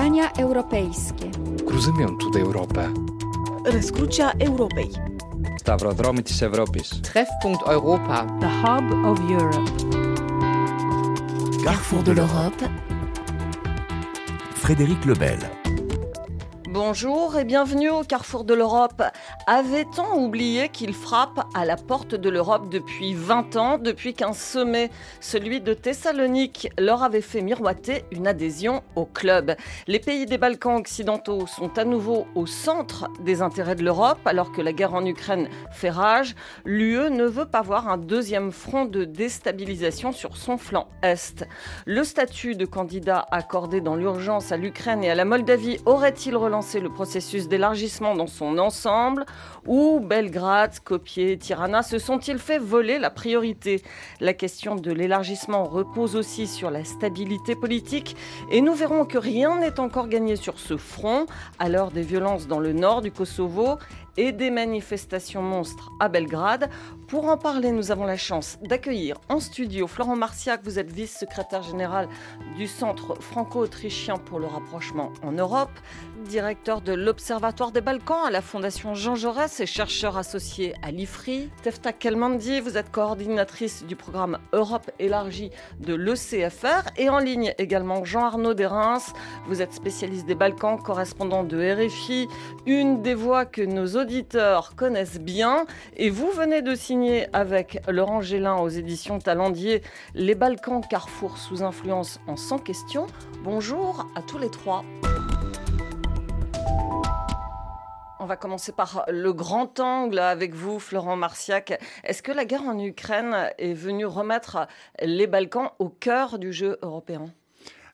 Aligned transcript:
Spotkania 0.00 0.31
europejskie. 0.35 1.29
Cruzământul 1.65 2.31
de 2.31 2.39
Europa. 2.39 2.91
Răscrucea 3.63 4.33
Europei. 4.37 4.91
Stavrodromy 5.57 6.21
της 6.21 6.41
Ευρώπης. 6.41 6.99
Treffpunkt 7.01 7.67
Europa. 7.67 8.35
The 8.39 8.47
hub 8.47 9.05
of 9.05 9.19
Europe. 9.29 9.71
Carrefour 11.63 12.01
de 12.01 12.11
l'Europe. 12.11 12.71
Frédéric 14.53 15.03
Lebel. 15.03 15.51
Bonjour 16.73 17.37
et 17.37 17.43
bienvenue 17.43 17.89
au 17.89 18.03
carrefour 18.03 18.45
de 18.45 18.53
l'Europe. 18.53 19.03
Avait-on 19.45 20.23
oublié 20.23 20.69
qu'il 20.69 20.93
frappe 20.93 21.45
à 21.53 21.65
la 21.65 21.75
porte 21.75 22.15
de 22.15 22.29
l'Europe 22.29 22.69
depuis 22.69 23.13
20 23.13 23.57
ans, 23.57 23.77
depuis 23.77 24.13
qu'un 24.13 24.31
sommet, 24.31 24.89
celui 25.19 25.59
de 25.59 25.73
Thessalonique, 25.73 26.69
leur 26.79 27.03
avait 27.03 27.19
fait 27.19 27.41
miroiter 27.41 28.05
une 28.13 28.25
adhésion 28.25 28.83
au 28.95 29.03
club? 29.03 29.57
Les 29.87 29.99
pays 29.99 30.25
des 30.25 30.37
Balkans 30.37 30.77
occidentaux 30.77 31.45
sont 31.45 31.77
à 31.77 31.83
nouveau 31.83 32.25
au 32.35 32.45
centre 32.45 33.09
des 33.19 33.41
intérêts 33.41 33.75
de 33.75 33.83
l'Europe, 33.83 34.19
alors 34.23 34.53
que 34.53 34.61
la 34.61 34.71
guerre 34.71 34.93
en 34.93 35.05
Ukraine 35.05 35.49
fait 35.73 35.89
rage. 35.89 36.35
L'UE 36.63 37.09
ne 37.09 37.25
veut 37.25 37.47
pas 37.47 37.63
voir 37.63 37.89
un 37.89 37.97
deuxième 37.97 38.53
front 38.53 38.85
de 38.85 39.03
déstabilisation 39.03 40.13
sur 40.13 40.37
son 40.37 40.57
flanc 40.57 40.87
est. 41.01 41.45
Le 41.85 42.05
statut 42.05 42.55
de 42.55 42.65
candidat 42.65 43.25
accordé 43.29 43.81
dans 43.81 43.97
l'urgence 43.97 44.53
à 44.53 44.57
l'Ukraine 44.57 45.03
et 45.03 45.11
à 45.11 45.15
la 45.15 45.25
Moldavie 45.25 45.77
aurait-il 45.85 46.37
relancé 46.37 46.60
le 46.61 46.89
processus 46.89 47.47
d'élargissement 47.47 48.15
dans 48.15 48.27
son 48.27 48.59
ensemble 48.59 49.25
ou 49.65 49.99
Belgrade, 49.99 50.73
Skopje, 50.73 51.37
Tirana 51.39 51.81
se 51.81 51.97
sont-ils 51.97 52.37
fait 52.37 52.59
voler 52.59 52.99
la 52.99 53.09
priorité? 53.09 53.81
La 54.19 54.33
question 54.33 54.75
de 54.75 54.91
l'élargissement 54.91 55.63
repose 55.63 56.15
aussi 56.15 56.45
sur 56.45 56.69
la 56.69 56.83
stabilité 56.83 57.55
politique 57.55 58.15
et 58.51 58.61
nous 58.61 58.75
verrons 58.75 59.05
que 59.05 59.17
rien 59.17 59.59
n'est 59.59 59.79
encore 59.79 60.07
gagné 60.07 60.35
sur 60.35 60.59
ce 60.59 60.77
front 60.77 61.25
à 61.57 61.67
l'heure 61.67 61.91
des 61.91 62.03
violences 62.03 62.47
dans 62.47 62.59
le 62.59 62.73
nord 62.73 63.01
du 63.01 63.11
Kosovo 63.11 63.77
et 64.17 64.33
des 64.33 64.51
manifestations 64.51 65.41
monstres 65.41 65.89
à 65.99 66.09
Belgrade. 66.09 66.69
Pour 67.07 67.25
en 67.29 67.37
parler, 67.37 67.71
nous 67.71 67.91
avons 67.91 68.03
la 68.03 68.17
chance 68.17 68.57
d'accueillir 68.61 69.17
en 69.29 69.39
studio 69.39 69.87
Florent 69.87 70.15
Marciac, 70.15 70.61
vous 70.63 70.79
êtes 70.79 70.91
vice-secrétaire 70.91 71.63
général 71.63 72.09
du 72.57 72.67
Centre 72.67 73.15
franco-autrichien 73.21 74.17
pour 74.17 74.39
le 74.39 74.47
rapprochement 74.47 75.11
en 75.23 75.31
Europe, 75.31 75.71
directeur 76.23 76.81
de 76.81 76.93
l'Observatoire 76.93 77.71
des 77.71 77.81
Balkans 77.81 78.25
à 78.25 78.31
la 78.31 78.41
Fondation 78.41 78.95
Jean 78.95 79.15
Jaurès 79.15 79.59
et 79.59 79.65
chercheur 79.65 80.17
associé 80.17 80.73
à 80.81 80.91
l'IFRI. 80.91 81.49
Tefta 81.63 81.93
Kelmandi, 81.93 82.59
vous 82.59 82.77
êtes 82.77 82.91
coordinatrice 82.91 83.85
du 83.85 83.95
programme 83.95 84.39
Europe 84.53 84.89
élargie 84.99 85.51
de 85.79 85.93
l'ECFR 85.93 86.89
et 86.97 87.09
en 87.09 87.19
ligne 87.19 87.53
également 87.57 88.03
Jean-Arnaud 88.03 88.53
Desreims, 88.53 89.13
vous 89.47 89.61
êtes 89.61 89.73
spécialiste 89.73 90.25
des 90.25 90.35
Balkans, 90.35 90.81
correspondant 90.81 91.43
de 91.43 91.57
RFI, 91.57 92.27
une 92.65 93.01
des 93.01 93.13
voix 93.13 93.45
que 93.45 93.61
nos 93.61 93.95
auditeurs 93.95 94.75
connaissent 94.75 95.19
bien 95.19 95.65
et 95.97 96.09
vous 96.09 96.31
venez 96.31 96.61
de 96.61 96.75
signer 96.75 97.27
avec 97.33 97.81
Laurent 97.87 98.21
Gélin 98.21 98.57
aux 98.57 98.69
éditions 98.69 99.19
Talendier 99.19 99.81
Les 100.15 100.35
Balkans 100.35 100.81
Carrefour 100.87 101.37
sous 101.37 101.63
influence 101.63 102.19
en 102.27 102.37
100 102.37 102.59
questions. 102.59 103.07
Bonjour 103.43 104.07
à 104.15 104.21
tous 104.21 104.37
les 104.37 104.49
trois. 104.49 104.83
On 108.23 108.27
va 108.27 108.35
commencer 108.35 108.71
par 108.71 109.03
le 109.09 109.33
grand 109.33 109.79
angle 109.79 110.19
avec 110.19 110.53
vous, 110.53 110.77
Florent 110.77 111.15
Marciac. 111.15 111.81
Est-ce 112.03 112.21
que 112.21 112.31
la 112.31 112.45
guerre 112.45 112.61
en 112.65 112.77
Ukraine 112.77 113.49
est 113.57 113.73
venue 113.73 114.05
remettre 114.05 114.67
les 115.01 115.25
Balkans 115.25 115.71
au 115.79 115.89
cœur 115.89 116.37
du 116.37 116.53
jeu 116.53 116.77
européen? 116.83 117.33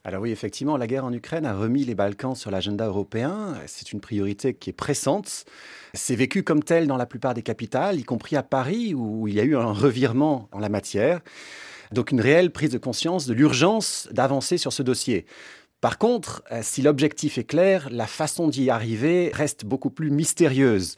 Alors 0.03 0.21
oui, 0.21 0.31
effectivement, 0.31 0.75
la 0.75 0.85
guerre 0.85 1.05
en 1.05 1.13
Ukraine 1.13 1.45
a 1.45 1.55
remis 1.55 1.85
les 1.85 1.95
Balkans 1.95 2.35
sur 2.35 2.51
l'agenda 2.51 2.87
européen. 2.87 3.55
C'est 3.67 3.93
une 3.93 4.01
priorité 4.01 4.53
qui 4.53 4.71
est 4.71 4.73
pressante. 4.73 5.45
C'est 5.93 6.17
vécu 6.17 6.43
comme 6.43 6.61
tel 6.61 6.87
dans 6.87 6.97
la 6.97 7.05
plupart 7.05 7.33
des 7.33 7.41
capitales, 7.41 7.97
y 7.97 8.03
compris 8.03 8.35
à 8.35 8.43
Paris, 8.43 8.93
où 8.93 9.29
il 9.29 9.33
y 9.33 9.39
a 9.39 9.43
eu 9.43 9.55
un 9.55 9.71
revirement 9.71 10.49
en 10.51 10.59
la 10.59 10.67
matière. 10.67 11.21
Donc 11.93 12.11
une 12.11 12.19
réelle 12.19 12.51
prise 12.51 12.71
de 12.71 12.77
conscience 12.77 13.27
de 13.27 13.33
l'urgence 13.33 14.09
d'avancer 14.11 14.57
sur 14.57 14.73
ce 14.73 14.83
dossier. 14.83 15.25
Par 15.87 15.99
contre, 15.99 16.43
euh, 16.51 16.59
si 16.63 16.81
l'objectif 16.81 17.37
est 17.37 17.45
clair, 17.45 17.87
la 17.89 18.07
façon 18.07 18.49
d'y 18.49 18.69
arriver 18.69 19.31
reste 19.33 19.63
beaucoup 19.63 19.89
plus 19.89 20.11
mystérieuse. 20.11 20.97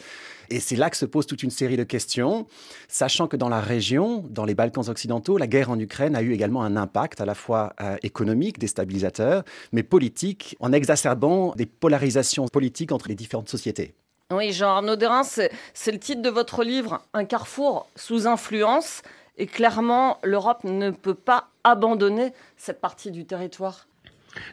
Et 0.49 0.59
c'est 0.59 0.75
là 0.75 0.89
que 0.89 0.97
se 0.97 1.05
pose 1.05 1.27
toute 1.27 1.43
une 1.43 1.51
série 1.51 1.77
de 1.77 1.83
questions, 1.83 2.47
sachant 2.87 3.27
que 3.27 3.37
dans 3.37 3.49
la 3.49 3.59
région, 3.59 4.25
dans 4.31 4.45
les 4.45 4.55
Balkans 4.55 4.89
occidentaux, 4.89 5.37
la 5.37 5.45
guerre 5.45 5.69
en 5.69 5.77
Ukraine 5.77 6.15
a 6.15 6.23
eu 6.23 6.33
également 6.33 6.63
un 6.63 6.75
impact 6.75 7.21
à 7.21 7.25
la 7.25 7.35
fois 7.35 7.73
euh, 7.81 7.97
économique, 8.01 8.57
déstabilisateur, 8.57 9.43
mais 9.73 9.83
politique, 9.83 10.57
en 10.59 10.73
exacerbant 10.73 11.53
des 11.55 11.67
polarisations 11.67 12.47
politiques 12.47 12.91
entre 12.91 13.09
les 13.09 13.15
différentes 13.15 13.49
sociétés. 13.49 13.93
Oui, 14.33 14.53
Jean-Arnaud 14.53 14.95
Derin, 14.95 15.21
c'est 15.21 15.51
le 15.91 15.99
titre 15.99 16.23
de 16.23 16.31
votre 16.31 16.63
livre, 16.63 17.03
Un 17.13 17.25
carrefour 17.25 17.85
sous 17.95 18.25
influence. 18.25 19.03
Et 19.37 19.45
clairement, 19.45 20.17
l'Europe 20.23 20.63
ne 20.63 20.89
peut 20.89 21.13
pas 21.13 21.49
abandonner 21.63 22.33
cette 22.57 22.81
partie 22.81 23.11
du 23.11 23.27
territoire. 23.27 23.85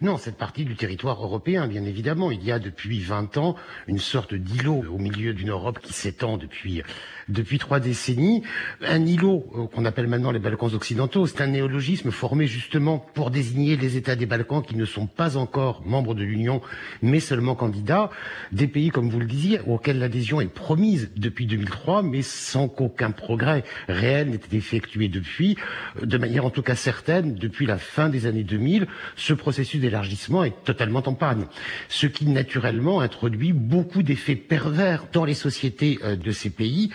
Non, 0.03 0.19
cette 0.19 0.37
partie 0.37 0.65
du 0.65 0.77
territoire 0.77 1.23
européen, 1.23 1.67
bien 1.67 1.85
évidemment. 1.85 2.31
Il 2.31 2.45
y 2.45 2.53
a 2.53 2.59
depuis 2.59 3.01
20 3.01 3.37
ans 3.39 3.57
une 3.87 3.99
sorte 3.99 4.35
d'îlot 4.35 4.85
au 4.91 4.99
milieu 4.99 5.35
d'une 5.35 5.51
Europe 5.51 5.79
qui 5.81 5.93
s'étend 5.93 6.37
depuis, 6.37 6.83
depuis 7.29 7.59
trois 7.59 7.81
décennies. 7.81 8.43
Un 8.83 9.05
îlot 9.05 9.47
euh, 9.55 9.67
qu'on 9.67 9.85
appelle 9.85 10.07
maintenant 10.07 10.31
les 10.31 10.39
Balkans 10.39 10.73
occidentaux, 10.75 11.27
c'est 11.27 11.41
un 11.41 11.49
néologisme 11.49 12.11
formé 12.11 12.47
justement 12.47 12.99
pour 13.15 13.31
désigner 13.31 13.77
les 13.77 13.97
États 13.97 14.17
des 14.17 14.27
Balkans 14.27 14.63
qui 14.63 14.77
ne 14.77 14.85
sont 14.85 15.07
pas 15.07 15.37
encore 15.37 15.83
membres 15.87 16.15
de 16.15 16.23
l'Union, 16.23 16.61
mais 17.03 17.21
seulement 17.21 17.55
candidats. 17.55 18.11
Des 18.53 18.69
pays, 18.69 18.91
comme 18.91 19.09
vous 19.09 19.21
le 19.21 19.27
disiez, 19.27 19.61
auxquels 19.67 19.99
l'adhésion 19.99 20.41
est 20.41 20.53
promise 20.53 21.11
depuis 21.17 21.47
2003, 21.47 22.03
mais 22.03 22.23
sans 22.23 22.69
qu'aucun 22.69 23.11
progrès 23.11 23.65
réel 23.89 24.31
n'ait 24.31 24.37
été 24.37 24.57
effectué 24.57 25.09
depuis, 25.09 25.57
euh, 26.03 26.07
de 26.07 26.19
manière 26.19 26.45
en 26.45 26.51
tout 26.51 26.63
cas 26.63 26.75
certaine, 26.75 27.35
depuis 27.35 27.67
la 27.67 27.79
fin 27.79 28.09
des 28.09 28.27
années 28.27 28.45
2000. 28.45 28.87
Ce 29.17 29.33
processus 29.33 29.76
d'élargissement 29.79 30.45
est 30.45 30.65
totalement 30.65 31.03
en 31.07 31.15
panne, 31.15 31.47
ce 31.89 32.07
qui 32.07 32.27
naturellement 32.27 33.01
introduit 33.01 33.53
beaucoup 33.53 34.03
d'effets 34.03 34.37
pervers 34.37 35.07
dans 35.13 35.25
les 35.25 35.35
sociétés 35.35 35.99
euh, 36.03 36.17
de 36.17 36.31
ces 36.31 36.51
pays. 36.51 36.91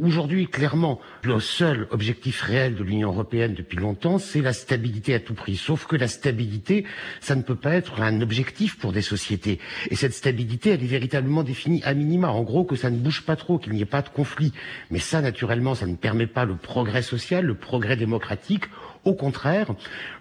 Aujourd'hui, 0.00 0.46
clairement, 0.46 1.00
le 1.22 1.40
seul 1.40 1.86
objectif 1.90 2.42
réel 2.42 2.74
de 2.74 2.84
l'Union 2.84 3.08
européenne 3.08 3.54
depuis 3.54 3.78
longtemps, 3.78 4.18
c'est 4.18 4.42
la 4.42 4.52
stabilité 4.52 5.14
à 5.14 5.20
tout 5.20 5.34
prix. 5.34 5.56
Sauf 5.56 5.86
que 5.86 5.96
la 5.96 6.08
stabilité, 6.08 6.84
ça 7.20 7.34
ne 7.34 7.42
peut 7.42 7.56
pas 7.56 7.74
être 7.74 8.00
un 8.00 8.20
objectif 8.20 8.78
pour 8.78 8.92
des 8.92 9.02
sociétés. 9.02 9.58
Et 9.90 9.96
cette 9.96 10.14
stabilité, 10.14 10.70
elle 10.70 10.82
est 10.82 10.86
véritablement 10.86 11.42
définie 11.42 11.82
à 11.84 11.94
minima. 11.94 12.28
En 12.30 12.42
gros, 12.42 12.64
que 12.64 12.76
ça 12.76 12.90
ne 12.90 12.98
bouge 12.98 13.22
pas 13.22 13.36
trop, 13.36 13.58
qu'il 13.58 13.72
n'y 13.72 13.82
ait 13.82 13.86
pas 13.86 14.02
de 14.02 14.08
conflit. 14.08 14.52
Mais 14.90 14.98
ça, 14.98 15.20
naturellement, 15.20 15.74
ça 15.74 15.86
ne 15.86 15.96
permet 15.96 16.26
pas 16.26 16.44
le 16.44 16.56
progrès 16.56 17.02
social, 17.02 17.44
le 17.44 17.54
progrès 17.54 17.96
démocratique 17.96 18.64
au 19.04 19.14
contraire, 19.14 19.68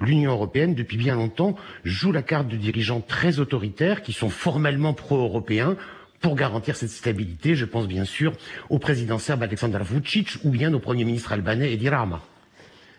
l'Union 0.01 0.31
européenne, 0.31 0.75
depuis 0.75 0.97
bien 0.97 1.15
longtemps, 1.15 1.55
joue 1.83 2.11
la 2.11 2.21
carte 2.21 2.47
de 2.47 2.55
dirigeants 2.55 3.01
très 3.01 3.39
autoritaires 3.39 4.01
qui 4.01 4.13
sont 4.13 4.29
formellement 4.29 4.93
pro-européens 4.93 5.75
pour 6.21 6.35
garantir 6.35 6.75
cette 6.75 6.89
stabilité. 6.89 7.55
Je 7.55 7.65
pense 7.65 7.87
bien 7.87 8.05
sûr 8.05 8.33
au 8.69 8.79
président 8.79 9.19
serbe 9.19 9.43
Aleksandar 9.43 9.83
Vucic 9.83 10.37
ou 10.43 10.49
bien 10.49 10.73
au 10.73 10.79
premier 10.79 11.05
ministre 11.05 11.31
albanais 11.31 11.73
Edi 11.73 11.89
Rama. 11.89 12.21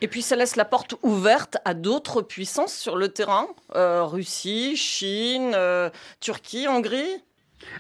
Et 0.02 0.08
puis 0.08 0.22
ça 0.22 0.34
laisse 0.34 0.56
la 0.56 0.64
porte 0.64 0.94
ouverte 1.02 1.58
à 1.64 1.74
d'autres 1.74 2.22
puissances 2.22 2.72
sur 2.72 2.97
le 2.97 3.08
terrain, 3.08 3.48
euh, 3.74 4.04
Russie, 4.04 4.76
Chine, 4.76 5.52
euh, 5.54 5.91
Turquie, 6.20 6.66
Hongrie? 6.68 7.22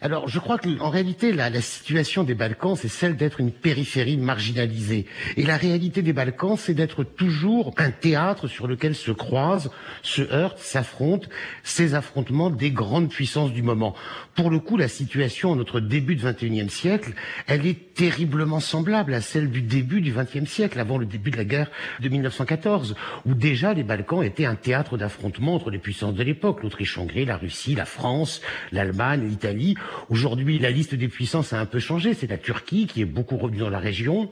Alors, 0.02 0.28
je 0.28 0.38
crois 0.38 0.58
qu'en 0.58 0.88
réalité, 0.88 1.32
la, 1.32 1.50
situation 1.60 2.24
des 2.24 2.34
Balkans, 2.34 2.76
c'est 2.76 2.88
celle 2.88 3.16
d'être 3.16 3.40
une 3.40 3.52
périphérie 3.52 4.16
marginalisée. 4.16 5.06
Et 5.36 5.42
la 5.42 5.56
réalité 5.56 6.02
des 6.02 6.12
Balkans, 6.12 6.56
c'est 6.56 6.74
d'être 6.74 7.04
toujours 7.04 7.74
un 7.76 7.90
théâtre 7.90 8.46
sur 8.46 8.66
lequel 8.66 8.94
se 8.94 9.10
croisent, 9.10 9.70
se 10.02 10.22
heurtent, 10.32 10.58
s'affrontent 10.58 11.28
ces 11.62 11.94
affrontements 11.94 12.50
des 12.50 12.70
grandes 12.70 13.10
puissances 13.10 13.52
du 13.52 13.62
moment. 13.62 13.94
Pour 14.34 14.50
le 14.50 14.58
coup, 14.58 14.76
la 14.76 14.88
situation 14.88 15.52
à 15.52 15.56
notre 15.56 15.80
début 15.80 16.16
de 16.16 16.22
21e 16.22 16.68
siècle, 16.68 17.12
elle 17.46 17.66
est 17.66 17.94
terriblement 17.94 18.60
semblable 18.60 19.12
à 19.12 19.20
celle 19.20 19.50
du 19.50 19.60
début 19.60 20.00
du 20.00 20.12
20e 20.12 20.46
siècle, 20.46 20.80
avant 20.80 20.96
le 20.96 21.06
début 21.06 21.30
de 21.30 21.36
la 21.36 21.44
guerre 21.44 21.70
de 22.00 22.08
1914, 22.08 22.94
où 23.26 23.34
déjà 23.34 23.74
les 23.74 23.82
Balkans 23.82 24.22
étaient 24.22 24.46
un 24.46 24.54
théâtre 24.54 24.96
d'affrontement 24.96 25.54
entre 25.56 25.70
les 25.70 25.78
puissances 25.78 26.14
de 26.14 26.22
l'époque, 26.22 26.62
l'Autriche-Hongrie, 26.62 27.26
la 27.26 27.36
Russie, 27.36 27.74
la 27.74 27.84
France, 27.84 28.40
l'Allemagne, 28.72 29.26
l'Italie, 29.28 29.69
Aujourd'hui, 30.08 30.58
la 30.58 30.70
liste 30.70 30.94
des 30.94 31.08
puissances 31.08 31.52
a 31.52 31.60
un 31.60 31.66
peu 31.66 31.78
changé. 31.78 32.14
C'est 32.14 32.30
la 32.30 32.38
Turquie 32.38 32.86
qui 32.86 33.02
est 33.02 33.06
beaucoup 33.06 33.36
revenue 33.36 33.60
dans 33.60 33.70
la 33.70 33.78
région. 33.78 34.30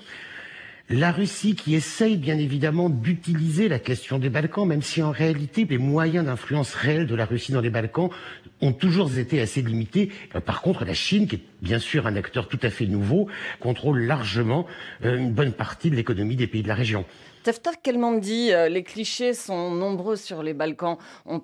La 0.91 1.13
Russie 1.13 1.55
qui 1.55 1.75
essaye 1.75 2.17
bien 2.17 2.39
évidemment 2.39 2.89
d'utiliser 2.89 3.69
la 3.69 3.79
question 3.79 4.19
des 4.19 4.31
Balkans, 4.31 4.67
même 4.67 4.81
si 4.81 5.03
en 5.03 5.11
réalité 5.11 5.67
les 5.69 5.77
moyens 5.77 6.25
d'influence 6.25 6.73
réels 6.73 7.07
de 7.07 7.15
la 7.15 7.27
Russie 7.27 7.53
dans 7.53 7.61
les 7.61 7.69
Balkans 7.69 8.09
ont 8.63 8.73
toujours 8.73 9.19
été 9.19 9.39
assez 9.39 9.61
limités. 9.61 10.11
Euh, 10.35 10.41
par 10.41 10.63
contre, 10.63 10.87
la 10.87 10.95
Chine, 10.95 11.29
qui 11.29 11.37
est 11.37 11.43
bien 11.61 11.79
sûr 11.79 12.07
un 12.07 12.17
acteur 12.17 12.49
tout 12.49 12.59
à 12.63 12.71
fait 12.71 12.87
nouveau, 12.87 13.29
contrôle 13.61 14.01
largement 14.05 14.67
euh, 15.05 15.19
une 15.19 15.33
bonne 15.33 15.53
partie 15.53 15.91
de 15.91 15.97
l'économie 15.97 16.37
des 16.37 16.47
pays 16.47 16.63
de 16.63 16.69
la 16.69 16.75
région. 16.75 17.05
Kelmandi, 17.83 18.53
euh, 18.53 18.69
les 18.69 18.83
clichés 18.83 19.35
sont 19.35 19.71
nombreux 19.71 20.17
sur 20.17 20.43
les 20.43 20.55
Balkans. 20.55 20.97
On, 21.27 21.41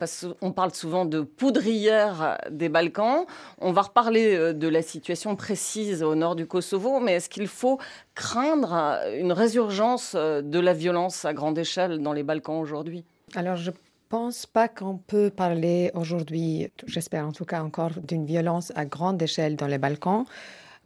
parle 0.53 0.75
souvent 0.75 1.05
de 1.05 1.21
poudrière 1.21 2.39
des 2.51 2.69
Balkans. 2.69 3.25
On 3.61 3.73
va 3.73 3.83
reparler 3.83 4.35
euh, 4.35 4.53
de 4.53 4.69
la 4.69 4.83
situation 4.83 5.37
précise 5.37 6.03
au 6.03 6.15
nord 6.15 6.37
du 6.37 6.47
Kosovo, 6.47 7.01
mais 7.01 7.15
est-ce 7.15 7.29
qu'il 7.29 7.49
faut 7.49 7.79
craindre 8.15 8.73
une 9.19 9.33
résurgence 9.33 10.15
de 10.15 10.59
la 10.61 10.73
violence 10.73 11.25
à 11.25 11.33
grande 11.33 11.59
échelle 11.59 11.99
dans 11.99 12.13
les 12.13 12.23
Balkans 12.23 12.61
aujourd'hui? 12.61 13.05
Alors 13.35 13.57
je 13.57 13.73
pense 14.09 14.47
pas 14.47 14.69
qu'on 14.69 14.97
peut 14.97 15.31
parler 15.31 15.91
aujourd'hui, 15.95 16.69
j'espère 16.87 17.27
en 17.27 17.33
tout 17.33 17.45
cas 17.45 17.63
encore, 17.63 17.91
d'une 18.07 18.25
violence 18.25 18.73
à 18.77 18.85
grande 18.85 19.21
échelle 19.21 19.57
dans 19.57 19.67
les 19.67 19.79
Balkans. 19.79 20.25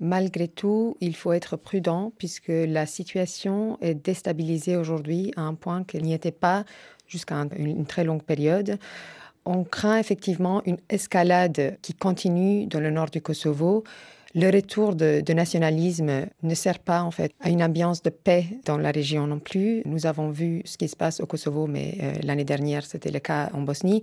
Malgré 0.00 0.47
tout, 0.47 0.97
il 1.00 1.17
faut 1.17 1.33
être 1.33 1.56
prudent 1.56 2.12
puisque 2.19 2.53
la 2.53 2.87
situation 2.87 3.79
est 3.81 3.95
déstabilisée 3.95 4.77
aujourd'hui 4.77 5.33
à 5.37 5.43
un 5.43 5.55
point 5.55 5.83
qu'elle 5.83 6.03
n'y 6.03 6.15
était 6.15 6.31
pas 6.31 6.65
jusqu'à 7.09 7.47
une 7.56 7.87
très 7.87 8.05
longue 8.05 8.23
période. 8.23 8.79
On 9.45 9.65
craint 9.65 9.99
effectivement 9.99 10.62
une 10.67 10.77
escalade 10.89 11.79
qui 11.83 11.95
continue 11.95 12.67
dans 12.67 12.81
le 12.81 12.91
nord 12.91 13.11
du 13.11 13.21
Kosovo. 13.21 13.83
Le 14.35 14.50
retour 14.50 14.95
de, 14.95 15.33
nationalisme 15.33 16.27
ne 16.43 16.55
sert 16.55 16.79
pas 16.79 17.03
en 17.03 17.11
fait 17.11 17.33
à 17.41 17.49
une 17.49 17.62
ambiance 17.62 18.03
de 18.03 18.11
paix 18.11 18.44
dans 18.67 18.77
la 18.77 18.91
région 18.91 19.27
non 19.27 19.39
plus. 19.39 19.83
Nous 19.87 20.06
avons 20.06 20.31
vu 20.31 20.62
ce 20.65 20.77
qui 20.77 20.87
se 20.87 20.97
passe 20.97 21.21
au 21.21 21.27
Kosovo, 21.27 21.67
mais 21.67 21.97
euh, 22.03 22.12
l'année 22.23 22.44
dernière 22.44 22.85
c'était 22.85 23.11
le 23.11 23.21
cas 23.21 23.49
en 23.55 23.62
Bosnie. 23.62 24.03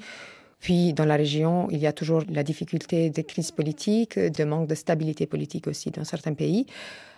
Puis 0.65 0.93
dans 0.93 1.05
la 1.05 1.15
région, 1.15 1.67
il 1.69 1.77
y 1.77 1.85
a 1.85 1.93
toujours 1.93 2.23
la 2.27 2.41
difficulté 2.41 3.11
des 3.11 3.23
crises 3.23 3.51
politiques, 3.51 4.17
de 4.17 4.43
manque 4.45 4.67
de 4.67 4.73
stabilité 4.73 5.27
politique 5.27 5.67
aussi 5.67 5.91
dans 5.91 6.03
certains 6.03 6.33
pays. 6.33 6.65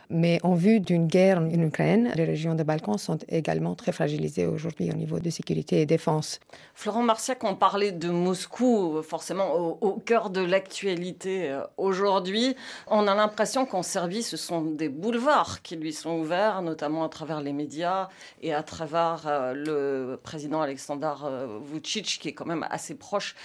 Mais 0.10 0.40
en 0.44 0.56
vue 0.56 0.80
d'une 0.80 1.08
guerre 1.08 1.40
en 1.40 1.50
Ukraine, 1.50 2.12
les 2.16 2.24
régions 2.24 2.56
des 2.56 2.64
Balkans 2.64 2.98
sont 2.98 3.18
également 3.28 3.76
très 3.76 3.92
fragilisées 3.92 4.46
aujourd'hui 4.46 4.90
au 4.90 4.96
niveau 4.96 5.20
de 5.20 5.30
sécurité 5.30 5.82
et 5.82 5.86
défense. 5.86 6.40
Florent 6.76 7.04
Marciac, 7.04 7.44
on 7.44 7.56
parlait 7.56 7.92
de 7.92 8.10
Moscou, 8.10 9.02
forcément 9.04 9.54
au, 9.56 9.98
cœur 9.98 10.30
de 10.30 10.42
l'actualité 10.42 11.50
euh, 11.50 11.62
aujourd'hui. 11.78 12.56
On 12.88 13.08
a 13.08 13.16
l'impression 13.16 13.66
qu'en 13.66 13.84
Serbie, 13.84 14.24
ce 14.24 14.38
sont 14.38 14.62
des 14.62 14.88
boulevards 14.88 15.62
qui 15.62 15.76
lui 15.76 15.92
sont 15.92 16.20
ouverts, 16.20 16.62
notamment 16.62 17.04
à 17.04 17.10
travers 17.10 17.42
les 17.42 17.52
médias 17.52 18.08
et 18.42 18.54
à 18.54 18.64
travers 18.64 19.24
euh, 19.26 19.54
le 19.54 20.18
président 20.18 20.62
Alexandar 20.62 21.26
euh, 21.26 21.60
Vucic, 21.66 22.20
qui 22.22 22.30
est 22.30 22.34
quand 22.34 22.46
même 22.46 22.66
assez 22.70 22.96
proche 22.96 23.36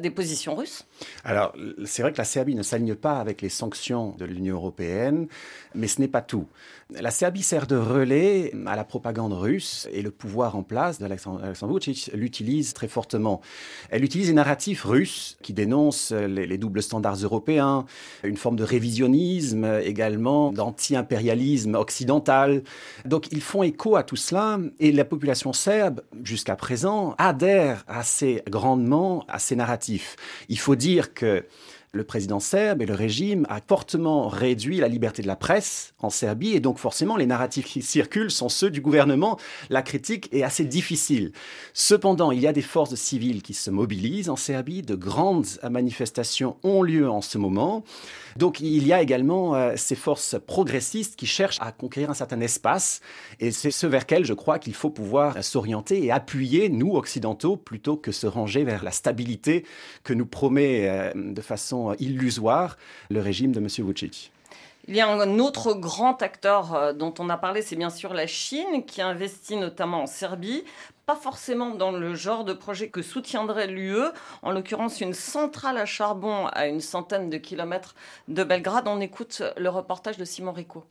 des 0.00 0.10
positions 0.10 0.54
russes. 0.54 0.84
Alors, 1.24 1.54
c'est 1.84 2.02
vrai 2.02 2.12
que 2.12 2.18
la 2.18 2.24
Serbie 2.24 2.54
ne 2.54 2.62
s'aligne 2.62 2.94
pas 2.94 3.18
avec 3.18 3.42
les 3.42 3.48
sanctions 3.48 4.14
de 4.18 4.24
l'Union 4.24 4.56
européenne, 4.56 5.26
mais 5.74 5.88
ce 5.88 6.00
n'est 6.00 6.11
pas 6.12 6.22
tout. 6.22 6.46
La 6.90 7.10
Serbie 7.10 7.42
sert 7.42 7.66
de 7.66 7.76
relais 7.76 8.52
à 8.66 8.76
la 8.76 8.84
propagande 8.84 9.32
russe 9.32 9.88
et 9.92 10.02
le 10.02 10.10
pouvoir 10.10 10.56
en 10.56 10.62
place 10.62 10.98
d'Alexandre 10.98 11.40
Vucic 11.52 12.10
l'utilise 12.14 12.74
très 12.74 12.86
fortement. 12.86 13.40
Elle 13.90 14.04
utilise 14.04 14.28
des 14.28 14.34
narratifs 14.34 14.84
russes 14.84 15.38
qui 15.42 15.52
dénoncent 15.54 16.12
les, 16.12 16.58
doubles 16.58 16.82
standards 16.82 17.16
européens, 17.16 17.86
une 18.22 18.36
forme 18.36 18.56
de 18.56 18.64
révisionnisme 18.64 19.80
également, 19.82 20.52
d'anti-impérialisme 20.52 21.74
occidental. 21.74 22.62
Donc 23.06 23.32
ils 23.32 23.40
font 23.40 23.62
écho 23.62 23.96
à 23.96 24.02
tout 24.02 24.16
cela 24.16 24.58
et 24.78 24.92
la 24.92 25.04
population 25.04 25.52
serbe, 25.52 26.02
jusqu'à 26.22 26.56
présent, 26.56 27.14
adhère 27.18 27.84
assez 27.88 28.42
grandement 28.48 29.24
à 29.28 29.38
ces 29.38 29.56
narratifs. 29.56 30.16
Il 30.48 30.58
faut 30.58 30.76
dire 30.76 31.14
que 31.14 31.44
le 31.94 32.04
président 32.04 32.40
serbe 32.40 32.80
et 32.80 32.86
le 32.86 32.94
régime 32.94 33.46
a 33.50 33.60
fortement 33.60 34.26
réduit 34.26 34.78
la 34.78 34.88
liberté 34.88 35.20
de 35.20 35.26
la 35.26 35.36
presse 35.36 35.92
en 35.98 36.08
Serbie 36.08 36.54
et 36.54 36.60
donc 36.60 36.78
forcément 36.78 37.16
les 37.16 37.26
narratifs 37.26 37.66
qui 37.66 37.82
circulent 37.82 38.30
sont 38.30 38.48
ceux 38.48 38.70
du 38.70 38.80
gouvernement. 38.80 39.38
La 39.68 39.82
critique 39.82 40.30
est 40.32 40.42
assez 40.42 40.64
difficile. 40.64 41.32
Cependant, 41.74 42.32
il 42.32 42.40
y 42.40 42.46
a 42.46 42.54
des 42.54 42.62
forces 42.62 42.94
civiles 42.94 43.42
qui 43.42 43.52
se 43.52 43.70
mobilisent 43.70 44.30
en 44.30 44.36
Serbie. 44.36 44.80
De 44.80 44.94
grandes 44.94 45.46
manifestations 45.68 46.56
ont 46.62 46.82
lieu 46.82 47.10
en 47.10 47.20
ce 47.20 47.36
moment. 47.36 47.84
Donc 48.38 48.60
il 48.60 48.86
y 48.86 48.94
a 48.94 49.02
également 49.02 49.54
euh, 49.54 49.74
ces 49.76 49.94
forces 49.94 50.36
progressistes 50.46 51.16
qui 51.16 51.26
cherchent 51.26 51.60
à 51.60 51.72
conquérir 51.72 52.08
un 52.08 52.14
certain 52.14 52.40
espace 52.40 53.02
et 53.38 53.50
c'est 53.50 53.70
ce 53.70 53.86
vers 53.86 54.06
quel 54.06 54.24
je 54.24 54.32
crois 54.32 54.58
qu'il 54.58 54.74
faut 54.74 54.88
pouvoir 54.88 55.44
s'orienter 55.44 56.02
et 56.02 56.10
appuyer, 56.10 56.70
nous 56.70 56.92
occidentaux, 56.94 57.58
plutôt 57.58 57.98
que 57.98 58.12
se 58.12 58.26
ranger 58.26 58.64
vers 58.64 58.82
la 58.82 58.92
stabilité 58.92 59.66
que 60.04 60.14
nous 60.14 60.24
promet 60.24 60.88
euh, 60.88 61.12
de 61.14 61.42
façon 61.42 61.81
illusoire 61.98 62.76
le 63.10 63.20
régime 63.20 63.52
de 63.52 63.60
M. 63.60 63.68
Vucic. 63.86 64.32
Il 64.88 64.96
y 64.96 65.00
a 65.00 65.08
un 65.08 65.38
autre 65.38 65.74
grand 65.74 66.22
acteur 66.22 66.74
euh, 66.74 66.92
dont 66.92 67.14
on 67.20 67.28
a 67.28 67.36
parlé, 67.36 67.62
c'est 67.62 67.76
bien 67.76 67.90
sûr 67.90 68.14
la 68.14 68.26
Chine, 68.26 68.84
qui 68.84 69.00
investit 69.00 69.56
notamment 69.56 70.02
en 70.02 70.06
Serbie 70.06 70.64
pas 71.06 71.16
forcément 71.16 71.70
dans 71.70 71.90
le 71.90 72.14
genre 72.14 72.44
de 72.44 72.52
projet 72.52 72.88
que 72.88 73.02
soutiendrait 73.02 73.66
l'UE, 73.66 74.10
en 74.42 74.52
l'occurrence 74.52 75.00
une 75.00 75.14
centrale 75.14 75.78
à 75.78 75.84
charbon 75.84 76.46
à 76.52 76.66
une 76.66 76.80
centaine 76.80 77.28
de 77.28 77.38
kilomètres 77.38 77.94
de 78.28 78.44
Belgrade. 78.44 78.86
On 78.86 79.00
écoute 79.00 79.42
le 79.56 79.68
reportage 79.68 80.16
de 80.16 80.24
Simon 80.24 80.52
Rico. 80.52 80.84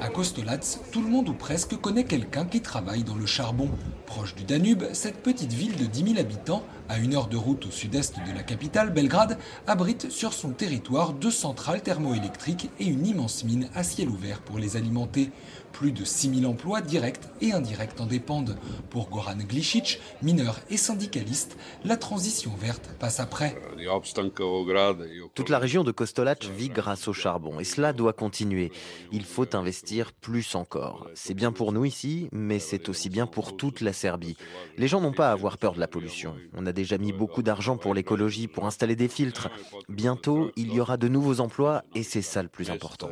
À 0.00 0.08
Kostolac, 0.08 0.64
tout 0.92 1.00
le 1.00 1.08
monde 1.08 1.28
ou 1.28 1.34
presque 1.34 1.76
connaît 1.80 2.04
quelqu'un 2.04 2.44
qui 2.44 2.60
travaille 2.60 3.04
dans 3.04 3.14
le 3.14 3.26
charbon. 3.26 3.70
Proche 4.06 4.34
du 4.34 4.44
Danube, 4.44 4.84
cette 4.92 5.22
petite 5.22 5.52
ville 5.52 5.76
de 5.76 5.84
10 5.84 6.14
000 6.14 6.18
habitants, 6.18 6.62
à 6.88 6.98
une 6.98 7.14
heure 7.14 7.28
de 7.28 7.36
route 7.36 7.66
au 7.66 7.70
sud-est 7.70 8.16
de 8.26 8.34
la 8.34 8.42
capitale, 8.42 8.90
Belgrade, 8.90 9.38
abrite 9.66 10.10
sur 10.10 10.32
son 10.32 10.50
territoire 10.50 11.12
deux 11.12 11.30
centrales 11.30 11.82
thermoélectriques 11.82 12.70
et 12.78 12.86
une 12.86 13.06
immense 13.06 13.44
mine 13.44 13.68
à 13.74 13.82
ciel 13.82 14.08
ouvert 14.08 14.40
pour 14.40 14.58
les 14.58 14.76
alimenter. 14.76 15.30
Plus 15.78 15.92
de 15.92 16.04
6000 16.04 16.46
emplois 16.46 16.80
directs 16.80 17.20
et 17.42 17.52
indirects 17.52 18.00
en 18.00 18.06
dépendent. 18.06 18.56
Pour 18.88 19.10
Goran 19.10 19.36
Glicic, 19.36 20.00
mineur 20.22 20.58
et 20.70 20.78
syndicaliste, 20.78 21.58
la 21.84 21.98
transition 21.98 22.52
verte 22.58 22.88
passe 22.98 23.20
après. 23.20 23.54
Toute 25.34 25.50
la 25.50 25.58
région 25.58 25.84
de 25.84 25.92
Kostolac 25.92 26.46
vit 26.46 26.70
grâce 26.70 27.08
au 27.08 27.12
charbon 27.12 27.60
et 27.60 27.64
cela 27.64 27.92
doit 27.92 28.14
continuer. 28.14 28.72
Il 29.12 29.24
faut 29.24 29.54
investir 29.54 30.14
plus 30.14 30.54
encore. 30.54 31.10
C'est 31.14 31.34
bien 31.34 31.52
pour 31.52 31.72
nous 31.72 31.84
ici, 31.84 32.30
mais 32.32 32.58
c'est 32.58 32.88
aussi 32.88 33.10
bien 33.10 33.26
pour 33.26 33.58
toute 33.58 33.82
la 33.82 33.92
Serbie. 33.92 34.38
Les 34.78 34.88
gens 34.88 35.02
n'ont 35.02 35.12
pas 35.12 35.28
à 35.28 35.32
avoir 35.32 35.58
peur 35.58 35.74
de 35.74 35.80
la 35.80 35.88
pollution. 35.88 36.34
On 36.54 36.64
a 36.64 36.72
déjà 36.72 36.96
mis 36.96 37.12
beaucoup 37.12 37.42
d'argent 37.42 37.76
pour 37.76 37.92
l'écologie, 37.92 38.48
pour 38.48 38.64
installer 38.64 38.96
des 38.96 39.08
filtres. 39.08 39.50
Bientôt, 39.90 40.52
il 40.56 40.72
y 40.72 40.80
aura 40.80 40.96
de 40.96 41.08
nouveaux 41.08 41.40
emplois 41.40 41.84
et 41.94 42.02
c'est 42.02 42.22
ça 42.22 42.42
le 42.42 42.48
plus 42.48 42.70
important. 42.70 43.10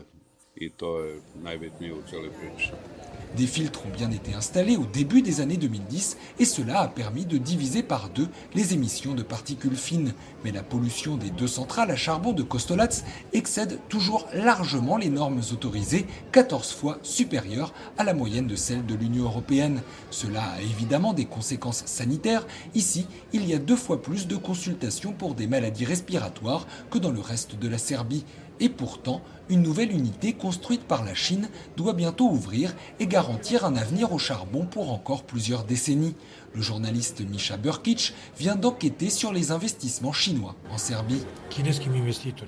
Des 3.36 3.48
filtres 3.48 3.84
ont 3.84 3.96
bien 3.96 4.12
été 4.12 4.34
installés 4.34 4.76
au 4.76 4.84
début 4.84 5.20
des 5.20 5.40
années 5.40 5.56
2010 5.56 6.16
et 6.38 6.44
cela 6.44 6.82
a 6.82 6.88
permis 6.88 7.26
de 7.26 7.38
diviser 7.38 7.82
par 7.82 8.08
deux 8.10 8.28
les 8.54 8.72
émissions 8.72 9.14
de 9.14 9.24
particules 9.24 9.74
fines. 9.74 10.14
Mais 10.44 10.52
la 10.52 10.62
pollution 10.62 11.16
des 11.16 11.30
deux 11.30 11.48
centrales 11.48 11.90
à 11.90 11.96
charbon 11.96 12.32
de 12.32 12.44
Kostolac 12.44 13.02
excède 13.32 13.80
toujours 13.88 14.28
largement 14.32 14.96
les 14.96 15.08
normes 15.08 15.40
autorisées, 15.52 16.06
14 16.30 16.72
fois 16.72 16.98
supérieures 17.02 17.74
à 17.98 18.04
la 18.04 18.14
moyenne 18.14 18.46
de 18.46 18.54
celles 18.54 18.86
de 18.86 18.94
l'Union 18.94 19.24
européenne. 19.24 19.82
Cela 20.10 20.44
a 20.44 20.60
évidemment 20.60 21.14
des 21.14 21.24
conséquences 21.24 21.84
sanitaires. 21.86 22.46
Ici, 22.76 23.08
il 23.32 23.44
y 23.44 23.54
a 23.54 23.58
deux 23.58 23.74
fois 23.74 24.00
plus 24.00 24.28
de 24.28 24.36
consultations 24.36 25.12
pour 25.12 25.34
des 25.34 25.48
maladies 25.48 25.84
respiratoires 25.84 26.68
que 26.92 26.98
dans 26.98 27.10
le 27.10 27.20
reste 27.20 27.58
de 27.58 27.68
la 27.68 27.78
Serbie. 27.78 28.24
Et 28.60 28.68
pourtant, 28.68 29.22
une 29.50 29.62
nouvelle 29.62 29.92
unité 29.92 30.32
construite 30.32 30.84
par 30.84 31.04
la 31.04 31.14
Chine 31.14 31.48
doit 31.76 31.92
bientôt 31.92 32.28
ouvrir 32.28 32.74
et 32.98 33.06
garantir 33.06 33.64
un 33.64 33.76
avenir 33.76 34.12
au 34.12 34.18
charbon 34.18 34.64
pour 34.64 34.90
encore 34.90 35.24
plusieurs 35.24 35.64
décennies. 35.64 36.14
Le 36.54 36.62
journaliste 36.62 37.20
Misha 37.28 37.56
Burkic 37.56 38.14
vient 38.38 38.56
d'enquêter 38.56 39.10
sur 39.10 39.32
les 39.32 39.50
investissements 39.50 40.12
chinois 40.12 40.54
en 40.70 40.78
Serbie. 40.78 41.22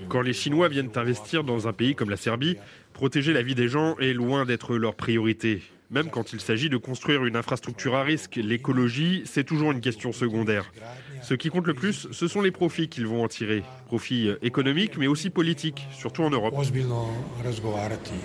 Quand 0.09 0.21
les 0.23 0.33
Chinois 0.33 0.69
viennent 0.69 0.91
investir 0.95 1.45
dans 1.45 1.69
un 1.69 1.73
pays 1.73 1.95
comme 1.95 2.11
la 2.11 2.17
Serbie, 2.17 2.57
protéger 2.97 3.35
la 3.35 3.43
vie 3.43 3.55
des 3.55 3.69
gens 3.69 3.95
est 3.99 4.15
loin 4.15 4.47
d'être 4.47 4.75
leur 4.75 4.95
priorité. 4.95 5.63
Même 5.91 6.09
quand 6.09 6.33
il 6.33 6.41
s'agit 6.41 6.71
de 6.71 6.79
construire 6.79 7.27
une 7.27 7.37
infrastructure 7.37 7.95
à 7.95 8.03
risque, 8.03 8.37
l'écologie, 8.37 9.23
c'est 9.27 9.45
toujours 9.45 9.71
une 9.71 9.83
question 9.83 10.13
secondaire. 10.13 10.73
Ce 11.21 11.35
qui 11.35 11.51
compte 11.51 11.67
le 11.67 11.75
plus, 11.75 12.09
ce 12.11 12.27
sont 12.27 12.41
les 12.41 12.51
profits 12.51 12.89
qu'ils 12.89 13.07
vont 13.07 13.23
en 13.23 13.29
tirer. 13.29 13.65
Profits 13.85 14.31
économiques, 14.41 14.97
mais 14.97 15.09
aussi 15.09 15.29
politiques, 15.29 15.87
surtout 15.93 16.23
en 16.23 16.31
Europe. 16.31 16.55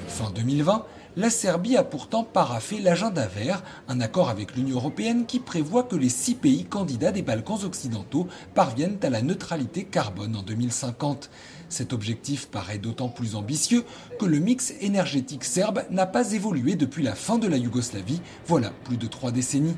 Fin 0.08 0.32
2020, 0.34 0.86
la 1.18 1.30
Serbie 1.30 1.76
a 1.76 1.84
pourtant 1.84 2.24
paraffé 2.24 2.80
l'agenda 2.80 3.28
vert, 3.28 3.64
un 3.90 4.00
accord 4.00 4.30
avec 4.30 4.56
l'Union 4.56 4.78
européenne 4.78 5.26
qui 5.26 5.40
prévoit 5.40 5.84
que 5.84 5.98
les 5.98 6.08
six 6.08 6.36
pays 6.36 6.64
candidats 6.64 7.12
des 7.12 7.24
Balkans 7.24 7.66
occidentaux 7.66 8.30
parviennent 8.56 8.98
à 9.04 9.10
la 9.10 9.22
neutralité 9.22 9.84
carbone 9.84 10.38
en 10.38 10.44
2050. 10.44 11.30
Cet 11.72 11.94
objectif 11.94 12.48
paraît 12.50 12.80
d'autant 12.80 13.08
plus 13.08 13.36
ambitieux 13.36 13.86
que 14.20 14.26
le 14.26 14.40
mix 14.40 14.74
énergétique 14.82 15.46
serbe 15.46 15.84
n'a 15.90 16.06
pas 16.06 16.34
évolué 16.34 16.76
depuis 16.76 17.02
la 17.02 17.16
fin 17.16 17.38
de 17.38 17.48
la 17.48 17.56
Yougoslavie, 17.56 18.22
voilà 18.46 18.72
plus 18.84 18.98
de 18.98 19.08
trois 19.08 19.32
décennies. 19.32 19.78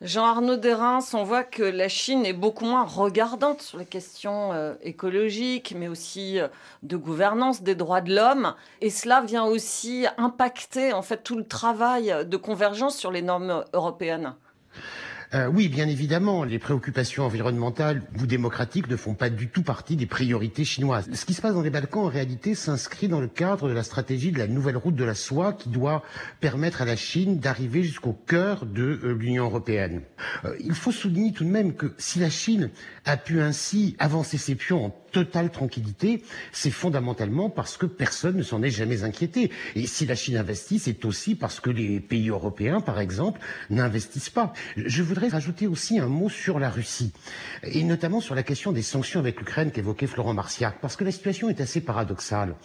Jean 0.00 0.24
Arnaud 0.24 0.56
Derins, 0.56 0.98
on 1.12 1.22
voit 1.22 1.44
que 1.44 1.62
la 1.62 1.88
Chine 1.88 2.26
est 2.26 2.32
beaucoup 2.32 2.64
moins 2.64 2.82
regardante 2.82 3.62
sur 3.62 3.78
les 3.78 3.86
questions 3.86 4.52
euh, 4.52 4.74
écologiques, 4.82 5.72
mais 5.78 5.86
aussi 5.86 6.40
euh, 6.40 6.48
de 6.82 6.96
gouvernance 6.96 7.62
des 7.62 7.76
droits 7.76 8.00
de 8.00 8.12
l'homme. 8.12 8.54
Et 8.80 8.90
cela 8.90 9.20
vient 9.20 9.44
aussi 9.44 10.06
impacter 10.18 10.92
en 10.92 11.02
fait 11.02 11.22
tout 11.22 11.36
le 11.36 11.46
travail 11.46 12.12
de 12.26 12.36
convergence 12.36 12.96
sur 12.96 13.12
les 13.12 13.22
normes 13.22 13.64
européennes. 13.72 14.34
Euh, 15.34 15.48
oui, 15.48 15.68
bien 15.68 15.88
évidemment, 15.88 16.44
les 16.44 16.60
préoccupations 16.60 17.24
environnementales 17.24 18.02
ou 18.20 18.26
démocratiques 18.26 18.88
ne 18.88 18.94
font 18.96 19.14
pas 19.14 19.30
du 19.30 19.48
tout 19.48 19.62
partie 19.62 19.96
des 19.96 20.06
priorités 20.06 20.64
chinoises. 20.64 21.08
Ce 21.12 21.24
qui 21.24 21.34
se 21.34 21.42
passe 21.42 21.54
dans 21.54 21.62
les 21.62 21.70
Balkans, 21.70 22.04
en 22.04 22.08
réalité, 22.08 22.54
s'inscrit 22.54 23.08
dans 23.08 23.20
le 23.20 23.26
cadre 23.26 23.68
de 23.68 23.74
la 23.74 23.82
stratégie 23.82 24.30
de 24.30 24.38
la 24.38 24.46
nouvelle 24.46 24.76
route 24.76 24.94
de 24.94 25.02
la 25.02 25.14
soie 25.14 25.52
qui 25.52 25.70
doit 25.70 26.04
permettre 26.40 26.82
à 26.82 26.84
la 26.84 26.94
Chine 26.94 27.40
d'arriver 27.40 27.82
jusqu'au 27.82 28.12
cœur 28.12 28.64
de 28.64 29.00
euh, 29.02 29.12
l'Union 29.14 29.44
européenne. 29.46 30.02
Euh, 30.44 30.54
il 30.60 30.74
faut 30.74 30.92
souligner 30.92 31.32
tout 31.32 31.44
de 31.44 31.50
même 31.50 31.74
que 31.74 31.94
si 31.98 32.20
la 32.20 32.30
Chine 32.30 32.70
a 33.04 33.16
pu 33.16 33.40
ainsi 33.40 33.96
avancer 33.98 34.38
ses 34.38 34.54
pions 34.54 34.86
en 34.86 34.90
totale 35.14 35.50
tranquillité, 35.50 36.22
c'est 36.50 36.72
fondamentalement 36.72 37.48
parce 37.48 37.76
que 37.76 37.86
personne 37.86 38.36
ne 38.36 38.42
s'en 38.42 38.62
est 38.62 38.70
jamais 38.70 39.04
inquiété. 39.04 39.50
Et 39.76 39.86
si 39.86 40.06
la 40.06 40.16
Chine 40.16 40.36
investit, 40.36 40.80
c'est 40.80 41.04
aussi 41.04 41.36
parce 41.36 41.60
que 41.60 41.70
les 41.70 42.00
pays 42.00 42.30
européens, 42.30 42.80
par 42.80 42.98
exemple, 42.98 43.40
n'investissent 43.70 44.34
pas. 44.40 44.52
Je 44.76 45.02
voudrais 45.04 45.28
rajouter 45.28 45.68
aussi 45.68 46.00
un 46.00 46.08
mot 46.08 46.28
sur 46.28 46.58
la 46.58 46.68
Russie, 46.68 47.12
et 47.62 47.84
notamment 47.84 48.20
sur 48.20 48.34
la 48.34 48.42
question 48.42 48.72
des 48.72 48.82
sanctions 48.82 49.20
avec 49.20 49.38
l'Ukraine 49.38 49.70
qu'évoquait 49.70 50.08
Florent 50.08 50.34
Marciac, 50.34 50.80
parce 50.80 50.96
que 50.96 51.04
la 51.04 51.12
situation 51.12 51.48
est 51.48 51.60
assez 51.60 51.80
paradoxale. 51.80 52.56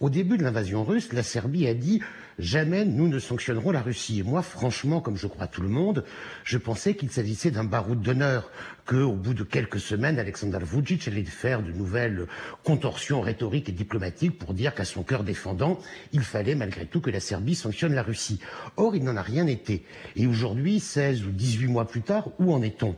Au 0.00 0.08
début 0.08 0.38
de 0.38 0.44
l'invasion 0.44 0.84
russe, 0.84 1.12
la 1.12 1.22
Serbie 1.22 1.68
a 1.68 1.74
dit 1.74 2.00
jamais 2.38 2.84
nous 2.84 3.08
ne 3.08 3.18
sanctionnerons 3.18 3.70
la 3.70 3.80
Russie. 3.80 4.20
Et 4.20 4.22
moi, 4.22 4.42
franchement, 4.42 5.00
comme 5.00 5.16
je 5.16 5.26
crois 5.26 5.46
tout 5.46 5.62
le 5.62 5.68
monde, 5.68 6.04
je 6.44 6.58
pensais 6.58 6.94
qu'il 6.94 7.10
s'agissait 7.10 7.50
d'un 7.50 7.64
baroud 7.64 8.00
d'honneur, 8.00 8.50
qu'au 8.86 9.12
bout 9.12 9.34
de 9.34 9.42
quelques 9.42 9.80
semaines, 9.80 10.18
Alexander 10.18 10.58
Vucic 10.62 11.06
allait 11.08 11.24
faire 11.24 11.62
de 11.62 11.72
nouvelles 11.72 12.26
contorsions 12.64 13.20
rhétoriques 13.20 13.68
et 13.68 13.72
diplomatiques 13.72 14.38
pour 14.38 14.54
dire 14.54 14.74
qu'à 14.74 14.84
son 14.84 15.02
cœur 15.02 15.24
défendant, 15.24 15.78
il 16.12 16.22
fallait 16.22 16.54
malgré 16.54 16.86
tout 16.86 17.00
que 17.00 17.10
la 17.10 17.20
Serbie 17.20 17.54
sanctionne 17.54 17.94
la 17.94 18.02
Russie. 18.02 18.40
Or, 18.76 18.96
il 18.96 19.04
n'en 19.04 19.16
a 19.16 19.22
rien 19.22 19.46
été. 19.46 19.84
Et 20.16 20.26
aujourd'hui, 20.26 20.80
16 20.80 21.24
ou 21.24 21.30
18 21.30 21.66
mois 21.66 21.86
plus 21.86 22.02
tard, 22.02 22.28
où 22.38 22.52
en 22.52 22.62
est-on? 22.62 22.96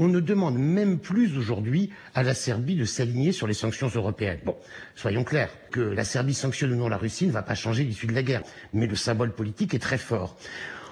On 0.00 0.08
ne 0.08 0.18
demande 0.18 0.58
même 0.58 0.98
plus 0.98 1.36
aujourd'hui 1.36 1.90
à 2.14 2.22
la 2.22 2.34
Serbie 2.34 2.74
de 2.74 2.86
s'aligner 2.86 3.32
sur 3.32 3.46
les 3.46 3.54
sanctions 3.54 3.90
européennes. 3.94 4.40
Bon, 4.44 4.56
soyons 4.96 5.24
clairs, 5.24 5.50
que 5.70 5.80
la 5.80 6.04
Serbie 6.04 6.34
sanctionne 6.34 6.72
ou 6.72 6.76
non 6.76 6.88
la 6.88 6.96
Russie 6.96 7.26
ne 7.26 7.32
va 7.32 7.42
pas 7.42 7.54
changer 7.54 7.84
l'issue 7.84 8.06
de 8.06 8.14
la 8.14 8.22
guerre, 8.22 8.42
mais 8.72 8.86
le 8.86 8.96
symbole 8.96 9.32
politique 9.32 9.74
est 9.74 9.78
très 9.78 9.98
fort. 9.98 10.36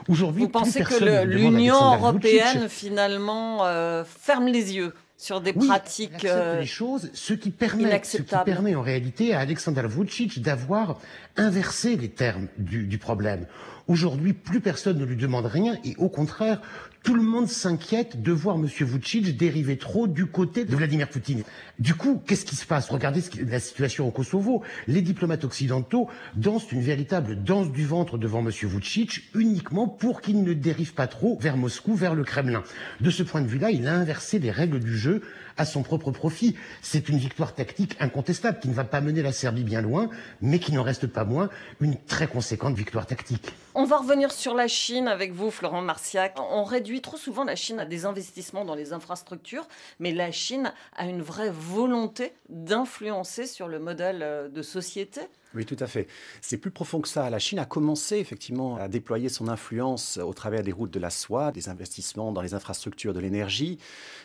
Aujourd'hui, 0.08 0.42
vous 0.42 0.48
pensez 0.48 0.82
que 0.82 1.24
l'Union 1.24 1.94
européenne 1.94 2.68
finalement 2.68 3.66
euh, 3.66 4.04
ferme 4.04 4.46
les 4.46 4.76
yeux 4.76 4.92
sur 5.16 5.40
des 5.40 5.52
pratiques 5.52 6.24
euh, 6.24 6.60
les 6.60 6.66
choses, 6.66 7.10
ce 7.12 7.34
qui 7.34 7.50
permet, 7.50 8.00
ce 8.04 8.18
qui 8.18 8.34
permet 8.44 8.74
en 8.74 8.82
réalité 8.82 9.34
à 9.34 9.40
Alexander 9.40 9.82
Vucic 9.86 10.40
d'avoir 10.40 10.98
inversé 11.36 11.96
les 11.96 12.08
termes 12.08 12.46
du, 12.56 12.86
du 12.86 12.98
problème. 12.98 13.46
Aujourd'hui, 13.88 14.34
plus 14.34 14.60
personne 14.60 14.98
ne 14.98 15.04
lui 15.06 15.16
demande 15.16 15.46
rien 15.46 15.78
et 15.82 15.94
au 15.96 16.10
contraire, 16.10 16.60
tout 17.02 17.14
le 17.14 17.22
monde 17.22 17.48
s'inquiète 17.48 18.20
de 18.20 18.32
voir 18.32 18.56
M. 18.56 18.66
Vucic 18.66 19.34
dériver 19.34 19.78
trop 19.78 20.06
du 20.06 20.26
côté 20.26 20.66
de 20.66 20.76
Vladimir 20.76 21.08
Poutine. 21.08 21.42
Du 21.78 21.94
coup, 21.94 22.22
qu'est-ce 22.26 22.44
qui 22.44 22.54
se 22.54 22.66
passe? 22.66 22.90
Regardez 22.90 23.22
la 23.46 23.60
situation 23.60 24.06
au 24.06 24.10
Kosovo. 24.10 24.62
Les 24.88 25.00
diplomates 25.00 25.44
occidentaux 25.44 26.08
dansent 26.36 26.70
une 26.70 26.82
véritable 26.82 27.42
danse 27.42 27.72
du 27.72 27.86
ventre 27.86 28.18
devant 28.18 28.40
M. 28.40 28.50
Vucic 28.50 29.22
uniquement 29.34 29.88
pour 29.88 30.20
qu'il 30.20 30.42
ne 30.42 30.52
dérive 30.52 30.92
pas 30.92 31.06
trop 31.06 31.38
vers 31.40 31.56
Moscou, 31.56 31.94
vers 31.94 32.14
le 32.14 32.24
Kremlin. 32.24 32.62
De 33.00 33.10
ce 33.10 33.22
point 33.22 33.40
de 33.40 33.46
vue-là, 33.48 33.70
il 33.70 33.86
a 33.86 33.94
inversé 33.94 34.38
les 34.38 34.50
règles 34.50 34.80
du 34.80 34.98
jeu 34.98 35.22
à 35.58 35.64
son 35.64 35.82
propre 35.82 36.10
profit. 36.10 36.56
C'est 36.80 37.08
une 37.08 37.18
victoire 37.18 37.54
tactique 37.54 37.96
incontestable 38.00 38.60
qui 38.60 38.68
ne 38.68 38.74
va 38.74 38.84
pas 38.84 39.00
mener 39.00 39.22
la 39.22 39.32
Serbie 39.32 39.64
bien 39.64 39.82
loin, 39.82 40.08
mais 40.40 40.58
qui 40.58 40.72
n'en 40.72 40.82
reste 40.82 41.06
pas 41.06 41.24
moins 41.24 41.50
une 41.80 41.96
très 41.96 42.26
conséquente 42.26 42.76
victoire 42.76 43.06
tactique. 43.06 43.52
On 43.74 43.84
va 43.84 43.98
revenir 43.98 44.32
sur 44.32 44.54
la 44.54 44.68
Chine 44.68 45.08
avec 45.08 45.32
vous, 45.32 45.50
Florent 45.50 45.82
Marciac. 45.82 46.34
On 46.38 46.64
réduit 46.64 47.00
trop 47.00 47.16
souvent 47.16 47.44
la 47.44 47.56
Chine 47.56 47.78
à 47.80 47.84
des 47.84 48.06
investissements 48.06 48.64
dans 48.64 48.74
les 48.74 48.92
infrastructures, 48.92 49.68
mais 49.98 50.12
la 50.12 50.32
Chine 50.32 50.72
a 50.96 51.06
une 51.06 51.22
vraie 51.22 51.50
volonté 51.50 52.32
d'influencer 52.48 53.46
sur 53.46 53.68
le 53.68 53.78
modèle 53.78 54.22
euh, 54.22 54.48
de 54.48 54.62
société. 54.62 55.20
Oui, 55.54 55.64
tout 55.64 55.76
à 55.80 55.86
fait. 55.86 56.08
C'est 56.42 56.58
plus 56.58 56.70
profond 56.70 57.00
que 57.00 57.08
ça. 57.08 57.30
La 57.30 57.38
Chine 57.38 57.58
a 57.58 57.64
commencé 57.64 58.18
effectivement 58.18 58.76
à 58.76 58.86
déployer 58.86 59.30
son 59.30 59.48
influence 59.48 60.18
au 60.18 60.34
travers 60.34 60.62
des 60.62 60.72
routes 60.72 60.90
de 60.90 61.00
la 61.00 61.08
soie, 61.08 61.52
des 61.52 61.70
investissements 61.70 62.32
dans 62.32 62.42
les 62.42 62.52
infrastructures 62.52 63.14
de 63.14 63.20
l'énergie 63.20 63.78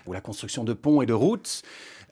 ou 0.05 0.11
la 0.11 0.19
construction 0.19 0.65
de 0.65 0.73
ponts 0.73 1.01
et 1.01 1.05
de 1.05 1.13
routes. 1.13 1.61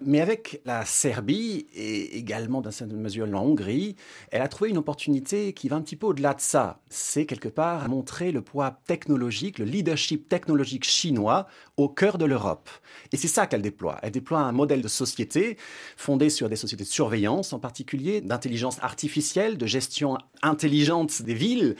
Mais 0.03 0.19
avec 0.19 0.61
la 0.65 0.83
Serbie 0.83 1.67
et 1.75 2.17
également 2.17 2.61
dans 2.61 2.71
certaine 2.71 2.99
mesure 2.99 3.27
la 3.27 3.37
Hongrie, 3.37 3.95
elle 4.31 4.41
a 4.41 4.47
trouvé 4.47 4.71
une 4.71 4.79
opportunité 4.79 5.53
qui 5.53 5.69
va 5.69 5.75
un 5.75 5.81
petit 5.81 5.95
peu 5.95 6.07
au-delà 6.07 6.33
de 6.33 6.41
ça. 6.41 6.79
C'est 6.89 7.27
quelque 7.27 7.49
part 7.49 7.87
montrer 7.87 8.31
le 8.31 8.41
poids 8.41 8.79
technologique, 8.87 9.59
le 9.59 9.65
leadership 9.65 10.27
technologique 10.27 10.85
chinois 10.85 11.45
au 11.77 11.87
cœur 11.87 12.17
de 12.17 12.25
l'Europe. 12.25 12.69
Et 13.11 13.17
c'est 13.17 13.27
ça 13.27 13.45
qu'elle 13.45 13.61
déploie. 13.61 13.99
Elle 14.01 14.11
déploie 14.11 14.39
un 14.39 14.51
modèle 14.51 14.81
de 14.81 14.87
société 14.87 15.57
fondé 15.97 16.31
sur 16.31 16.49
des 16.49 16.55
sociétés 16.55 16.83
de 16.83 16.89
surveillance, 16.89 17.53
en 17.53 17.59
particulier 17.59 18.21
d'intelligence 18.21 18.79
artificielle, 18.81 19.57
de 19.59 19.67
gestion 19.67 20.17
intelligente 20.41 21.21
des 21.21 21.35
villes, 21.35 21.75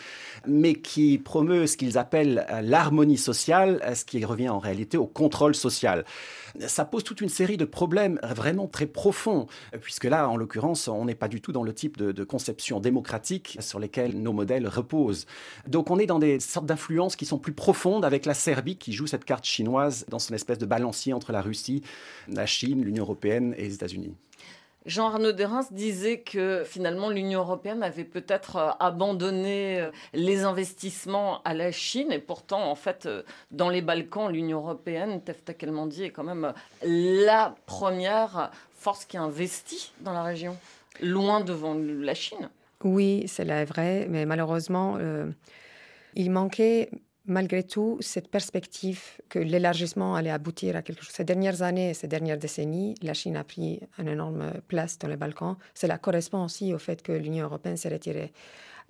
mais 0.46 0.76
qui 0.76 1.18
promeut 1.18 1.66
ce 1.66 1.76
qu'ils 1.76 1.98
appellent 1.98 2.46
l'harmonie 2.62 3.18
sociale, 3.18 3.82
ce 3.96 4.06
qui 4.06 4.24
revient 4.24 4.50
en 4.50 4.60
réalité 4.60 4.98
au 4.98 5.08
contrôle 5.08 5.56
social 5.56 6.06
ça 6.68 6.86
pose 6.86 7.04
toute 7.04 7.22
une 7.22 7.30
série 7.30 7.58
de 7.58 7.66
problèmes 7.66 8.20
vraiment 8.24 8.68
très 8.68 8.86
profonds, 8.86 9.48
puisque 9.82 10.06
là, 10.06 10.30
en 10.30 10.38
l'occurrence, 10.38 10.88
on 10.88 11.06
n'est 11.06 11.16
pas 11.16 11.28
du 11.28 11.42
tout 11.42 11.52
dans 11.52 11.64
le 11.64 11.74
type 11.74 11.98
de, 11.98 12.24
conception 12.24 12.80
démocratique 12.80 13.58
sur 13.60 13.80
lesquelles 13.80 14.22
nos 14.22 14.32
modèles 14.32 14.68
reposent. 14.68 15.26
Donc 15.68 15.90
on 15.90 16.00
est 16.00 16.06
dans 16.06 16.20
des 16.20 16.40
sortes 16.40 16.66
d'influences 16.66 17.16
qui 17.16 17.26
sont 17.26 17.40
plus 17.40 17.54
profondes 17.54 18.06
avec 18.06 18.26
la 18.26 18.34
Serbie 18.34 18.78
qui 18.78 18.94
joue 18.94 19.08
cette 19.08 19.26
carte 19.26 19.44
chinoise 19.44 20.06
dans 20.10 20.20
son 20.20 20.34
espèce 20.34 20.60
de 20.60 20.66
balancier 20.66 21.14
entre 21.14 21.32
la 21.32 21.42
Russie, 21.42 21.82
la 22.28 22.46
Chine, 22.46 22.84
l'Union 22.84 23.04
européenne 23.04 23.54
et 23.58 23.64
les 23.64 23.74
États-Unis. 23.74 24.14
Jean-Arnaud 24.86 25.32
Derins 25.32 25.68
disait 25.72 26.22
que 26.22 26.64
finalement 26.66 27.10
l'Union 27.10 27.42
européenne 27.42 27.84
avait 27.84 28.04
peut-être 28.04 28.56
euh, 28.56 28.70
abandonné 28.80 29.80
euh, 29.80 29.92
les 30.14 30.44
investissements 30.44 31.42
à 31.44 31.54
la 31.54 31.72
Chine 31.72 32.12
et 32.12 32.20
pourtant 32.20 32.70
en 32.70 32.76
fait 32.76 33.06
euh, 33.06 33.22
dans 33.52 33.70
les 33.70 33.82
Balkans 33.82 34.32
l'Union 34.32 34.60
européenne, 34.60 35.22
Tefta 35.22 35.54
Kelmandi 35.54 36.04
est 36.04 36.10
quand 36.10 36.24
même 36.24 36.54
la 36.84 37.56
première 37.68 38.52
force 38.74 39.06
qui 39.06 39.18
investit 39.18 39.94
dans 40.00 40.14
la 40.14 40.24
région, 40.24 40.58
loin 41.02 41.42
devant 41.42 41.76
la 41.76 42.16
Chine. 42.16 42.50
Oui, 42.84 43.26
c'est 43.28 43.46
vrai, 43.66 44.08
mais 44.10 44.26
malheureusement 44.26 44.98
il 46.16 46.32
manquait 46.32 46.90
malgré 47.32 47.64
tout 47.64 47.98
cette 48.02 48.30
perspective 48.30 49.02
que 49.30 49.40
l'élargissement 49.40 50.16
allait 50.16 50.30
aboutir 50.30 50.76
à 50.76 50.82
quelque 50.82 51.04
chose. 51.04 51.14
Ces 51.14 51.24
dernières 51.24 51.62
années, 51.62 51.94
ces 51.94 52.08
dernières 52.08 52.38
décennies, 52.38 52.96
la 53.02 53.14
Chine 53.14 53.38
a 53.38 53.44
pris 53.44 53.80
une 53.98 54.10
énorme 54.10 54.52
place 54.68 55.00
dans 55.00 55.08
les 55.08 55.16
Balkans. 55.16 55.56
Cela 55.74 55.98
correspond 55.98 56.44
aussi 56.44 56.74
au 56.74 56.78
fait 56.78 57.02
que 57.02 57.12
l'Union 57.14 57.46
européenne 57.46 57.78
s'est 57.78 57.90
retirée. 57.90 58.32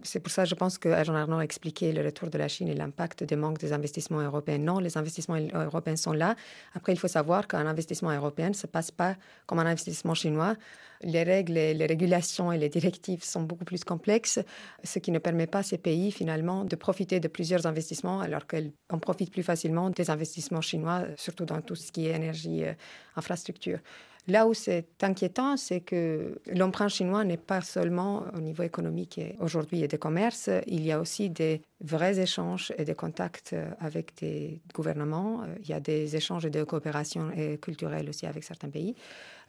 C'est 0.03 0.19
pour 0.19 0.31
ça, 0.31 0.45
je 0.45 0.55
pense 0.55 0.77
que 0.77 0.89
Jean 1.03 1.15
Arnaud 1.15 1.37
a 1.37 1.43
expliqué 1.43 1.91
le 1.91 2.03
retour 2.03 2.29
de 2.29 2.37
la 2.37 2.47
Chine 2.47 2.67
et 2.67 2.73
l'impact 2.73 3.23
des 3.23 3.35
manques 3.35 3.59
des 3.59 3.73
investissements 3.73 4.19
européens. 4.21 4.57
Non, 4.57 4.79
les 4.79 4.97
investissements 4.97 5.37
européens 5.53 5.95
sont 5.95 6.13
là. 6.13 6.35
Après, 6.73 6.93
il 6.93 6.99
faut 6.99 7.07
savoir 7.07 7.47
qu'un 7.47 7.67
investissement 7.67 8.11
européen 8.11 8.49
ne 8.49 8.53
se 8.53 8.67
passe 8.67 8.91
pas 8.91 9.15
comme 9.45 9.59
un 9.59 9.65
investissement 9.65 10.13
chinois. 10.13 10.55
Les 11.03 11.23
règles, 11.23 11.53
les 11.53 11.85
régulations 11.85 12.51
et 12.51 12.57
les 12.57 12.69
directives 12.69 13.23
sont 13.23 13.41
beaucoup 13.41 13.65
plus 13.65 13.83
complexes, 13.83 14.39
ce 14.83 14.99
qui 14.99 15.11
ne 15.11 15.19
permet 15.19 15.47
pas 15.47 15.59
à 15.59 15.63
ces 15.63 15.77
pays 15.77 16.11
finalement 16.11 16.63
de 16.63 16.75
profiter 16.75 17.19
de 17.19 17.27
plusieurs 17.27 17.65
investissements 17.65 18.19
alors 18.19 18.45
qu'on 18.47 18.99
profite 18.99 19.31
plus 19.31 19.43
facilement 19.43 19.89
des 19.89 20.09
investissements 20.09 20.61
chinois, 20.61 21.05
surtout 21.15 21.45
dans 21.45 21.61
tout 21.61 21.75
ce 21.75 21.91
qui 21.91 22.07
est 22.07 22.15
énergie, 22.15 22.63
euh, 22.63 22.73
infrastructure. 23.15 23.79
Là 24.27 24.47
où 24.47 24.53
c'est 24.53 24.85
inquiétant, 25.01 25.57
c'est 25.57 25.81
que 25.81 26.39
l'emprunt 26.47 26.87
chinois 26.87 27.23
n'est 27.23 27.37
pas 27.37 27.61
seulement 27.61 28.23
au 28.35 28.39
niveau 28.39 28.63
économique 28.63 29.19
aujourd'hui 29.39 29.83
et 29.83 29.87
des 29.87 29.97
commerces, 29.97 30.49
il 30.67 30.85
y 30.85 30.91
a 30.91 30.99
aussi 30.99 31.29
des 31.29 31.61
vrais 31.79 32.19
échanges 32.19 32.71
et 32.77 32.85
des 32.85 32.93
contacts 32.93 33.55
avec 33.79 34.15
des 34.17 34.61
gouvernements. 34.73 35.43
Il 35.61 35.69
y 35.69 35.73
a 35.73 35.79
des 35.79 36.15
échanges 36.15 36.45
et 36.45 36.51
des 36.51 36.63
coopérations 36.65 37.31
culturelles 37.61 38.09
aussi 38.09 38.27
avec 38.27 38.43
certains 38.43 38.69
pays. 38.69 38.95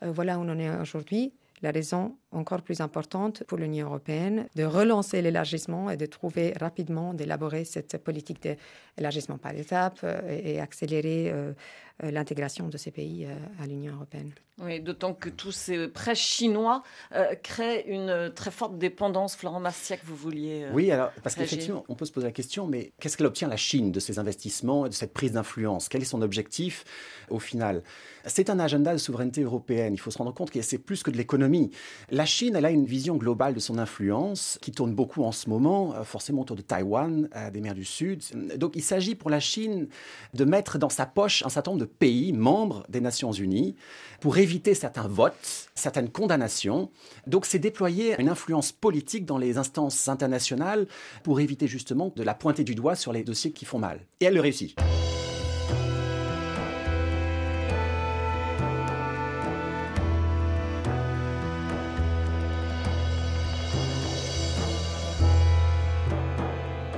Euh, 0.02 0.12
voilà 0.12 0.38
où 0.38 0.42
on 0.42 0.48
en 0.48 0.58
est 0.58 0.70
aujourd'hui 0.80 1.32
la 1.62 1.70
raison 1.70 2.16
encore 2.32 2.62
plus 2.62 2.80
importante 2.80 3.44
pour 3.44 3.58
l'Union 3.58 3.86
européenne 3.86 4.46
de 4.56 4.64
relancer 4.64 5.22
l'élargissement 5.22 5.90
et 5.90 5.96
de 5.96 6.06
trouver 6.06 6.54
rapidement, 6.58 7.14
d'élaborer 7.14 7.64
cette 7.64 7.98
politique 7.98 8.46
d'élargissement 8.96 9.38
par 9.38 9.54
étapes 9.54 10.00
euh, 10.04 10.40
et 10.42 10.60
accélérer 10.60 11.30
euh, 11.30 11.52
l'intégration 12.02 12.68
de 12.68 12.76
ces 12.76 12.90
pays 12.90 13.28
à 13.60 13.66
l'Union 13.66 13.94
européenne. 13.94 14.32
Oui, 14.58 14.80
d'autant 14.80 15.14
que 15.14 15.28
tous 15.28 15.52
ces 15.52 15.88
prêts 15.88 16.14
chinois 16.14 16.82
créent 17.42 17.84
une 17.86 18.32
très 18.34 18.50
forte 18.50 18.76
dépendance. 18.76 19.36
Florent 19.36 19.60
Marciac, 19.60 20.00
vous 20.04 20.16
vouliez. 20.16 20.66
oui, 20.72 20.90
alors, 20.90 21.12
parce 21.22 21.36
qu'effectivement, 21.36 21.84
on 21.88 21.94
peut 21.94 22.04
se 22.04 22.10
poser 22.10 22.26
la 22.26 22.32
question, 22.32 22.66
mais 22.66 22.92
qu'est-ce 22.98 23.16
qu'elle 23.16 23.26
obtient 23.26 23.46
la 23.46 23.56
Chine 23.56 23.92
de 23.92 24.00
ces 24.00 24.18
investissements 24.18 24.86
et 24.86 24.88
de 24.88 24.94
cette 24.94 25.12
prise 25.12 25.32
d'influence? 25.32 25.88
Quel 25.88 26.02
est 26.02 26.06
son 26.06 26.22
objectif 26.22 26.84
au 27.30 27.38
final? 27.38 27.82
C'est 28.26 28.50
un 28.50 28.58
agenda 28.58 28.92
de 28.92 28.98
souveraineté 28.98 29.42
européenne. 29.42 29.94
Il 29.94 30.00
faut 30.00 30.10
se 30.10 30.18
rendre 30.18 30.32
compte 30.32 30.50
que 30.50 30.62
c'est 30.62 30.78
plus 30.78 31.02
que 31.02 31.10
de 31.10 31.16
l'économie. 31.16 31.70
La 32.10 32.21
Chine, 32.26 32.56
elle 32.56 32.64
a 32.64 32.70
une 32.70 32.84
vision 32.84 33.16
globale 33.16 33.54
de 33.54 33.60
son 33.60 33.78
influence 33.78 34.58
qui 34.60 34.72
tourne 34.72 34.94
beaucoup 34.94 35.22
en 35.24 35.32
ce 35.32 35.48
moment, 35.48 35.94
forcément 36.04 36.42
autour 36.42 36.56
de 36.56 36.62
Taïwan, 36.62 37.28
des 37.52 37.60
mers 37.60 37.74
du 37.74 37.84
Sud. 37.84 38.22
Donc 38.56 38.72
il 38.76 38.82
s'agit 38.82 39.14
pour 39.14 39.30
la 39.30 39.40
Chine 39.40 39.88
de 40.34 40.44
mettre 40.44 40.78
dans 40.78 40.88
sa 40.88 41.06
poche 41.06 41.42
un 41.44 41.48
certain 41.48 41.72
nombre 41.72 41.80
de 41.80 41.90
pays 41.90 42.32
membres 42.32 42.84
des 42.88 43.00
Nations 43.00 43.32
Unies 43.32 43.74
pour 44.20 44.38
éviter 44.38 44.74
certains 44.74 45.08
votes, 45.08 45.70
certaines 45.74 46.10
condamnations. 46.10 46.90
Donc 47.26 47.46
c'est 47.46 47.58
déployer 47.58 48.14
une 48.18 48.28
influence 48.28 48.72
politique 48.72 49.24
dans 49.24 49.38
les 49.38 49.58
instances 49.58 50.08
internationales 50.08 50.86
pour 51.22 51.40
éviter 51.40 51.66
justement 51.66 52.12
de 52.14 52.22
la 52.22 52.34
pointer 52.34 52.64
du 52.64 52.74
doigt 52.74 52.94
sur 52.94 53.12
les 53.12 53.24
dossiers 53.24 53.52
qui 53.52 53.64
font 53.64 53.78
mal. 53.78 54.00
Et 54.20 54.26
elle 54.26 54.34
le 54.34 54.40
réussit. 54.40 54.76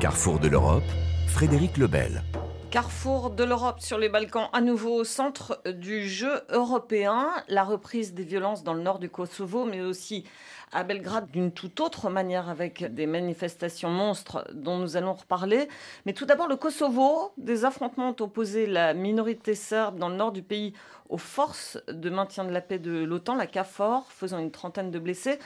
Carrefour 0.04 0.38
de 0.38 0.48
l'Europe, 0.48 0.84
Frédéric 1.28 1.78
Lebel. 1.78 2.22
Carrefour 2.70 3.30
de 3.30 3.42
l'Europe 3.42 3.80
sur 3.80 3.96
les 3.96 4.10
Balkans, 4.10 4.50
à 4.52 4.60
nouveau 4.60 4.96
au 4.96 5.04
centre 5.04 5.62
du 5.64 6.06
jeu 6.06 6.42
européen. 6.50 7.30
La 7.48 7.64
reprise 7.64 8.12
des 8.12 8.22
violences 8.22 8.62
dans 8.64 8.74
le 8.74 8.82
nord 8.82 8.98
du 8.98 9.08
Kosovo, 9.08 9.64
mais 9.64 9.80
aussi 9.80 10.24
à 10.72 10.84
Belgrade 10.84 11.30
d'une 11.30 11.52
toute 11.52 11.80
autre 11.80 12.10
manière 12.10 12.50
avec 12.50 12.84
des 12.92 13.06
manifestations 13.06 13.88
monstres 13.88 14.46
dont 14.52 14.76
nous 14.76 14.98
allons 14.98 15.14
reparler. 15.14 15.68
Mais 16.04 16.12
tout 16.12 16.26
d'abord, 16.26 16.48
le 16.48 16.56
Kosovo, 16.56 17.32
des 17.38 17.64
affrontements 17.64 18.10
ont 18.10 18.22
opposé 18.22 18.66
la 18.66 18.92
minorité 18.92 19.54
serbe 19.54 19.98
dans 19.98 20.10
le 20.10 20.16
nord 20.16 20.32
du 20.32 20.42
pays 20.42 20.74
aux 21.08 21.16
forces 21.16 21.78
de 21.88 22.10
maintien 22.10 22.44
de 22.44 22.50
la 22.50 22.60
paix 22.60 22.78
de 22.78 23.04
l'OTAN, 23.04 23.36
la 23.36 23.46
CAFOR, 23.46 24.04
faisant 24.10 24.38
une 24.38 24.50
trentaine 24.50 24.90
de 24.90 24.98
blessés. 24.98 25.38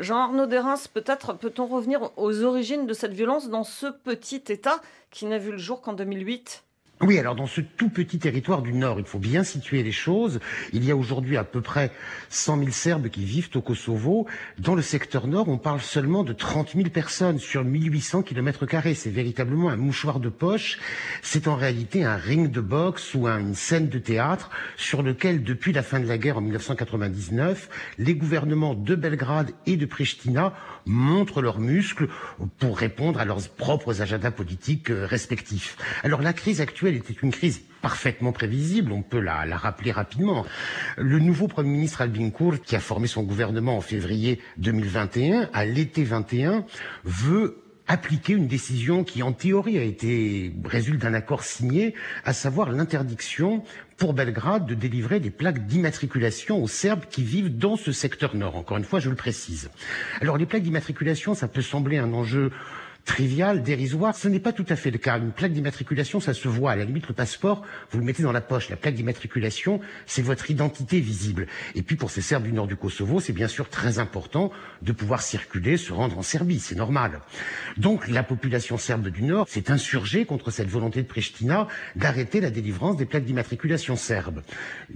Jean-Arnaud 0.00 0.46
Derins, 0.46 0.76
peut-être 0.92 1.34
peut-on 1.34 1.66
revenir 1.66 2.10
aux 2.16 2.42
origines 2.42 2.86
de 2.86 2.94
cette 2.94 3.12
violence 3.12 3.50
dans 3.50 3.64
ce 3.64 3.86
petit 3.86 4.42
État 4.48 4.80
qui 5.10 5.26
n'a 5.26 5.38
vu 5.38 5.52
le 5.52 5.58
jour 5.58 5.82
qu'en 5.82 5.92
2008 5.92 6.64
oui, 7.02 7.18
alors 7.18 7.34
dans 7.34 7.46
ce 7.46 7.62
tout 7.62 7.88
petit 7.88 8.18
territoire 8.18 8.60
du 8.60 8.74
Nord, 8.74 9.00
il 9.00 9.06
faut 9.06 9.18
bien 9.18 9.42
situer 9.42 9.82
les 9.82 9.90
choses. 9.90 10.38
Il 10.74 10.84
y 10.84 10.90
a 10.90 10.96
aujourd'hui 10.96 11.38
à 11.38 11.44
peu 11.44 11.62
près 11.62 11.92
100 12.28 12.58
000 12.58 12.70
Serbes 12.72 13.08
qui 13.08 13.24
vivent 13.24 13.48
au 13.54 13.62
Kosovo. 13.62 14.26
Dans 14.58 14.74
le 14.74 14.82
secteur 14.82 15.26
Nord, 15.26 15.48
on 15.48 15.56
parle 15.56 15.80
seulement 15.80 16.24
de 16.24 16.34
30 16.34 16.72
000 16.74 16.90
personnes 16.90 17.38
sur 17.38 17.64
1800 17.64 18.22
km 18.22 18.66
carrés. 18.66 18.92
C'est 18.92 19.08
véritablement 19.08 19.70
un 19.70 19.76
mouchoir 19.76 20.20
de 20.20 20.28
poche. 20.28 20.78
C'est 21.22 21.48
en 21.48 21.56
réalité 21.56 22.04
un 22.04 22.16
ring 22.16 22.50
de 22.50 22.60
boxe 22.60 23.14
ou 23.14 23.26
une 23.26 23.54
scène 23.54 23.88
de 23.88 23.98
théâtre 23.98 24.50
sur 24.76 25.02
lequel, 25.02 25.42
depuis 25.42 25.72
la 25.72 25.82
fin 25.82 26.00
de 26.00 26.06
la 26.06 26.18
guerre 26.18 26.36
en 26.36 26.42
1999, 26.42 27.70
les 27.96 28.14
gouvernements 28.14 28.74
de 28.74 28.94
Belgrade 28.94 29.52
et 29.64 29.78
de 29.78 29.86
Pristina 29.86 30.52
montrent 30.86 31.42
leurs 31.42 31.58
muscles 31.58 32.08
pour 32.58 32.78
répondre 32.78 33.20
à 33.20 33.24
leurs 33.24 33.48
propres 33.48 34.02
agendas 34.02 34.30
politiques 34.30 34.90
euh, 34.90 35.06
respectifs. 35.06 35.76
Alors 36.02 36.22
la 36.22 36.32
crise 36.32 36.60
actuelle 36.60 36.96
était 36.96 37.12
une 37.12 37.30
crise 37.30 37.62
parfaitement 37.82 38.32
prévisible, 38.32 38.92
on 38.92 39.02
peut 39.02 39.20
la, 39.20 39.46
la, 39.46 39.56
rappeler 39.56 39.90
rapidement. 39.90 40.44
Le 40.98 41.18
nouveau 41.18 41.48
Premier 41.48 41.70
ministre 41.70 42.02
Albin 42.02 42.30
Kurd, 42.30 42.60
qui 42.60 42.76
a 42.76 42.80
formé 42.80 43.06
son 43.06 43.22
gouvernement 43.22 43.76
en 43.76 43.80
février 43.80 44.40
2021, 44.58 45.48
à 45.52 45.64
l'été 45.64 46.04
21, 46.04 46.64
veut 47.04 47.56
appliquer 47.90 48.34
une 48.34 48.46
décision 48.46 49.02
qui, 49.02 49.24
en 49.24 49.32
théorie, 49.32 49.76
a 49.76 49.82
été 49.82 50.52
résulte 50.64 51.02
d'un 51.02 51.12
accord 51.12 51.42
signé, 51.42 51.94
à 52.24 52.32
savoir 52.32 52.70
l'interdiction 52.70 53.64
pour 53.96 54.14
Belgrade 54.14 54.64
de 54.64 54.74
délivrer 54.74 55.18
des 55.18 55.30
plaques 55.30 55.66
d'immatriculation 55.66 56.62
aux 56.62 56.68
Serbes 56.68 57.04
qui 57.10 57.24
vivent 57.24 57.58
dans 57.58 57.76
ce 57.76 57.90
secteur 57.90 58.36
nord. 58.36 58.54
Encore 58.54 58.76
une 58.76 58.84
fois, 58.84 59.00
je 59.00 59.10
le 59.10 59.16
précise. 59.16 59.70
Alors, 60.20 60.38
les 60.38 60.46
plaques 60.46 60.62
d'immatriculation, 60.62 61.34
ça 61.34 61.48
peut 61.48 61.62
sembler 61.62 61.98
un 61.98 62.12
enjeu 62.12 62.52
trivial, 63.10 63.64
dérisoire. 63.64 64.14
Ce 64.14 64.28
n'est 64.28 64.38
pas 64.38 64.52
tout 64.52 64.64
à 64.68 64.76
fait 64.76 64.92
le 64.92 64.98
cas. 64.98 65.18
Une 65.18 65.32
plaque 65.32 65.52
d'immatriculation, 65.52 66.20
ça 66.20 66.32
se 66.32 66.46
voit. 66.46 66.70
À 66.70 66.76
la 66.76 66.84
limite, 66.84 67.08
le 67.08 67.14
passeport, 67.14 67.62
vous 67.90 67.98
le 67.98 68.04
mettez 68.04 68.22
dans 68.22 68.30
la 68.30 68.40
poche. 68.40 68.70
La 68.70 68.76
plaque 68.76 68.94
d'immatriculation, 68.94 69.80
c'est 70.06 70.22
votre 70.22 70.48
identité 70.48 71.00
visible. 71.00 71.48
Et 71.74 71.82
puis, 71.82 71.96
pour 71.96 72.12
ces 72.12 72.22
Serbes 72.22 72.44
du 72.44 72.52
nord 72.52 72.68
du 72.68 72.76
Kosovo, 72.76 73.18
c'est 73.18 73.32
bien 73.32 73.48
sûr 73.48 73.68
très 73.68 73.98
important 73.98 74.52
de 74.82 74.92
pouvoir 74.92 75.22
circuler, 75.22 75.76
se 75.76 75.92
rendre 75.92 76.18
en 76.18 76.22
Serbie. 76.22 76.60
C'est 76.60 76.76
normal. 76.76 77.18
Donc, 77.76 78.06
la 78.06 78.22
population 78.22 78.78
serbe 78.78 79.08
du 79.08 79.24
nord 79.24 79.48
s'est 79.48 79.72
insurgée 79.72 80.24
contre 80.24 80.52
cette 80.52 80.68
volonté 80.68 81.02
de 81.02 81.08
Pristina 81.08 81.66
d'arrêter 81.96 82.40
la 82.40 82.50
délivrance 82.50 82.96
des 82.96 83.06
plaques 83.06 83.24
d'immatriculation 83.24 83.96
serbes. 83.96 84.42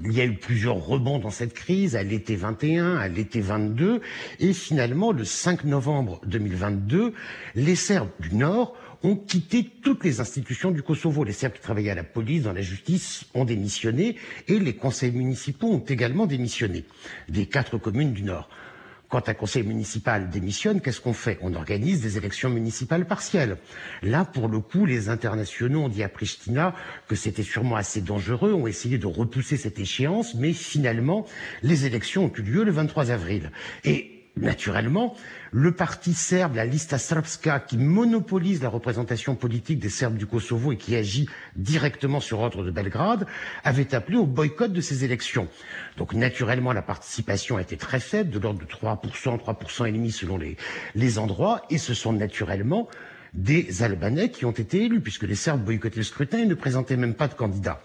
Il 0.04 0.12
y 0.12 0.20
a 0.20 0.24
eu 0.24 0.34
plusieurs 0.34 0.76
rebonds 0.76 1.18
dans 1.18 1.30
cette 1.30 1.52
crise, 1.52 1.96
à 1.96 2.04
l'été 2.04 2.36
21, 2.36 2.94
à 2.94 3.08
l'été 3.08 3.40
22, 3.40 4.00
et 4.38 4.52
finalement, 4.52 5.10
le 5.10 5.24
5 5.24 5.64
novembre 5.64 6.20
2022, 6.26 7.12
les 7.56 7.74
Serbes 7.74 8.03
Du 8.20 8.34
Nord 8.34 8.74
ont 9.02 9.16
quitté 9.16 9.64
toutes 9.82 10.04
les 10.04 10.20
institutions 10.20 10.70
du 10.70 10.82
Kosovo. 10.82 11.24
Les 11.24 11.32
Serbes 11.32 11.52
qui 11.52 11.60
travaillaient 11.60 11.90
à 11.90 11.94
la 11.94 12.04
police, 12.04 12.42
dans 12.42 12.52
la 12.52 12.62
justice, 12.62 13.24
ont 13.34 13.44
démissionné 13.44 14.16
et 14.48 14.58
les 14.58 14.74
conseils 14.74 15.12
municipaux 15.12 15.68
ont 15.68 15.84
également 15.84 16.26
démissionné 16.26 16.84
des 17.28 17.46
quatre 17.46 17.78
communes 17.78 18.12
du 18.12 18.22
Nord. 18.22 18.48
Quand 19.10 19.28
un 19.28 19.34
conseil 19.34 19.62
municipal 19.62 20.28
démissionne, 20.30 20.80
qu'est-ce 20.80 21.00
qu'on 21.00 21.12
fait? 21.12 21.38
On 21.42 21.54
organise 21.54 22.00
des 22.00 22.16
élections 22.16 22.50
municipales 22.50 23.06
partielles. 23.06 23.58
Là, 24.02 24.24
pour 24.24 24.48
le 24.48 24.58
coup, 24.58 24.86
les 24.86 25.08
internationaux 25.08 25.82
ont 25.82 25.88
dit 25.88 26.02
à 26.02 26.08
Pristina 26.08 26.74
que 27.06 27.14
c'était 27.14 27.44
sûrement 27.44 27.76
assez 27.76 28.00
dangereux, 28.00 28.54
ont 28.54 28.66
essayé 28.66 28.98
de 28.98 29.06
repousser 29.06 29.56
cette 29.56 29.78
échéance, 29.78 30.34
mais 30.34 30.52
finalement, 30.52 31.26
les 31.62 31.86
élections 31.86 32.24
ont 32.24 32.32
eu 32.36 32.42
lieu 32.42 32.64
le 32.64 32.72
23 32.72 33.10
avril. 33.12 33.52
Et 33.84 34.13
naturellement, 34.36 35.14
le 35.52 35.72
parti 35.72 36.12
serbe, 36.14 36.56
la 36.56 36.64
Lista 36.64 36.98
Srpska, 36.98 37.60
qui 37.60 37.78
monopolise 37.78 38.62
la 38.62 38.68
représentation 38.68 39.34
politique 39.36 39.78
des 39.78 39.88
Serbes 39.88 40.16
du 40.16 40.26
Kosovo 40.26 40.72
et 40.72 40.76
qui 40.76 40.96
agit 40.96 41.28
directement 41.56 42.20
sur 42.20 42.40
ordre 42.40 42.64
de 42.64 42.70
Belgrade, 42.70 43.26
avait 43.62 43.94
appelé 43.94 44.16
au 44.18 44.26
boycott 44.26 44.72
de 44.72 44.80
ces 44.80 45.04
élections. 45.04 45.48
Donc 45.96 46.14
naturellement, 46.14 46.72
la 46.72 46.82
participation 46.82 47.56
a 47.56 47.62
été 47.62 47.76
très 47.76 48.00
faible, 48.00 48.30
de 48.30 48.38
l'ordre 48.38 48.60
de 48.60 48.66
3%, 48.66 49.38
3% 49.38 49.88
et 49.88 49.92
demi 49.92 50.10
selon 50.10 50.36
les, 50.36 50.56
les 50.94 51.18
endroits, 51.18 51.62
et 51.70 51.78
ce 51.78 51.94
sont 51.94 52.12
naturellement 52.12 52.88
des 53.34 53.82
Albanais 53.82 54.30
qui 54.30 54.44
ont 54.44 54.52
été 54.52 54.84
élus, 54.84 55.00
puisque 55.00 55.24
les 55.24 55.34
Serbes 55.34 55.64
boycottaient 55.64 55.96
le 55.98 56.04
scrutin 56.04 56.38
et 56.38 56.46
ne 56.46 56.54
présentaient 56.54 56.96
même 56.96 57.14
pas 57.14 57.26
de 57.28 57.34
candidats. 57.34 57.82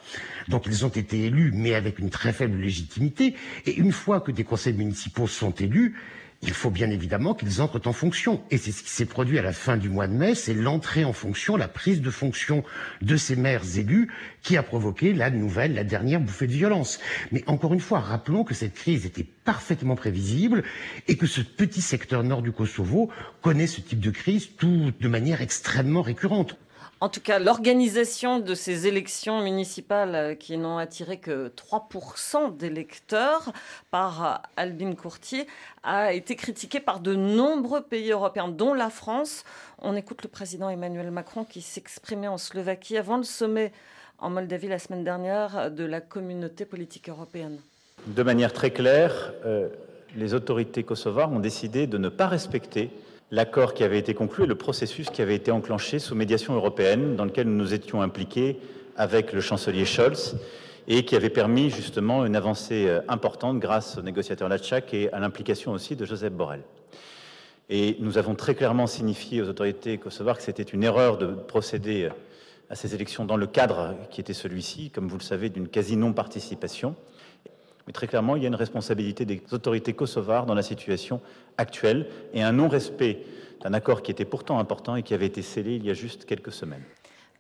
Donc 0.47 0.65
ils 0.67 0.85
ont 0.85 0.89
été 0.89 1.25
élus, 1.25 1.51
mais 1.53 1.73
avec 1.73 1.99
une 1.99 2.09
très 2.11 2.33
faible 2.33 2.57
légitimité. 2.57 3.35
Et 3.65 3.75
une 3.75 3.91
fois 3.91 4.21
que 4.21 4.31
des 4.31 4.43
conseils 4.43 4.73
municipaux 4.73 5.27
sont 5.27 5.51
élus, 5.51 5.95
il 6.41 6.53
faut 6.53 6.69
bien 6.69 6.89
évidemment 6.89 7.33
qu'ils 7.33 7.61
entrent 7.61 7.85
en 7.85 7.93
fonction. 7.93 8.41
Et 8.49 8.57
c'est 8.57 8.71
ce 8.71 8.81
qui 8.83 8.89
s'est 8.89 9.05
produit 9.05 9.37
à 9.37 9.41
la 9.41 9.51
fin 9.51 9.75
du 9.77 9.89
mois 9.89 10.07
de 10.07 10.13
mai, 10.13 10.35
c'est 10.35 10.53
l'entrée 10.53 11.03
en 11.03 11.11
fonction, 11.13 11.57
la 11.57 11.67
prise 11.67 12.01
de 12.01 12.09
fonction 12.09 12.63
de 13.01 13.17
ces 13.17 13.35
maires 13.35 13.77
élus 13.77 14.09
qui 14.41 14.55
a 14.55 14.63
provoqué 14.63 15.13
la 15.13 15.29
nouvelle, 15.29 15.73
la 15.73 15.83
dernière 15.83 16.21
bouffée 16.21 16.47
de 16.47 16.53
violence. 16.53 16.99
Mais 17.31 17.43
encore 17.47 17.73
une 17.73 17.81
fois, 17.81 17.99
rappelons 17.99 18.43
que 18.43 18.53
cette 18.53 18.73
crise 18.73 19.05
était 19.05 19.25
parfaitement 19.43 19.95
prévisible 19.95 20.63
et 21.07 21.17
que 21.17 21.27
ce 21.27 21.41
petit 21.41 21.81
secteur 21.81 22.23
nord 22.23 22.41
du 22.41 22.51
Kosovo 22.51 23.09
connaît 23.41 23.67
ce 23.67 23.81
type 23.81 23.99
de 23.99 24.11
crise 24.11 24.49
tout 24.57 24.91
de 24.97 25.07
manière 25.07 25.41
extrêmement 25.41 26.01
récurrente. 26.01 26.57
En 27.01 27.07
tout 27.07 27.21
cas, 27.21 27.39
l'organisation 27.39 28.39
de 28.39 28.53
ces 28.53 28.85
élections 28.85 29.41
municipales 29.41 30.15
euh, 30.15 30.35
qui 30.35 30.57
n'ont 30.57 30.77
attiré 30.77 31.17
que 31.17 31.47
3% 31.47 32.57
d'électeurs 32.57 33.53
par 33.89 34.25
euh, 34.25 34.35
Albin 34.57 34.93
Courtier 34.95 35.47
a 35.83 36.11
été 36.11 36.35
critiquée 36.35 36.81
par 36.81 36.99
de 36.99 37.15
nombreux 37.15 37.81
pays 37.81 38.11
européens, 38.11 38.49
dont 38.49 38.73
la 38.73 38.89
France. 38.89 39.45
On 39.81 39.95
écoute 39.95 40.23
le 40.23 40.29
président 40.29 40.69
Emmanuel 40.69 41.09
Macron 41.09 41.45
qui 41.45 41.61
s'exprimait 41.61 42.27
en 42.27 42.37
Slovaquie 42.37 42.97
avant 42.97 43.15
le 43.15 43.23
sommet 43.23 43.71
en 44.17 44.29
Moldavie 44.29 44.67
la 44.67 44.79
semaine 44.79 45.05
dernière 45.05 45.71
de 45.71 45.85
la 45.85 46.01
communauté 46.01 46.65
politique 46.65 47.07
européenne. 47.07 47.59
De 48.07 48.23
manière 48.23 48.51
très 48.51 48.71
claire, 48.71 49.31
euh, 49.45 49.69
les 50.17 50.33
autorités 50.33 50.83
kosovares 50.83 51.31
ont 51.31 51.39
décidé 51.39 51.87
de 51.87 51.97
ne 51.97 52.09
pas 52.09 52.27
respecter 52.27 52.91
l'accord 53.31 53.73
qui 53.73 53.83
avait 53.83 53.99
été 53.99 54.13
conclu 54.13 54.43
et 54.43 54.47
le 54.47 54.55
processus 54.55 55.09
qui 55.09 55.21
avait 55.21 55.35
été 55.35 55.51
enclenché 55.51 55.99
sous 55.99 56.15
médiation 56.15 56.53
européenne, 56.55 57.15
dans 57.15 57.25
lequel 57.25 57.47
nous 57.47 57.55
nous 57.55 57.73
étions 57.73 58.01
impliqués 58.01 58.59
avec 58.97 59.33
le 59.33 59.41
chancelier 59.41 59.85
Scholz 59.85 60.37
et 60.87 61.05
qui 61.05 61.15
avait 61.15 61.29
permis 61.29 61.69
justement 61.69 62.25
une 62.25 62.35
avancée 62.35 62.87
euh, 62.87 63.01
importante 63.07 63.59
grâce 63.59 63.97
au 63.97 64.01
négociateur 64.01 64.49
Latchak 64.49 64.93
et 64.93 65.13
à 65.13 65.19
l'implication 65.19 65.71
aussi 65.71 65.95
de 65.95 66.03
Joseph 66.05 66.33
Borrell. 66.33 66.63
Et 67.69 67.97
nous 67.99 68.17
avons 68.17 68.33
très 68.33 68.55
clairement 68.55 68.87
signifié 68.87 69.43
aux 69.43 69.47
autorités 69.47 69.99
kosovares 69.99 70.37
que 70.37 70.43
c'était 70.43 70.63
une 70.63 70.83
erreur 70.83 71.17
de 71.19 71.27
procéder 71.27 72.09
à 72.71 72.75
ces 72.75 72.95
élections 72.95 73.25
dans 73.25 73.37
le 73.37 73.45
cadre 73.45 73.95
qui 74.09 74.21
était 74.21 74.33
celui-ci, 74.33 74.89
comme 74.89 75.07
vous 75.07 75.17
le 75.17 75.23
savez, 75.23 75.49
d'une 75.49 75.67
quasi-non-participation. 75.67 76.95
Mais 77.89 77.93
très 77.93 78.05
clairement, 78.05 78.35
il 78.35 78.43
y 78.43 78.45
a 78.45 78.49
une 78.49 78.53
responsabilité 78.53 79.25
des 79.25 79.41
autorités 79.51 79.93
kosovares 79.93 80.45
dans 80.45 80.53
la 80.53 80.61
situation 80.61 81.21
actuelle 81.57 82.05
et 82.35 82.43
un 82.43 82.51
non-respect 82.51 83.23
d'un 83.63 83.73
accord 83.73 84.03
qui 84.03 84.11
était 84.11 84.25
pourtant 84.25 84.59
important 84.59 84.95
et 84.95 85.01
qui 85.01 85.15
avait 85.15 85.25
été 85.25 85.41
scellé 85.41 85.77
il 85.77 85.83
y 85.83 85.89
a 85.89 85.95
juste 85.95 86.25
quelques 86.25 86.51
semaines. 86.51 86.83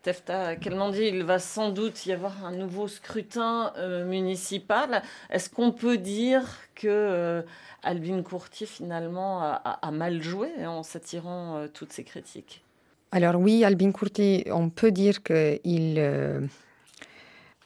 Tefta 0.01 0.55
Kelmandi, 0.55 1.03
il 1.03 1.23
va 1.23 1.37
sans 1.37 1.69
doute 1.69 2.03
y 2.07 2.13
avoir 2.13 2.43
un 2.43 2.51
nouveau 2.51 2.87
scrutin 2.87 3.73
euh, 3.77 4.05
municipal. 4.05 5.03
Est-ce 5.29 5.51
qu'on 5.51 5.71
peut 5.71 5.99
dire 5.99 6.41
que 6.73 6.87
euh, 6.87 7.41
Albin 7.83 8.23
Courtier 8.23 8.65
finalement 8.65 9.43
a, 9.43 9.91
mal 9.91 10.19
joué 10.23 10.49
en 10.65 10.81
s'attirant 10.81 11.57
euh, 11.57 11.67
toutes 11.71 11.93
ces 11.93 12.03
critiques? 12.03 12.63
Alors 13.11 13.35
oui, 13.35 13.63
Albin 13.63 13.91
Courtier, 13.91 14.47
on 14.51 14.71
peut 14.71 14.91
dire 14.91 15.21
qu'il 15.21 16.49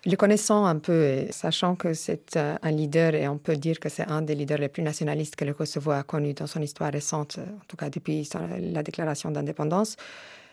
le 0.06 0.16
connaissant 0.18 0.66
un 0.66 0.80
peu, 0.80 1.26
sachant 1.30 1.76
que 1.76 1.94
c'est 1.94 2.36
un 2.38 2.72
leader, 2.72 3.16
et 3.16 3.28
on 3.28 3.38
peut 3.38 3.56
dire 3.56 3.80
que 3.80 3.88
c'est 3.88 4.08
un 4.08 4.22
des 4.22 4.36
leaders 4.36 4.58
les 4.58 4.68
plus 4.68 4.84
nationalistes 4.84 5.36
que 5.36 5.46
le 5.46 5.54
Kosovo 5.54 5.92
a 5.92 6.04
connu 6.04 6.34
dans 6.34 6.48
son 6.48 6.62
histoire 6.62 6.92
récente, 6.92 7.40
en 7.40 7.66
tout 7.68 7.78
cas 7.78 7.90
depuis 7.90 8.28
la 8.60 8.84
déclaration 8.84 9.32
d'indépendance, 9.32 9.96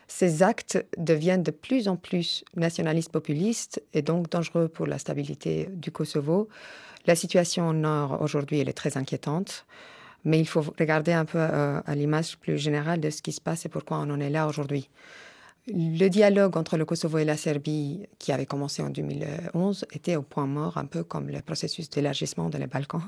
ces 0.07 0.43
actes 0.43 0.85
deviennent 0.99 1.45
de 1.45 1.53
plus 1.53 1.89
en 1.89 1.97
plus 1.97 2.45
nationalistes 2.57 3.13
populistes 3.13 3.81
et 3.95 4.03
donc 4.03 4.29
dangereux 4.29 4.67
pour 4.67 4.87
la 4.87 4.99
stabilité 4.99 5.69
du 5.73 5.93
Kosovo. 5.93 6.49
La 7.07 7.15
situation 7.15 7.69
au 7.69 7.73
nord 7.73 8.21
aujourd'hui, 8.21 8.61
est 8.61 8.73
très 8.73 8.97
inquiétante, 8.97 9.65
mais 10.25 10.39
il 10.39 10.47
faut 10.47 10.63
regarder 10.79 11.13
un 11.13 11.25
peu 11.25 11.39
euh, 11.39 11.81
à 11.87 11.95
l'image 11.95 12.37
plus 12.39 12.59
générale 12.59 13.01
de 13.01 13.09
ce 13.09 13.23
qui 13.23 13.33
se 13.33 13.41
passe 13.41 13.65
et 13.67 13.69
pourquoi 13.69 13.99
on 13.99 14.11
en 14.11 14.21
est 14.21 14.31
là 14.31 14.47
aujourd'hui. 14.49 14.89
Le 15.67 16.09
dialogue 16.09 16.57
entre 16.57 16.77
le 16.77 16.85
Kosovo 16.85 17.19
et 17.19 17.25
la 17.25 17.37
Serbie, 17.37 18.07
qui 18.19 18.33
avait 18.33 18.47
commencé 18.47 18.83
en 18.83 18.91
2011, 18.91 19.87
était 19.93 20.17
au 20.17 20.23
point 20.23 20.47
mort, 20.47 20.79
un 20.79 20.87
peu 20.87 21.05
comme 21.05 21.29
le 21.29 21.41
processus 21.43 21.91
d'élargissement 21.91 22.49
dans 22.49 22.59
les 22.59 22.67
Balkans, 22.67 23.03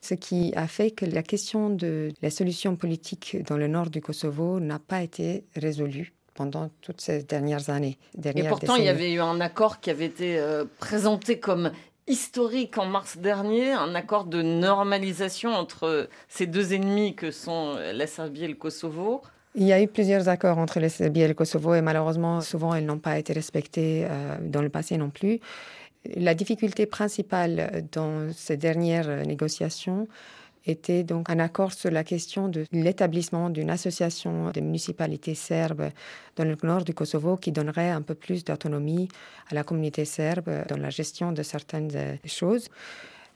ce 0.00 0.14
qui 0.14 0.52
a 0.56 0.66
fait 0.66 0.90
que 0.90 1.04
la 1.04 1.22
question 1.22 1.70
de 1.70 2.12
la 2.22 2.30
solution 2.30 2.76
politique 2.76 3.36
dans 3.46 3.56
le 3.56 3.68
nord 3.68 3.90
du 3.90 4.00
Kosovo 4.00 4.60
n'a 4.60 4.78
pas 4.78 5.02
été 5.02 5.44
résolue 5.54 6.12
pendant 6.34 6.70
toutes 6.82 7.00
ces 7.00 7.22
dernières 7.22 7.70
années. 7.70 7.98
et 8.22 8.42
pourtant, 8.44 8.76
il 8.76 8.84
y 8.84 8.88
avait 8.88 9.12
eu 9.12 9.20
un 9.20 9.40
accord 9.40 9.80
qui 9.80 9.90
avait 9.90 10.04
été 10.04 10.38
euh, 10.38 10.64
présenté 10.78 11.40
comme 11.40 11.72
historique 12.06 12.78
en 12.78 12.86
mars 12.86 13.16
dernier, 13.16 13.72
un 13.72 13.94
accord 13.94 14.24
de 14.24 14.42
normalisation 14.42 15.54
entre 15.54 16.08
ces 16.28 16.46
deux 16.46 16.74
ennemis 16.74 17.16
que 17.16 17.30
sont 17.30 17.74
la 17.74 18.06
Serbie 18.06 18.44
et 18.44 18.48
le 18.48 18.54
Kosovo. 18.54 19.22
Il 19.56 19.64
y 19.64 19.72
a 19.72 19.82
eu 19.82 19.88
plusieurs 19.88 20.28
accords 20.28 20.58
entre 20.58 20.80
la 20.80 20.88
Serbie 20.88 21.22
et 21.22 21.28
le 21.28 21.34
Kosovo 21.34 21.74
et 21.74 21.80
malheureusement, 21.80 22.40
souvent, 22.42 22.74
ils 22.74 22.84
n'ont 22.84 22.98
pas 22.98 23.18
été 23.18 23.32
respectés 23.32 24.06
euh, 24.08 24.36
dans 24.40 24.62
le 24.62 24.68
passé 24.68 24.98
non 24.98 25.10
plus. 25.10 25.40
La 26.14 26.34
difficulté 26.34 26.86
principale 26.86 27.84
dans 27.90 28.30
ces 28.32 28.56
dernières 28.56 29.26
négociations, 29.26 30.06
était 30.66 31.04
donc 31.04 31.30
un 31.30 31.38
accord 31.38 31.72
sur 31.72 31.90
la 31.90 32.04
question 32.04 32.48
de 32.48 32.64
l'établissement 32.72 33.50
d'une 33.50 33.70
association 33.70 34.50
de 34.50 34.60
municipalités 34.60 35.34
serbes 35.34 35.90
dans 36.34 36.44
le 36.44 36.56
nord 36.62 36.84
du 36.84 36.92
Kosovo 36.92 37.36
qui 37.36 37.52
donnerait 37.52 37.90
un 37.90 38.02
peu 38.02 38.14
plus 38.14 38.44
d'autonomie 38.44 39.08
à 39.50 39.54
la 39.54 39.64
communauté 39.64 40.04
serbe 40.04 40.50
dans 40.68 40.76
la 40.76 40.90
gestion 40.90 41.32
de 41.32 41.42
certaines 41.42 41.90
euh, 41.94 42.16
choses. 42.24 42.68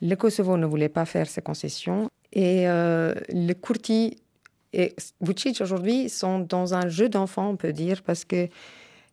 Le 0.01 0.15
Kosovo 0.15 0.57
ne 0.57 0.65
voulait 0.65 0.89
pas 0.89 1.05
faire 1.05 1.27
ces 1.27 1.41
concessions 1.41 2.09
et 2.33 2.67
euh, 2.67 3.13
le 3.29 3.53
Kurti 3.53 4.17
et 4.73 4.95
Vucic 5.19 5.59
aujourd'hui 5.61 6.09
sont 6.09 6.39
dans 6.39 6.73
un 6.73 6.87
jeu 6.87 7.09
d'enfant, 7.09 7.49
on 7.49 7.57
peut 7.57 7.73
dire, 7.73 8.03
parce 8.03 8.25
que 8.25 8.47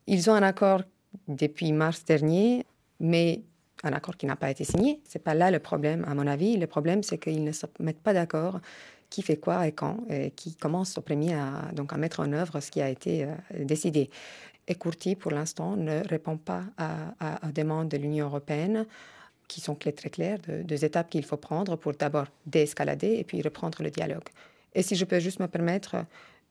ils 0.06 0.30
ont 0.30 0.34
un 0.34 0.42
accord 0.42 0.82
depuis 1.26 1.72
mars 1.72 2.04
dernier, 2.04 2.64
mais 3.00 3.42
un 3.82 3.92
accord 3.92 4.16
qui 4.16 4.26
n'a 4.26 4.36
pas 4.36 4.50
été 4.50 4.64
signé. 4.64 5.00
C'est 5.04 5.22
pas 5.22 5.34
là 5.34 5.50
le 5.50 5.58
problème, 5.58 6.04
à 6.08 6.14
mon 6.14 6.26
avis. 6.26 6.56
Le 6.56 6.66
problème, 6.66 7.02
c'est 7.02 7.18
qu'ils 7.18 7.44
ne 7.44 7.52
se 7.52 7.66
mettent 7.80 8.00
pas 8.00 8.12
d'accord 8.12 8.60
qui 9.10 9.22
fait 9.22 9.36
quoi 9.36 9.66
et 9.66 9.72
quand, 9.72 9.98
et 10.10 10.30
qui 10.32 10.54
commence 10.54 10.98
au 10.98 11.00
premier 11.00 11.34
à, 11.34 11.70
donc 11.72 11.92
à 11.92 11.96
mettre 11.96 12.20
en 12.20 12.32
œuvre 12.32 12.60
ce 12.60 12.70
qui 12.70 12.82
a 12.82 12.90
été 12.90 13.24
euh, 13.24 13.34
décidé. 13.64 14.10
Et 14.66 14.74
Courti, 14.74 15.16
pour 15.16 15.30
l'instant, 15.30 15.76
ne 15.76 16.06
répond 16.06 16.36
pas 16.36 16.64
à, 16.76 17.14
à, 17.20 17.52
demandes 17.52 17.88
de 17.88 17.96
l'Union 17.96 18.26
européenne, 18.26 18.84
qui 19.46 19.62
sont 19.62 19.74
très 19.74 19.92
claires, 19.92 20.38
de, 20.46 20.62
deux 20.62 20.84
étapes 20.84 21.08
qu'il 21.08 21.24
faut 21.24 21.38
prendre 21.38 21.76
pour 21.76 21.94
d'abord 21.94 22.26
déescalader 22.44 23.14
et 23.14 23.24
puis 23.24 23.40
reprendre 23.40 23.82
le 23.82 23.90
dialogue. 23.90 24.28
Et 24.74 24.82
si 24.82 24.96
je 24.96 25.04
peux 25.04 25.18
juste 25.18 25.40
me 25.40 25.46
permettre, 25.46 25.96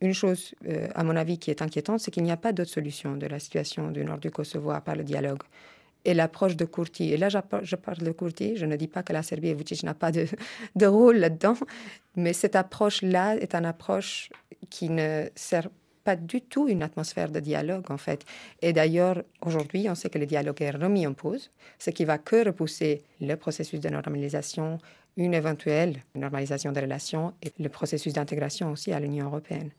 une 0.01 0.13
chose, 0.13 0.53
euh, 0.67 0.87
à 0.93 1.03
mon 1.03 1.15
avis, 1.15 1.39
qui 1.39 1.49
est 1.49 1.61
inquiétante, 1.61 1.99
c'est 1.99 2.11
qu'il 2.11 2.23
n'y 2.23 2.31
a 2.31 2.37
pas 2.37 2.53
d'autre 2.53 2.69
solution 2.69 3.15
de 3.15 3.25
la 3.25 3.39
situation 3.39 3.89
du 3.89 4.03
nord 4.03 4.19
du 4.19 4.29
Kosovo 4.29 4.71
à 4.71 4.81
part 4.81 4.95
le 4.95 5.03
dialogue 5.03 5.41
et 6.05 6.13
l'approche 6.13 6.55
de 6.55 6.65
Kurti. 6.65 7.11
Et 7.11 7.17
là, 7.17 7.29
je 7.29 7.75
parle 7.75 7.97
de 7.97 8.11
Kurti, 8.11 8.55
je 8.55 8.65
ne 8.65 8.75
dis 8.75 8.87
pas 8.87 9.03
que 9.03 9.11
la 9.11 9.23
Serbie 9.23 9.49
et 9.49 9.53
Vucic 9.53 9.83
n'a 9.83 9.93
pas 9.93 10.11
de, 10.75 10.85
rôle 10.85 11.17
là-dedans, 11.17 11.55
mais 12.15 12.33
cette 12.33 12.55
approche-là 12.55 13.35
est 13.35 13.53
une 13.55 13.65
approche 13.65 14.29
qui 14.69 14.89
ne 14.89 15.25
sert 15.35 15.67
pas 16.03 16.15
du 16.15 16.39
tout 16.39 16.69
une 16.69 16.83
atmosphère 16.83 17.29
de 17.29 17.41
dialogue, 17.41 17.91
en 17.91 17.97
fait. 17.97 18.23
Et 18.61 18.71
d'ailleurs, 18.71 19.21
aujourd'hui, 19.41 19.87
on 19.89 19.95
sait 19.95 20.09
que 20.09 20.17
le 20.17 20.25
dialogue 20.25 20.61
est 20.61 20.71
remis 20.71 21.05
en 21.05 21.13
pause, 21.13 21.51
ce 21.79 21.89
qui 21.89 22.05
va 22.05 22.17
que 22.17 22.45
repousser 22.45 23.03
le 23.19 23.35
processus 23.35 23.81
de 23.81 23.89
normalisation, 23.89 24.77
une 25.17 25.33
éventuelle 25.33 26.03
normalisation 26.15 26.71
des 26.71 26.81
relations 26.81 27.33
et 27.43 27.51
le 27.59 27.69
processus 27.69 28.13
d'intégration 28.13 28.71
aussi 28.71 28.93
à 28.93 28.99
l'Union 28.99 29.25
européenne. 29.25 29.71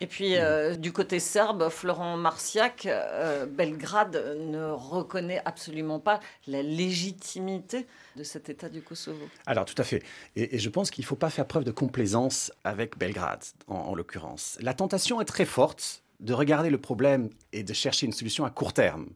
Et 0.00 0.06
puis, 0.06 0.36
euh, 0.36 0.76
du 0.76 0.92
côté 0.92 1.18
serbe, 1.18 1.70
Florent 1.70 2.16
Marciac, 2.16 2.84
euh, 2.86 3.46
Belgrade 3.46 4.36
ne 4.38 4.70
reconnaît 4.70 5.40
absolument 5.44 6.00
pas 6.00 6.20
la 6.46 6.62
légitimité 6.62 7.86
de 8.14 8.22
cet 8.22 8.50
État 8.50 8.68
du 8.68 8.82
Kosovo. 8.82 9.24
Alors, 9.46 9.64
tout 9.64 9.74
à 9.78 9.84
fait. 9.84 10.02
Et, 10.34 10.58
je 10.58 10.68
pense 10.68 10.90
qu'il 10.90 11.02
ne 11.02 11.06
faut 11.06 11.16
pas 11.16 11.30
faire 11.30 11.46
preuve 11.46 11.64
de 11.64 11.70
complaisance 11.70 12.52
avec 12.64 12.98
Belgrade, 12.98 13.42
en, 13.68 13.94
l'occurrence. 13.94 14.58
La 14.60 14.74
tentation 14.74 15.20
est 15.20 15.26
très 15.26 15.46
forte 15.46 16.02
de 16.20 16.34
regarder 16.34 16.70
le 16.70 16.78
problème 16.78 17.30
et 17.52 17.62
de 17.62 17.72
chercher 17.72 18.06
une 18.06 18.12
solution 18.12 18.44
à 18.44 18.50
court 18.50 18.74
terme 18.74 19.08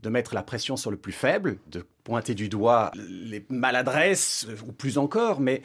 de 0.00 0.08
mettre 0.08 0.34
la 0.34 0.42
pression 0.42 0.76
sur 0.76 0.90
le 0.90 0.96
plus 0.96 1.12
faible, 1.12 1.58
de 1.70 1.84
pointer 2.04 2.34
du 2.34 2.48
doigt 2.48 2.92
les 2.94 3.44
maladresses, 3.48 4.46
ou 4.66 4.72
plus 4.72 4.98
encore, 4.98 5.40
mais 5.40 5.62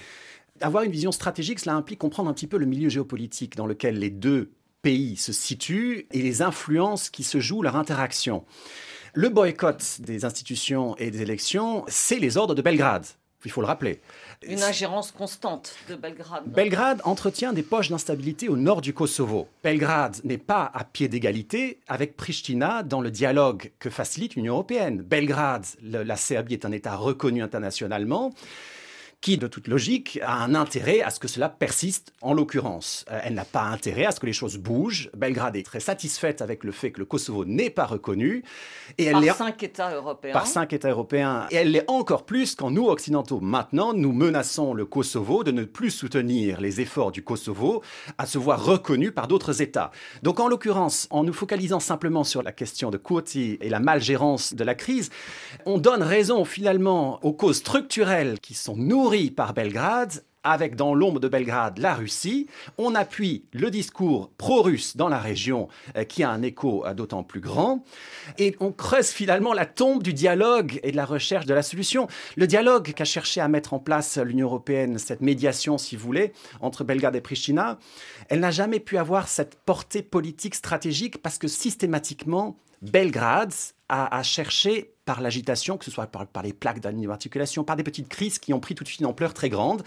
avoir 0.62 0.84
une 0.84 0.91
vision 0.91 1.12
stratégique, 1.12 1.60
cela 1.60 1.76
implique 1.76 2.00
comprendre 2.00 2.30
un 2.30 2.34
petit 2.34 2.48
peu 2.48 2.58
le 2.58 2.65
milieu 2.65 2.89
géopolitique 2.89 3.56
dans 3.56 3.67
lequel 3.67 4.00
les 4.00 4.10
deux 4.10 4.52
pays 4.82 5.15
se 5.15 5.32
situent 5.32 6.08
et 6.12 6.22
les 6.22 6.41
influences 6.41 7.10
qui 7.10 7.24
se 7.24 7.39
jouent, 7.39 7.62
leur 7.62 7.76
interaction. 7.76 8.46
Le 9.13 9.30
boycott 9.30 10.02
des 10.02 10.26
institutions 10.26 10.96
et 10.98 11.12
des 11.12 11.22
élections, 11.22 11.86
c'est 11.88 12.19
les 12.19 12.38
ordres 12.38 12.56
de 12.56 12.62
Belgrade. 12.62 13.06
Il 13.45 13.51
faut 13.51 13.62
le 13.62 13.67
rappeler. 13.67 13.99
Une 14.47 14.63
ingérence 14.63 15.12
constante 15.12 15.75
de 15.89 15.95
Belgrade. 15.95 16.43
Belgrade 16.47 17.01
entretient 17.03 17.53
des 17.53 17.63
poches 17.63 17.89
d'instabilité 17.89 18.49
au 18.49 18.58
nord 18.58 18.82
du 18.82 18.93
Kosovo. 18.93 19.47
Belgrade 19.63 20.17
n'est 20.23 20.38
pas 20.38 20.71
à 20.73 20.84
pied 20.84 21.08
d'égalité 21.08 21.79
avec 21.88 22.15
Pristina 22.15 22.84
dans 22.84 23.01
le 23.01 23.12
dialogue 23.12 23.71
que 23.79 23.89
facilite 23.89 24.36
l'Union 24.36 24.53
européenne. 24.53 25.01
Belgrade, 25.01 25.65
la 25.82 26.15
Serbie 26.15 26.53
est 26.53 26.65
un 26.65 26.71
État 26.71 26.95
reconnu 26.95 27.41
internationalement 27.43 28.34
qui, 29.23 29.38
de 29.38 29.47
toute 29.47 29.69
logique, 29.69 30.19
a 30.21 30.43
un 30.43 30.53
intérêt 30.53 31.01
à 31.01 31.09
ce 31.09 31.17
que 31.17 31.29
cela 31.29 31.47
persiste, 31.47 32.12
en 32.21 32.33
l'occurrence. 32.33 33.05
Euh, 33.09 33.21
elle 33.23 33.36
n'a 33.36 33.45
pas 33.45 33.63
intérêt 33.63 34.03
à 34.05 34.12
ce 34.12 34.19
que 34.19 34.25
les 34.25 34.33
choses 34.33 34.57
bougent. 34.57 35.09
Belgrade 35.15 35.55
est 35.55 35.63
très 35.63 35.79
satisfaite 35.79 36.41
avec 36.41 36.65
le 36.65 36.73
fait 36.73 36.91
que 36.91 36.99
le 36.99 37.05
Kosovo 37.05 37.45
n'est 37.45 37.69
pas 37.69 37.86
reconnu. 37.86 38.43
Et 38.97 39.05
elle 39.05 39.25
par 39.25 39.38
cinq 39.38 39.63
États 39.63 39.95
européens. 39.95 40.33
Par 40.33 40.45
cinq 40.45 40.73
États 40.73 40.89
européens. 40.89 41.47
Et 41.51 41.55
elle 41.55 41.71
l'est 41.71 41.89
encore 41.89 42.25
plus 42.25 42.55
quand 42.55 42.69
nous, 42.69 42.88
Occidentaux, 42.88 43.39
maintenant, 43.39 43.93
nous 43.93 44.12
menaçons 44.12 44.73
le 44.73 44.86
Kosovo 44.86 45.45
de 45.45 45.51
ne 45.51 45.63
plus 45.63 45.91
soutenir 45.91 46.59
les 46.59 46.81
efforts 46.81 47.13
du 47.13 47.23
Kosovo 47.23 47.81
à 48.17 48.25
se 48.25 48.38
voir 48.38 48.65
reconnu 48.65 49.13
par 49.13 49.29
d'autres 49.29 49.62
États. 49.62 49.91
Donc, 50.21 50.41
en 50.41 50.49
l'occurrence, 50.49 51.07
en 51.12 51.23
nous 51.23 51.31
focalisant 51.31 51.79
simplement 51.79 52.25
sur 52.25 52.43
la 52.43 52.51
question 52.51 52.91
de 52.91 52.97
Kurti 52.97 53.57
et 53.62 53.69
la 53.69 53.79
malgérance 53.79 54.53
de 54.53 54.65
la 54.65 54.75
crise, 54.75 55.12
on 55.65 55.77
donne 55.77 56.03
raison 56.03 56.43
finalement 56.43 57.23
aux 57.23 57.31
causes 57.31 57.59
structurelles 57.59 58.41
qui 58.41 58.53
sont 58.53 58.75
nourries 58.75 59.12
par 59.36 59.54
Belgrade 59.54 60.23
avec 60.43 60.76
dans 60.76 60.95
l'ombre 60.95 61.19
de 61.19 61.28
Belgrade 61.28 61.78
la 61.78 61.93
Russie. 61.93 62.47
On 62.78 62.95
appuie 62.95 63.45
le 63.54 63.69
discours 63.69 64.32
pro-russe 64.38 64.97
dans 64.97 65.08
la 65.08 65.19
région 65.19 65.69
euh, 65.95 66.04
qui 66.04 66.23
a 66.23 66.32
un 66.32 66.41
écho 66.41 66.84
euh, 66.86 66.93
d'autant 66.93 67.23
plus 67.23 67.39
grand. 67.39 67.84
Et 68.39 68.56
on 68.60 68.71
creuse 68.71 69.10
finalement 69.10 69.54
la 69.54 69.65
tombe 69.65 70.02
du 70.02 70.13
dialogue 70.13 70.80
et 70.84 70.91
de 70.91 70.97
la 70.97 71.06
recherche 71.06 71.45
de 71.45 71.54
la 71.54 71.62
solution. 71.62 72.08
Le 72.36 72.47
dialogue 72.47 72.91
qu'a 72.93 73.06
cherché 73.06 73.39
à 73.39 73.47
mettre 73.47 73.73
en 73.73 73.80
place 73.80 74.17
l'Union 74.17 74.47
européenne, 74.47 74.97
cette 74.97 75.21
médiation, 75.21 75.78
si 75.78 75.95
vous 75.95 76.04
voulez, 76.04 76.34
entre 76.60 76.84
Belgrade 76.84 77.15
et 77.15 77.21
Pristina, 77.21 77.78
elle 78.30 78.39
n'a 78.39 78.52
jamais 78.52 78.80
pu 78.80 78.97
avoir 78.97 79.28
cette 79.28 79.56
portée 79.56 80.02
politique 80.02 80.56
stratégique 80.56 81.21
parce 81.21 81.38
que 81.38 81.47
systématiquement, 81.47 82.58
Belgrade 82.82 83.54
a, 83.89 84.23
cherché 84.23 84.92
par 85.05 85.21
l'agitation, 85.21 85.77
que 85.77 85.85
ce 85.85 85.91
soit 85.91 86.07
par, 86.07 86.43
les 86.43 86.53
plaques 86.53 86.79
d'immatriculation, 86.79 87.63
par 87.63 87.75
des 87.75 87.83
petites 87.83 88.07
crises 88.07 88.39
qui 88.39 88.53
ont 88.53 88.59
pris 88.59 88.75
tout 88.75 88.83
de 88.83 88.89
suite 88.89 89.01
une 89.01 89.05
ampleur 89.05 89.33
très 89.33 89.49
grande. 89.49 89.83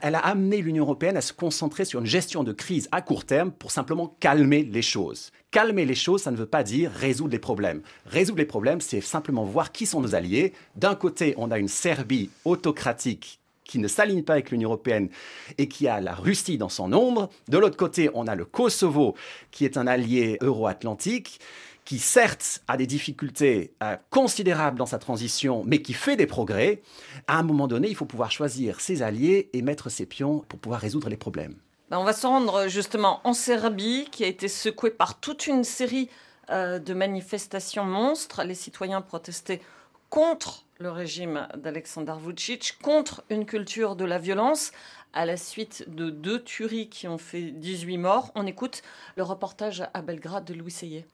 Elle 0.00 0.14
a 0.14 0.20
amené 0.20 0.60
l'Union 0.60 0.84
européenne 0.84 1.16
à 1.16 1.20
se 1.20 1.32
concentrer 1.32 1.84
sur 1.84 2.00
une 2.00 2.06
gestion 2.06 2.44
de 2.44 2.52
crise 2.52 2.88
à 2.92 3.00
court 3.00 3.24
terme 3.24 3.52
pour 3.52 3.70
simplement 3.70 4.16
calmer 4.20 4.62
les 4.62 4.82
choses. 4.82 5.30
Calmer 5.50 5.84
les 5.84 5.94
choses, 5.94 6.22
ça 6.22 6.30
ne 6.30 6.36
veut 6.36 6.46
pas 6.46 6.62
dire 6.62 6.90
résoudre 6.90 7.32
les 7.32 7.38
problèmes. 7.38 7.82
Résoudre 8.06 8.38
les 8.38 8.46
problèmes, 8.46 8.80
c'est 8.80 9.00
simplement 9.00 9.44
voir 9.44 9.72
qui 9.72 9.86
sont 9.86 10.00
nos 10.00 10.14
alliés. 10.14 10.52
D'un 10.76 10.94
côté, 10.94 11.34
on 11.36 11.50
a 11.50 11.58
une 11.58 11.68
Serbie 11.68 12.30
autocratique 12.44 13.38
qui 13.64 13.78
ne 13.78 13.88
s'aligne 13.88 14.22
pas 14.22 14.34
avec 14.34 14.50
l'Union 14.50 14.68
européenne 14.68 15.08
et 15.56 15.68
qui 15.68 15.88
a 15.88 16.00
la 16.00 16.14
Russie 16.14 16.58
dans 16.58 16.68
son 16.68 16.92
ombre. 16.92 17.30
De 17.48 17.58
l'autre 17.58 17.76
côté, 17.76 18.10
on 18.12 18.26
a 18.26 18.34
le 18.34 18.44
Kosovo, 18.44 19.14
qui 19.50 19.64
est 19.64 19.76
un 19.76 19.86
allié 19.86 20.36
euro-atlantique 20.40 21.40
qui 21.84 21.98
certes 21.98 22.62
a 22.68 22.76
des 22.76 22.86
difficultés 22.86 23.74
euh, 23.82 23.96
considérables 24.10 24.78
dans 24.78 24.86
sa 24.86 24.98
transition, 24.98 25.62
mais 25.66 25.82
qui 25.82 25.92
fait 25.92 26.16
des 26.16 26.26
progrès, 26.26 26.82
à 27.26 27.38
un 27.38 27.42
moment 27.42 27.66
donné, 27.66 27.88
il 27.88 27.96
faut 27.96 28.04
pouvoir 28.04 28.30
choisir 28.30 28.80
ses 28.80 29.02
alliés 29.02 29.50
et 29.52 29.62
mettre 29.62 29.88
ses 29.90 30.06
pions 30.06 30.40
pour 30.48 30.58
pouvoir 30.58 30.80
résoudre 30.80 31.08
les 31.08 31.16
problèmes. 31.16 31.56
Ben, 31.90 31.98
on 31.98 32.04
va 32.04 32.12
se 32.12 32.26
rendre 32.26 32.68
justement 32.68 33.20
en 33.24 33.34
Serbie, 33.34 34.08
qui 34.10 34.24
a 34.24 34.26
été 34.26 34.48
secouée 34.48 34.90
par 34.90 35.20
toute 35.20 35.46
une 35.46 35.64
série 35.64 36.08
euh, 36.50 36.78
de 36.78 36.94
manifestations 36.94 37.84
monstres. 37.84 38.44
Les 38.44 38.54
citoyens 38.54 39.02
protestaient 39.02 39.60
contre 40.08 40.64
le 40.78 40.90
régime 40.90 41.48
d'Alexander 41.56 42.14
Vucic, 42.18 42.78
contre 42.82 43.24
une 43.30 43.46
culture 43.46 43.96
de 43.96 44.04
la 44.04 44.18
violence, 44.18 44.72
à 45.12 45.26
la 45.26 45.36
suite 45.36 45.84
de 45.88 46.10
deux 46.10 46.42
tueries 46.42 46.88
qui 46.88 47.08
ont 47.08 47.18
fait 47.18 47.50
18 47.50 47.98
morts. 47.98 48.32
On 48.34 48.46
écoute 48.46 48.82
le 49.16 49.22
reportage 49.22 49.84
à 49.94 50.02
Belgrade 50.02 50.44
de 50.44 50.54
Louis 50.54 50.70
Seyé. 50.70 51.06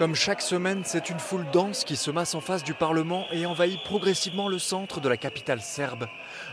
Comme 0.00 0.14
chaque 0.14 0.40
semaine, 0.40 0.80
c'est 0.86 1.10
une 1.10 1.18
foule 1.18 1.44
dense 1.52 1.84
qui 1.84 1.94
se 1.94 2.10
masse 2.10 2.34
en 2.34 2.40
face 2.40 2.64
du 2.64 2.72
Parlement 2.72 3.26
et 3.32 3.44
envahit 3.44 3.82
progressivement 3.84 4.48
le 4.48 4.58
centre 4.58 4.98
de 4.98 5.10
la 5.10 5.18
capitale 5.18 5.60
serbe. 5.60 6.06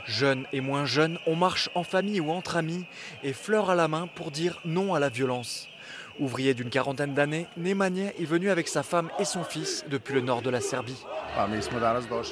Jeunes 0.06 0.46
et 0.52 0.60
moins 0.60 0.84
jeunes, 0.84 1.18
on 1.28 1.38
marche 1.38 1.70
en 1.74 1.84
famille 1.84 2.20
ou 2.20 2.30
entre 2.30 2.58
amis 2.58 2.84
et 3.24 3.32
fleurs 3.32 3.70
à 3.70 3.76
la 3.76 3.88
main 3.88 4.08
pour 4.08 4.32
dire 4.32 4.60
non 4.66 4.94
à 4.94 5.00
la 5.00 5.08
violence. 5.08 5.70
Ouvrier 6.20 6.54
d'une 6.54 6.70
quarantaine 6.70 7.14
d'années, 7.14 7.46
Nemanja 7.58 8.12
est 8.20 8.26
venu 8.26 8.50
avec 8.50 8.68
sa 8.68 8.82
femme 8.82 9.10
et 9.20 9.26
son 9.26 9.44
fils 9.44 9.86
depuis 9.90 10.16
le 10.16 10.22
nord 10.22 10.42
de 10.42 10.50
la 10.50 10.62
Serbie. 10.62 11.06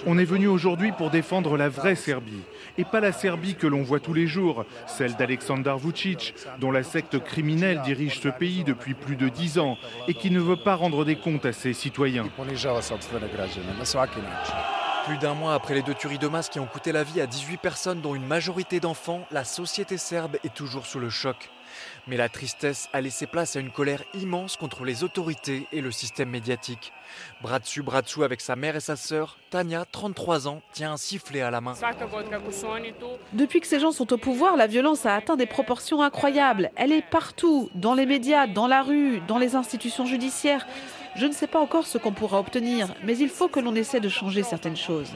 On 0.08 0.18
est 0.18 0.26
venu 0.26 0.48
aujourd'hui 0.48 0.92
pour 0.92 1.12
défendre 1.12 1.56
la 1.58 1.70
vraie 1.70 1.96
Serbie, 1.96 2.42
et 2.78 2.86
pas 2.86 3.00
la 3.00 3.12
Serbie 3.12 3.56
que 3.56 3.68
l'on 3.68 3.84
voit 3.84 4.00
tous 4.00 4.14
les 4.14 4.26
jours, 4.26 4.66
celle 4.88 5.16
d'Aleksandar 5.16 5.78
Vucic, 5.78 6.34
dont 6.60 6.72
la 6.72 6.84
secte 6.84 7.20
criminelle 7.20 7.82
dirige 7.84 8.20
ce 8.20 8.30
pays 8.30 8.64
depuis 8.64 8.96
plus 8.96 9.16
de 9.16 9.30
dix 9.30 9.60
ans 9.60 9.78
et 10.08 10.16
qui 10.16 10.32
ne 10.32 10.40
veut 10.40 10.58
pas 10.58 10.76
rendre 10.76 11.06
des 11.06 11.18
comptes 11.18 11.46
à 11.46 11.54
ses 11.54 11.74
citoyens. 11.74 12.26
Plus 15.06 15.18
d'un 15.20 15.36
mois 15.36 15.54
après 15.54 15.76
les 15.76 15.84
deux 15.84 15.94
tueries 15.94 16.18
de 16.18 16.28
masse 16.28 16.50
qui 16.50 16.60
ont 16.60 16.66
coûté 16.66 16.92
la 16.92 17.04
vie 17.04 17.22
à 17.22 17.28
18 17.28 17.58
personnes, 17.58 18.02
dont 18.02 18.16
une 18.16 18.26
majorité 18.26 18.80
d'enfants, 18.80 19.22
la 19.30 19.44
société 19.44 19.98
serbe 19.98 20.38
est 20.44 20.52
toujours 20.52 20.88
sous 20.88 21.00
le 21.00 21.12
choc. 21.12 21.52
Mais 22.08 22.18
la 22.18 22.28
tristesse 22.28 22.90
a 22.92 23.02
laissé 23.02 23.28
place 23.28 23.56
à 23.56 23.60
une 23.60 23.70
colère 23.70 24.02
immense 24.16 24.58
contre 24.58 24.84
les 24.84 25.04
autorités 25.04 25.68
et 25.72 25.82
le 25.82 25.92
système 25.92 26.30
médiatique. 26.30 26.92
Bras 27.44 27.60
dessous 27.60 28.24
avec 28.24 28.42
sa 28.42 28.56
mère 28.56 28.76
et 28.76 28.80
sa 28.80 28.96
sœur, 28.96 29.38
Tania, 29.52 29.86
33 29.92 30.48
ans, 30.48 30.64
tient 30.74 30.94
un 30.94 30.98
sifflet 30.98 31.42
à 31.42 31.52
la 31.52 31.62
main. 31.62 31.74
Depuis 33.34 33.62
que 33.62 33.68
ces 33.68 33.80
gens 33.80 33.92
sont 33.92 34.12
au 34.12 34.18
pouvoir, 34.18 34.58
la 34.58 34.66
violence 34.66 35.06
a 35.06 35.14
atteint 35.14 35.36
des 35.36 35.46
proportions 35.46 36.02
incroyables. 36.02 36.72
Elle 36.76 36.92
est 36.92 37.08
partout, 37.08 37.70
dans 37.76 37.94
les 37.94 38.08
médias, 38.08 38.48
dans 38.48 38.66
la 38.66 38.82
rue, 38.82 39.22
dans 39.28 39.38
les 39.38 39.56
institutions 39.56 40.08
judiciaires. 40.08 40.66
Je 41.16 41.26
ne 41.26 41.32
sais 41.32 41.48
pas 41.48 41.60
encore 41.60 41.88
ce 41.88 41.98
qu'on 41.98 42.12
pourra 42.12 42.40
obtenir, 42.40 42.94
mais 43.04 43.18
il 43.18 43.30
faut 43.30 43.48
que 43.48 43.62
l'on 43.62 43.74
essaie 43.74 44.02
de 44.02 44.10
changer 44.10 44.44
certaines 44.44 44.76
choses. 44.76 45.14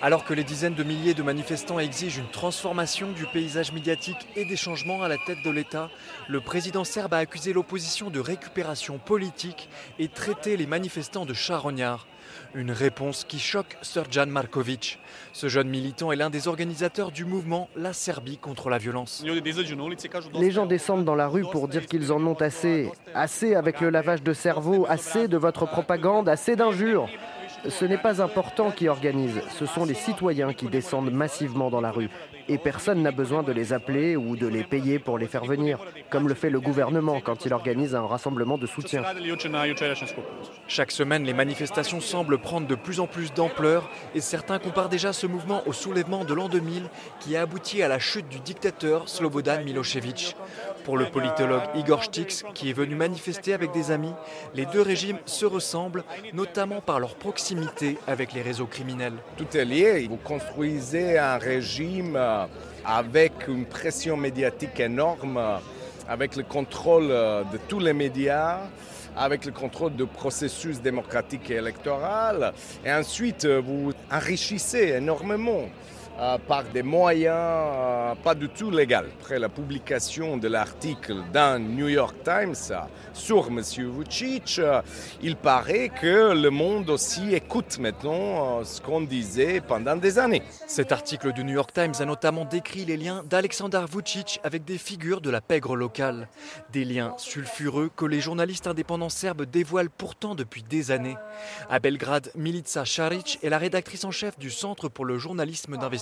Alors 0.00 0.24
que 0.24 0.32
les 0.32 0.44
dizaines 0.44 0.74
de 0.74 0.82
milliers 0.82 1.12
de 1.12 1.22
manifestants 1.22 1.78
exigent 1.78 2.20
une 2.20 2.30
transformation 2.30 3.12
du 3.12 3.26
paysage 3.26 3.72
médiatique 3.72 4.26
et 4.34 4.46
des 4.46 4.56
changements 4.56 5.02
à 5.02 5.08
la 5.08 5.18
tête 5.18 5.42
de 5.44 5.50
l'État, 5.50 5.90
le 6.28 6.40
président 6.40 6.84
serbe 6.84 7.12
a 7.12 7.18
accusé 7.18 7.52
l'opposition 7.52 8.08
de 8.08 8.18
récupération 8.18 8.98
politique 8.98 9.68
et 9.98 10.08
traité 10.08 10.56
les 10.56 10.66
manifestants 10.66 11.26
de 11.26 11.34
charognards. 11.34 12.06
Une 12.54 12.70
réponse 12.70 13.24
qui 13.24 13.38
choque 13.38 13.78
Srjan 13.80 14.26
Markovic. 14.26 14.98
Ce 15.32 15.48
jeune 15.48 15.68
militant 15.68 16.12
est 16.12 16.16
l'un 16.16 16.28
des 16.28 16.48
organisateurs 16.48 17.10
du 17.10 17.24
mouvement 17.24 17.70
La 17.76 17.94
Serbie 17.94 18.36
contre 18.36 18.68
la 18.68 18.76
violence. 18.76 19.24
Les 20.34 20.50
gens 20.50 20.66
descendent 20.66 21.06
dans 21.06 21.14
la 21.14 21.28
rue 21.28 21.44
pour 21.50 21.66
dire 21.68 21.86
qu'ils 21.86 22.12
en 22.12 22.24
ont 22.26 22.34
assez. 22.34 22.90
Assez 23.14 23.54
avec 23.54 23.80
le 23.80 23.88
lavage 23.88 24.22
de 24.22 24.34
cerveau, 24.34 24.84
assez 24.86 25.28
de 25.28 25.38
votre 25.38 25.64
propagande, 25.64 26.28
assez 26.28 26.54
d'injures. 26.54 27.08
Ce 27.68 27.84
n'est 27.84 27.98
pas 27.98 28.20
important 28.20 28.70
qui 28.70 28.88
organise, 28.88 29.40
ce 29.50 29.66
sont 29.66 29.84
les 29.84 29.94
citoyens 29.94 30.52
qui 30.52 30.66
descendent 30.66 31.12
massivement 31.12 31.70
dans 31.70 31.80
la 31.80 31.92
rue. 31.92 32.08
Et 32.48 32.58
personne 32.58 33.02
n'a 33.02 33.12
besoin 33.12 33.44
de 33.44 33.52
les 33.52 33.72
appeler 33.72 34.16
ou 34.16 34.36
de 34.36 34.48
les 34.48 34.64
payer 34.64 34.98
pour 34.98 35.16
les 35.16 35.28
faire 35.28 35.44
venir, 35.44 35.78
comme 36.10 36.28
le 36.28 36.34
fait 36.34 36.50
le 36.50 36.60
gouvernement 36.60 37.20
quand 37.20 37.46
il 37.46 37.52
organise 37.52 37.94
un 37.94 38.04
rassemblement 38.04 38.58
de 38.58 38.66
soutien. 38.66 39.02
Chaque 40.66 40.90
semaine, 40.90 41.22
les 41.24 41.34
manifestations 41.34 42.00
semblent 42.00 42.38
prendre 42.38 42.66
de 42.66 42.74
plus 42.74 42.98
en 42.98 43.06
plus 43.06 43.32
d'ampleur 43.32 43.88
et 44.14 44.20
certains 44.20 44.58
comparent 44.58 44.88
déjà 44.88 45.12
ce 45.12 45.28
mouvement 45.28 45.62
au 45.66 45.72
soulèvement 45.72 46.24
de 46.24 46.34
l'an 46.34 46.48
2000 46.48 46.88
qui 47.20 47.36
a 47.36 47.42
abouti 47.42 47.82
à 47.82 47.88
la 47.88 48.00
chute 48.00 48.28
du 48.28 48.40
dictateur 48.40 49.08
Slobodan 49.08 49.62
Milosevic. 49.62 50.36
Pour 50.84 50.98
le 50.98 51.06
politologue 51.06 51.62
Igor 51.76 52.02
Stix, 52.02 52.44
qui 52.54 52.70
est 52.70 52.72
venu 52.72 52.94
manifester 52.94 53.54
avec 53.54 53.72
des 53.72 53.90
amis, 53.90 54.12
les 54.54 54.66
deux 54.66 54.82
régimes 54.82 55.18
se 55.26 55.46
ressemblent, 55.46 56.04
notamment 56.32 56.80
par 56.80 56.98
leur 56.98 57.14
proximité 57.14 57.98
avec 58.06 58.32
les 58.32 58.42
réseaux 58.42 58.66
criminels. 58.66 59.14
Tout 59.36 59.56
est 59.56 59.64
lié. 59.64 60.06
Vous 60.08 60.16
construisez 60.16 61.18
un 61.18 61.38
régime 61.38 62.16
euh, 62.16 62.46
avec 62.84 63.32
une 63.48 63.66
pression 63.66 64.16
médiatique 64.16 64.80
énorme, 64.80 65.40
avec 66.08 66.36
le 66.36 66.42
contrôle 66.42 67.08
euh, 67.10 67.44
de 67.44 67.58
tous 67.68 67.78
les 67.78 67.92
médias 67.92 68.58
avec 69.16 69.44
le 69.44 69.52
contrôle 69.52 69.94
du 69.94 70.06
processus 70.06 70.80
démocratique 70.80 71.50
et 71.50 71.56
électoral. 71.56 72.52
Et 72.84 72.92
ensuite, 72.92 73.44
euh, 73.44 73.60
vous 73.60 73.92
enrichissez 74.10 74.94
énormément 74.96 75.68
euh, 76.18 76.36
par 76.46 76.64
des 76.64 76.82
moyens 76.82 77.34
euh, 77.34 78.14
pas 78.16 78.34
du 78.34 78.48
tout 78.50 78.70
légaux. 78.70 79.06
Après 79.20 79.38
la 79.38 79.48
publication 79.48 80.36
de 80.36 80.46
l'article 80.46 81.22
dans 81.32 81.58
New 81.58 81.88
York 81.88 82.16
Times 82.22 82.76
sur 83.14 83.46
M. 83.46 83.62
Vucic, 83.96 84.58
euh, 84.58 84.82
il 85.22 85.36
paraît 85.36 85.88
que 85.88 86.34
le 86.34 86.50
monde 86.50 86.90
aussi 86.90 87.34
écoute 87.34 87.78
maintenant 87.78 88.62
ce 88.62 88.82
qu'on 88.82 89.00
disait 89.00 89.62
pendant 89.62 89.96
des 89.96 90.18
années. 90.18 90.42
Cet 90.66 90.92
article 90.92 91.32
du 91.32 91.44
New 91.44 91.54
York 91.54 91.72
Times 91.72 91.94
a 91.98 92.04
notamment 92.04 92.44
décrit 92.44 92.84
les 92.84 92.98
liens 92.98 93.22
d'Alexander 93.24 93.84
Vucic 93.90 94.38
avec 94.44 94.66
des 94.66 94.78
figures 94.78 95.22
de 95.22 95.30
la 95.30 95.40
pègre 95.40 95.76
locale. 95.76 96.28
Des 96.72 96.84
liens 96.84 97.14
sulfureux 97.16 97.90
que 97.96 98.04
les 98.04 98.20
journalistes 98.20 98.66
indépendants 98.66 99.08
serbes 99.08 99.46
dévoilent 99.46 99.88
pourtant 99.88 100.34
depuis 100.34 100.62
des 100.62 100.90
années. 100.90 101.16
À 101.70 101.78
Belgrade, 101.78 102.30
Milica 102.34 102.84
Šarić 102.84 103.38
est 103.42 103.48
la 103.48 103.58
rédactrice 103.58 104.04
en 104.04 104.10
chef 104.10 104.38
du 104.38 104.50
Centre 104.50 104.90
pour 104.90 105.06
le 105.06 105.16
journalisme 105.16 105.78
d'investigation 105.78 106.01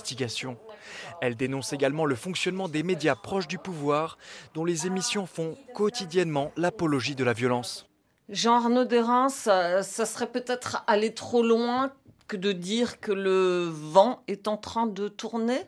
elle 1.21 1.35
dénonce 1.35 1.73
également 1.73 2.05
le 2.05 2.15
fonctionnement 2.15 2.67
des 2.67 2.83
médias 2.83 3.15
proches 3.15 3.47
du 3.47 3.57
pouvoir, 3.57 4.17
dont 4.53 4.65
les 4.65 4.87
émissions 4.87 5.25
font 5.25 5.57
quotidiennement 5.73 6.51
l'apologie 6.57 7.15
de 7.15 7.23
la 7.23 7.33
violence. 7.33 7.87
Jean-Arnaud 8.29 8.85
Derins, 8.85 9.29
ça, 9.29 9.83
serait 9.83 10.31
peut-être 10.31 10.83
aller 10.87 11.13
trop 11.13 11.43
loin 11.43 11.91
que 12.27 12.37
de 12.37 12.51
dire 12.51 12.99
que 12.99 13.11
le 13.11 13.65
vent 13.65 14.23
est 14.27 14.47
en 14.47 14.57
train 14.57 14.87
de 14.87 15.07
tourner 15.07 15.59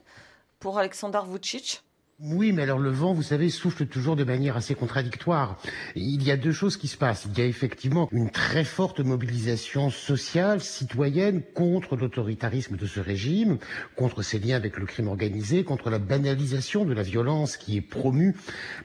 pour 0.60 0.80
Alexander 0.80 1.20
Vucic 1.28 1.84
oui, 2.26 2.54
mais 2.54 2.62
alors 2.62 2.80
le 2.80 2.90
vent, 2.90 3.12
vous 3.12 3.22
savez, 3.22 3.50
souffle 3.50 3.86
toujours 3.86 4.16
de 4.16 4.24
manière 4.24 4.56
assez 4.56 4.76
contradictoire. 4.76 5.58
Il 5.96 6.24
y 6.24 6.32
a 6.32 6.38
deux 6.38 6.54
choses 6.54 6.78
qui 6.78 6.88
se 6.88 6.96
passent. 6.96 7.28
Il 7.30 7.38
y 7.38 7.42
a 7.42 7.46
effectivement 7.46 8.08
une 8.14 8.30
très 8.30 8.64
forte 8.64 9.02
mobilisation 9.02 9.90
sociale, 9.90 10.62
citoyenne, 10.62 11.42
contre 11.54 11.98
l'autoritarisme 11.98 12.78
de 12.78 12.86
ce 12.86 13.02
régime, 13.02 13.58
contre 13.98 14.22
ses 14.22 14.40
liens 14.40 14.56
avec 14.56 14.78
le 14.78 14.86
crime 14.86 15.10
organisé, 15.10 15.66
contre 15.66 15.90
la 15.90 16.00
banalisation 16.00 16.86
de 16.86 16.94
la 16.94 17.04
violence 17.04 17.58
qui 17.58 17.76
est 17.76 17.82
promue 17.82 18.38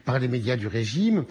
par 0.05 0.18
les 0.18 0.27
médias 0.27 0.57
du 0.57 0.66
régime. 0.66 1.24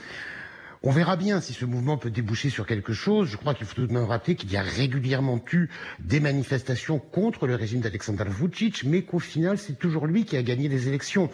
On 0.83 0.91
verra 0.91 1.15
bien 1.15 1.41
si 1.41 1.53
ce 1.53 1.65
mouvement 1.65 1.97
peut 1.97 2.11
déboucher 2.11 2.51
sur 2.51 2.67
quelque 2.67 2.93
chose. 2.93 3.29
Je 3.29 3.37
crois 3.37 3.55
qu'il 3.55 3.65
faut 3.65 3.73
tout 3.73 3.87
de 3.87 3.93
même 3.93 4.03
rappeler 4.03 4.35
qu'il 4.35 4.51
y 4.51 4.57
a 4.57 4.61
régulièrement 4.61 5.41
eu 5.51 5.69
des 5.99 6.19
manifestations 6.19 6.99
contre 6.99 7.47
le 7.47 7.55
régime 7.55 7.81
d'Alexander 7.81 8.25
Vucic, 8.27 8.83
mais 8.83 9.01
qu'au 9.01 9.17
final, 9.17 9.57
c'est 9.57 9.79
toujours 9.79 10.05
lui 10.05 10.23
qui 10.23 10.37
a 10.37 10.43
gagné 10.43 10.69
les 10.69 10.87
élections. 10.87 11.29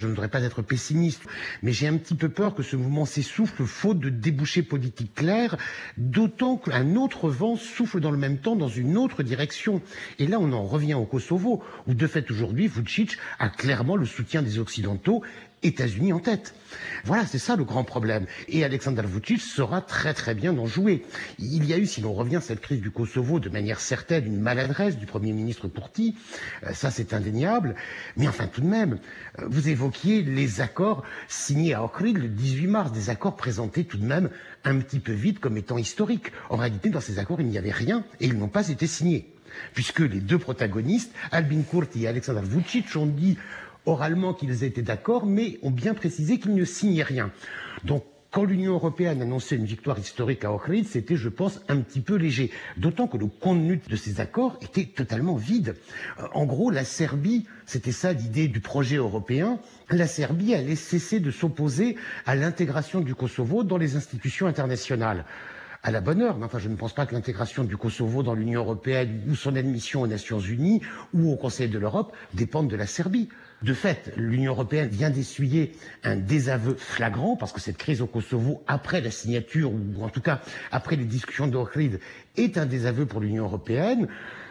Je 0.00 0.06
ne 0.06 0.10
voudrais 0.10 0.28
pas 0.28 0.42
être 0.42 0.62
pessimiste, 0.62 1.22
mais 1.62 1.72
j'ai 1.72 1.86
un 1.86 1.96
petit 1.96 2.16
peu 2.16 2.28
peur 2.28 2.56
que 2.56 2.64
ce 2.64 2.74
mouvement 2.74 3.04
s'essouffle 3.04 3.64
faute 3.64 4.00
de 4.00 4.08
débouchés 4.08 4.62
politiques 4.62 5.14
clairs, 5.14 5.56
d'autant 5.96 6.56
qu'un 6.56 6.96
autre 6.96 7.30
vent 7.30 7.56
souffle 7.56 8.00
dans 8.00 8.10
le 8.10 8.18
même 8.18 8.38
temps 8.38 8.56
dans 8.56 8.68
une 8.68 8.96
autre 8.96 9.22
direction. 9.22 9.80
Et 10.18 10.26
là, 10.26 10.38
on 10.40 10.52
en 10.52 10.64
revient 10.64 10.94
au 10.94 11.04
Kosovo, 11.04 11.62
où 11.86 11.94
de 11.94 12.06
fait 12.08 12.30
aujourd'hui, 12.32 12.66
Vucic 12.66 13.16
a 13.38 13.48
clairement 13.48 13.96
le 13.96 14.06
soutien 14.06 14.42
des 14.42 14.58
Occidentaux 14.58 15.22
États-Unis 15.62 16.12
en 16.12 16.20
tête. 16.20 16.54
Voilà, 17.04 17.26
c'est 17.26 17.38
ça 17.38 17.56
le 17.56 17.64
grand 17.64 17.84
problème. 17.84 18.26
Et 18.48 18.64
Alexander 18.64 19.02
Vucic 19.04 19.40
saura 19.40 19.80
très 19.80 20.14
très 20.14 20.34
bien 20.34 20.56
en 20.58 20.66
jouer. 20.66 21.04
Il 21.38 21.64
y 21.64 21.72
a 21.72 21.78
eu, 21.78 21.86
si 21.86 22.00
l'on 22.00 22.12
revient 22.12 22.36
à 22.36 22.40
cette 22.40 22.60
crise 22.60 22.80
du 22.80 22.90
Kosovo, 22.90 23.40
de 23.40 23.48
manière 23.48 23.80
certaine, 23.80 24.26
une 24.26 24.40
maladresse 24.40 24.96
du 24.96 25.06
Premier 25.06 25.32
ministre 25.32 25.68
Kurti. 25.68 26.16
Euh, 26.64 26.72
ça, 26.72 26.90
c'est 26.90 27.14
indéniable. 27.14 27.74
Mais 28.16 28.28
enfin, 28.28 28.46
tout 28.46 28.60
de 28.60 28.66
même, 28.66 28.98
euh, 29.38 29.46
vous 29.48 29.68
évoquiez 29.68 30.22
les 30.22 30.60
accords 30.60 31.02
signés 31.28 31.74
à 31.74 31.82
Ohrid 31.82 32.18
le 32.18 32.28
18 32.28 32.66
mars, 32.66 32.92
des 32.92 33.10
accords 33.10 33.36
présentés 33.36 33.84
tout 33.84 33.98
de 33.98 34.06
même 34.06 34.30
un 34.64 34.78
petit 34.78 35.00
peu 35.00 35.12
vite 35.12 35.40
comme 35.40 35.56
étant 35.56 35.78
historiques. 35.78 36.32
En 36.50 36.56
réalité, 36.56 36.90
dans 36.90 37.00
ces 37.00 37.18
accords, 37.18 37.40
il 37.40 37.46
n'y 37.46 37.58
avait 37.58 37.70
rien 37.72 38.04
et 38.20 38.26
ils 38.26 38.38
n'ont 38.38 38.48
pas 38.48 38.68
été 38.68 38.86
signés 38.86 39.32
puisque 39.74 40.00
les 40.00 40.20
deux 40.20 40.38
protagonistes, 40.38 41.12
Albin 41.32 41.62
Kurti 41.62 42.04
et 42.04 42.08
Alexander 42.08 42.42
Vucic, 42.44 42.94
ont 42.96 43.06
dit 43.06 43.38
oralement 43.88 44.34
qu'ils 44.34 44.64
étaient 44.64 44.82
d'accord, 44.82 45.26
mais 45.26 45.58
ont 45.62 45.70
bien 45.70 45.94
précisé 45.94 46.38
qu'ils 46.38 46.54
ne 46.54 46.64
signaient 46.64 47.02
rien. 47.02 47.30
Donc, 47.84 48.04
quand 48.30 48.44
l'Union 48.44 48.74
européenne 48.74 49.22
annonçait 49.22 49.56
une 49.56 49.64
victoire 49.64 49.98
historique 49.98 50.44
à 50.44 50.52
Ohrid, 50.52 50.86
c'était, 50.86 51.16
je 51.16 51.30
pense, 51.30 51.60
un 51.68 51.78
petit 51.80 52.00
peu 52.00 52.14
léger. 52.16 52.50
D'autant 52.76 53.06
que 53.08 53.16
le 53.16 53.26
contenu 53.26 53.80
de 53.88 53.96
ces 53.96 54.20
accords 54.20 54.58
était 54.60 54.84
totalement 54.84 55.34
vide. 55.36 55.76
Euh, 56.20 56.24
en 56.34 56.44
gros, 56.44 56.70
la 56.70 56.84
Serbie, 56.84 57.46
c'était 57.64 57.92
ça 57.92 58.12
l'idée 58.12 58.46
du 58.48 58.60
projet 58.60 58.96
européen, 58.96 59.58
la 59.90 60.06
Serbie 60.06 60.54
allait 60.54 60.76
cesser 60.76 61.20
de 61.20 61.30
s'opposer 61.30 61.96
à 62.26 62.34
l'intégration 62.34 63.00
du 63.00 63.14
Kosovo 63.14 63.64
dans 63.64 63.78
les 63.78 63.96
institutions 63.96 64.46
internationales 64.46 65.24
à 65.82 65.90
la 65.90 66.00
bonne 66.02 66.20
heure. 66.20 66.36
Mais 66.36 66.44
enfin, 66.44 66.58
je 66.58 66.68
ne 66.68 66.76
pense 66.76 66.94
pas 66.94 67.06
que 67.06 67.14
l'intégration 67.14 67.64
du 67.64 67.76
Kosovo 67.78 68.22
dans 68.22 68.34
l'Union 68.34 68.60
européenne 68.60 69.22
ou 69.28 69.34
son 69.34 69.56
admission 69.56 70.02
aux 70.02 70.06
Nations 70.06 70.40
unies 70.40 70.82
ou 71.14 71.32
au 71.32 71.36
Conseil 71.36 71.68
de 71.68 71.78
l'Europe 71.78 72.12
dépendent 72.34 72.68
de 72.68 72.76
la 72.76 72.86
Serbie. 72.86 73.28
De 73.62 73.74
fait, 73.74 74.12
l'Union 74.16 74.52
européenne 74.52 74.88
vient 74.88 75.10
d'essuyer 75.10 75.72
un 76.04 76.14
désaveu 76.14 76.74
flagrant 76.74 77.34
parce 77.34 77.52
que 77.52 77.60
cette 77.60 77.76
crise 77.76 78.00
au 78.00 78.06
Kosovo, 78.06 78.62
après 78.68 79.00
la 79.00 79.10
signature, 79.10 79.72
ou 79.72 80.04
en 80.04 80.08
tout 80.10 80.20
cas 80.20 80.40
après 80.70 80.94
les 80.94 81.04
discussions 81.04 81.48
d'Ohrid, 81.48 81.98
est 82.36 82.56
un 82.56 82.66
désaveu 82.66 83.04
pour 83.04 83.20
l'Union 83.20 83.44
européenne. 83.44 84.06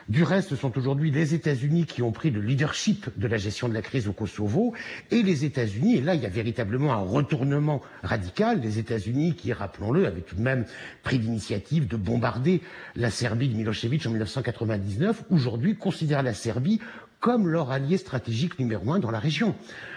Du 0.10 0.24
reste, 0.24 0.50
ce 0.50 0.56
sont 0.56 0.78
aujourd'hui 0.78 1.12
les 1.12 1.34
États-Unis 1.34 1.86
qui 1.86 2.02
ont 2.02 2.14
pris 2.14 2.32
le 2.32 2.40
leadership 2.42 3.10
de 3.18 3.28
la 3.28 3.36
gestion 3.38 3.68
de 3.68 3.74
la 3.74 3.82
crise 3.82 4.08
au 4.08 4.14
Kosovo. 4.14 4.74
Et 5.12 5.22
les 5.22 5.44
États-Unis, 5.44 5.98
et 5.98 6.02
là, 6.02 6.16
il 6.16 6.22
y 6.22 6.26
a 6.26 6.30
véritablement 6.30 6.94
un 6.94 7.02
retournement 7.02 7.82
radical. 8.04 8.62
Les 8.62 8.80
États-Unis 8.80 9.36
qui, 9.36 9.52
rappelons-le, 9.52 10.06
avaient 10.06 10.22
tout 10.22 10.36
de 10.36 10.42
même 10.42 10.66
pris 11.04 11.18
l'initiative 11.18 11.88
de 11.88 11.98
bombarder 11.98 12.62
la 12.96 13.10
Serbie 13.10 13.50
de 13.50 13.56
Milosevic 13.56 14.06
en 14.06 14.10
1999, 14.12 15.24
aujourd'hui 15.30 15.76
considèrent 15.76 16.24
la 16.24 16.34
Serbie 16.34 16.80
comme 17.20 17.48
leur 17.48 17.72
allié 17.72 17.98
stratégique 17.98 18.60
numéro 18.60 18.92
un 18.92 19.00
dans 19.00 19.12
la 19.12 19.20
région. 19.20 19.56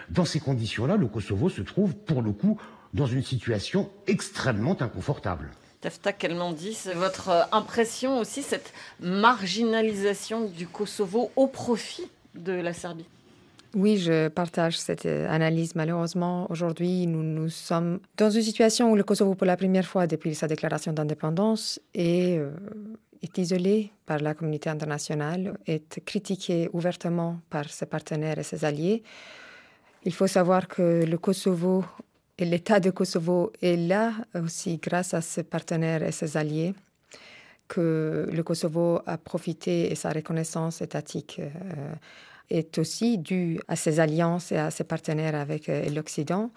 Dans 0.08 0.24
ces 0.24 0.40
conditions-là, 0.40 0.96
le 0.96 1.06
Kosovo 1.06 1.48
se 1.48 1.62
trouve, 1.62 1.94
pour 1.94 2.22
le 2.22 2.32
coup, 2.32 2.60
dans 2.94 3.06
une 3.06 3.22
situation 3.22 3.90
extrêmement 4.06 4.76
inconfortable. 4.80 5.50
Tefta 5.80 6.12
Kelmandi, 6.12 6.74
c'est 6.74 6.94
votre 6.94 7.28
euh, 7.30 7.42
impression 7.52 8.18
aussi, 8.18 8.42
cette 8.42 8.72
marginalisation 9.00 10.46
du 10.46 10.66
Kosovo 10.66 11.30
au 11.36 11.46
profit 11.46 12.10
de 12.34 12.52
la 12.52 12.74
Serbie? 12.74 13.06
Oui, 13.74 13.96
je 13.98 14.28
partage 14.28 14.78
cette 14.78 15.06
euh, 15.06 15.28
analyse. 15.30 15.74
Malheureusement, 15.76 16.50
aujourd'hui, 16.50 17.06
nous, 17.06 17.22
nous 17.22 17.48
sommes 17.48 18.00
dans 18.16 18.28
une 18.28 18.42
situation 18.42 18.92
où 18.92 18.96
le 18.96 19.04
Kosovo, 19.04 19.34
pour 19.34 19.46
la 19.46 19.56
première 19.56 19.86
fois 19.86 20.06
depuis 20.06 20.34
sa 20.34 20.48
déclaration 20.48 20.92
d'indépendance, 20.92 21.80
est 21.94 22.36
euh, 22.36 22.50
est 23.22 23.38
isolé 23.38 23.92
par 24.06 24.18
la 24.18 24.34
communauté 24.34 24.70
internationale, 24.70 25.58
est 25.66 26.00
critiqué 26.04 26.68
ouvertement 26.72 27.40
par 27.50 27.68
ses 27.68 27.86
partenaires 27.86 28.38
et 28.38 28.42
ses 28.42 28.64
alliés. 28.64 29.02
Il 30.04 30.14
faut 30.14 30.26
savoir 30.26 30.66
que 30.68 31.04
le 31.04 31.18
Kosovo 31.18 31.84
et 32.38 32.46
l'État 32.46 32.80
de 32.80 32.90
Kosovo 32.90 33.52
est 33.60 33.76
là 33.76 34.14
aussi 34.34 34.78
grâce 34.78 35.12
à 35.12 35.20
ses 35.20 35.42
partenaires 35.42 36.02
et 36.02 36.12
ses 36.12 36.38
alliés, 36.38 36.74
que 37.68 38.28
le 38.32 38.42
Kosovo 38.42 39.00
a 39.06 39.18
profité 39.18 39.92
et 39.92 39.94
sa 39.94 40.10
reconnaissance 40.10 40.80
étatique 40.80 41.40
euh, 41.40 41.94
est 42.48 42.78
aussi 42.78 43.18
due 43.18 43.60
à 43.68 43.76
ses 43.76 44.00
alliances 44.00 44.52
et 44.52 44.56
à 44.56 44.70
ses 44.70 44.84
partenaires 44.84 45.34
avec 45.34 45.68
euh, 45.68 45.88
l'Occident. 45.90 46.50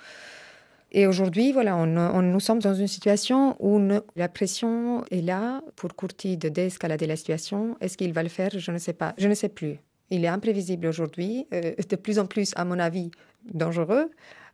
Et 0.96 1.08
aujourd'hui, 1.08 1.52
voilà, 1.52 1.86
nous 1.86 2.40
sommes 2.40 2.60
dans 2.60 2.76
une 2.76 2.88
situation 2.88 3.56
où 3.60 3.82
la 4.16 4.30
pression 4.30 5.04
est 5.10 5.22
là 5.22 5.64
pour 5.76 5.96
Courti 5.96 6.38
de 6.38 6.50
désescalader 6.50 7.08
la 7.08 7.16
situation. 7.16 7.76
Est-ce 7.82 7.98
qu'il 7.98 8.14
va 8.14 8.22
le 8.22 8.30
faire? 8.30 8.52
Je 8.56 8.72
ne 8.72 8.78
sais 8.78 8.94
pas. 8.94 9.16
Je 9.18 9.28
ne 9.28 9.34
sais 9.34 9.50
plus. 9.50 9.80
Il 10.12 10.24
est 10.24 10.28
imprévisible 10.28 10.86
aujourd'hui, 10.86 11.48
euh, 11.52 11.74
de 11.90 11.96
plus 11.96 12.20
en 12.20 12.28
plus, 12.28 12.54
à 12.56 12.66
mon 12.66 12.78
avis, 12.78 13.10
dangereux. 13.52 14.12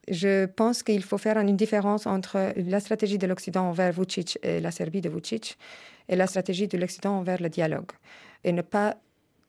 Je 0.07 0.45
pense 0.45 0.81
qu'il 0.81 1.03
faut 1.03 1.17
faire 1.17 1.37
une 1.37 1.57
différence 1.57 2.07
entre 2.07 2.53
la 2.55 2.79
stratégie 2.79 3.17
de 3.17 3.27
l'Occident 3.27 3.67
envers 3.67 3.91
Vucic 3.91 4.39
et 4.41 4.61
la 4.61 4.71
Serbie 4.71 5.01
de 5.01 5.09
Vucic 5.09 5.57
et 6.07 6.15
la 6.15 6.25
stratégie 6.25 6.69
de 6.69 6.77
l'Occident 6.77 7.17
envers 7.17 7.41
le 7.41 7.49
dialogue. 7.49 7.91
Et 8.45 8.53
ne 8.53 8.61
pas 8.61 8.95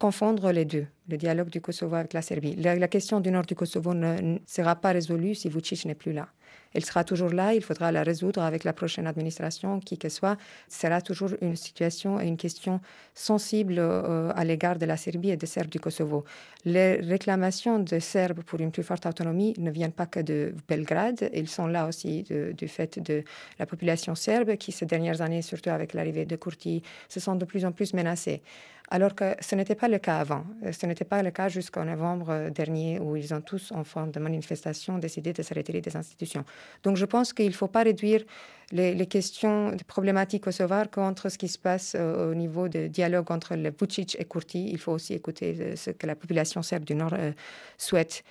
confondre 0.00 0.50
les 0.50 0.64
deux, 0.64 0.86
le 1.10 1.16
dialogue 1.16 1.50
du 1.50 1.60
Kosovo 1.60 1.96
avec 1.96 2.12
la 2.12 2.22
Serbie. 2.22 2.54
La, 2.56 2.88
question 2.88 3.20
du 3.20 3.30
nord 3.30 3.44
du 3.44 3.54
Kosovo 3.54 3.92
ne 3.94 4.38
sera 4.46 4.76
pas 4.76 4.92
résolue 4.92 5.34
si 5.34 5.48
Vucic 5.48 5.84
n'est 5.84 5.94
plus 5.94 6.12
là. 6.12 6.28
Elle 6.72 6.84
sera 6.84 7.02
toujours 7.02 7.30
là, 7.30 7.52
il 7.52 7.62
faudra 7.62 7.90
la 7.90 8.04
résoudre 8.04 8.42
avec 8.42 8.62
la 8.62 8.72
prochaine 8.72 9.06
administration, 9.08 9.80
qui 9.80 9.98
que 9.98 10.08
soit. 10.08 10.36
Ce 10.68 10.80
sera 10.80 11.00
toujours 11.00 11.30
une 11.40 11.56
situation 11.56 12.20
et 12.20 12.28
une 12.28 12.36
question 12.36 12.80
sensible 13.12 13.76
euh, 13.78 14.32
à 14.36 14.44
l'égard 14.44 14.78
de 14.78 14.86
la 14.86 14.96
Serbie 14.96 15.30
et 15.30 15.36
des 15.36 15.46
Serbes 15.46 15.68
du 15.68 15.80
Kosovo. 15.80 16.24
Les 16.64 16.94
réclamations 16.96 17.80
des 17.80 17.98
Serbes 17.98 18.42
pour 18.42 18.60
une 18.60 18.70
plus 18.70 18.84
forte 18.84 19.04
autonomie 19.06 19.54
ne 19.58 19.70
viennent 19.70 19.92
pas 19.92 20.06
que 20.06 20.20
de 20.20 20.54
Belgrade, 20.68 21.30
ils 21.34 21.48
sont 21.48 21.66
là 21.66 21.88
aussi 21.88 22.24
du 22.56 22.68
fait 22.68 23.00
de 23.00 23.24
la 23.58 23.66
population 23.66 24.14
serbe 24.14 24.56
qui, 24.56 24.70
ces 24.70 24.86
dernières 24.86 25.22
années, 25.22 25.42
surtout 25.42 25.70
avec 25.70 25.92
l'arrivée 25.92 26.24
de 26.24 26.36
Kurti, 26.36 26.82
se 27.08 27.18
sent 27.18 27.36
de 27.36 27.44
plus 27.44 27.64
en 27.64 27.72
plus 27.72 27.94
menacée 27.94 28.42
alors 28.90 29.14
que 29.14 29.36
ce 29.40 29.54
n'était 29.54 29.76
pas 29.76 29.88
le 29.88 29.98
cas 29.98 30.18
avant. 30.18 30.44
Euh, 30.64 30.72
ce 30.72 30.84
n'était 30.86 31.04
pas 31.04 31.22
le 31.22 31.30
cas 31.30 31.48
jusqu'en 31.48 31.84
novembre 31.84 32.50
dernier 32.50 32.98
où 32.98 33.16
ils 33.16 33.32
ont 33.32 33.40
tous, 33.40 33.72
en 33.72 33.84
forme 33.84 34.10
de 34.10 34.18
manifestation, 34.18 34.98
décidé 34.98 35.32
de 35.32 35.42
retirer 35.54 35.80
des 35.80 35.96
institutions. 35.96 36.44
Donc 36.82 36.96
je 36.96 37.04
pense 37.04 37.32
qu'il 37.32 37.46
ne 37.46 37.52
faut 37.52 37.68
pas 37.68 37.84
réduire 37.84 38.22
les, 38.72 39.06
questions 39.06 39.76
problématiques 39.86 40.44
kosovares 40.44 40.90
contre 40.90 41.28
ce 41.28 41.38
qui 41.38 41.48
se 41.48 41.58
passe 41.58 41.96
euh, 41.98 42.30
au 42.30 42.34
niveau 42.34 42.68
de 42.68 42.88
dialogue 42.88 43.30
entre 43.30 43.54
le 43.54 43.70
Vucic 43.70 44.16
et 44.18 44.24
Kurti. 44.24 44.70
Il 44.70 44.78
faut 44.78 44.92
aussi 44.92 45.14
écouter 45.14 45.56
euh, 45.60 45.76
ce 45.76 45.90
que 45.90 46.06
la 46.06 46.16
population 46.16 46.62
serbe 46.62 46.84
du 46.84 46.94
Nord 46.94 47.14
souhaite. 47.78 48.24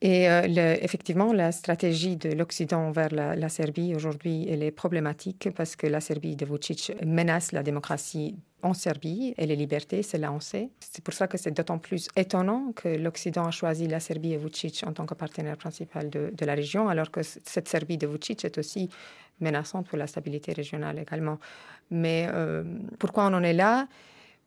Et 0.00 0.24
effectivement, 0.24 1.32
la 1.32 1.50
stratégie 1.50 2.16
de 2.16 2.30
l'Occident 2.30 2.88
envers 2.88 3.08
la, 3.10 3.48
Serbie 3.48 3.94
aujourd'hui, 3.94 4.46
elle 4.50 4.62
est 4.62 4.70
problématique 4.70 5.48
parce 5.56 5.76
que 5.76 5.86
la 5.86 6.00
Serbie 6.00 6.36
de 6.36 6.44
Vucic 6.44 6.92
menace 7.06 7.52
la 7.52 7.62
démocratie 7.62 8.36
en 8.62 8.74
Serbie 8.74 9.34
et 9.36 9.46
les 9.46 9.56
libertés, 9.56 10.02
c'est 10.02 10.18
là 10.18 10.32
on 10.32 10.40
sait. 10.40 10.70
C'est 10.80 11.02
pour 11.04 11.14
ça 11.14 11.26
que 11.28 11.38
c'est 11.38 11.52
d'autant 11.52 11.78
plus 11.78 12.08
étonnant 12.16 12.72
que 12.74 12.88
l'Occident 12.88 13.44
a 13.44 13.50
choisi 13.50 13.86
la 13.86 14.00
Serbie 14.00 14.32
et 14.32 14.36
Vucic 14.38 14.84
en 14.86 14.92
tant 14.92 15.06
que 15.06 15.14
partenaire 15.14 15.56
principal 15.56 16.10
de, 16.10 16.32
de, 16.34 16.44
la 16.46 16.54
région, 16.54 16.88
alors 16.88 17.10
que 17.10 17.22
cette 17.22 17.68
Serbie 17.68 17.98
de 17.98 18.06
Vucic 18.06 18.44
est 18.44 18.58
aussi 18.58 18.88
menaçante 19.40 19.86
pour 19.86 19.98
la 19.98 20.06
stabilité 20.06 20.52
régionale 20.52 20.98
également. 20.98 21.38
Mais 21.90 22.26
euh, 22.32 22.64
pourquoi 22.98 23.26
on 23.26 23.34
en 23.34 23.42
est 23.42 23.52
là? 23.52 23.86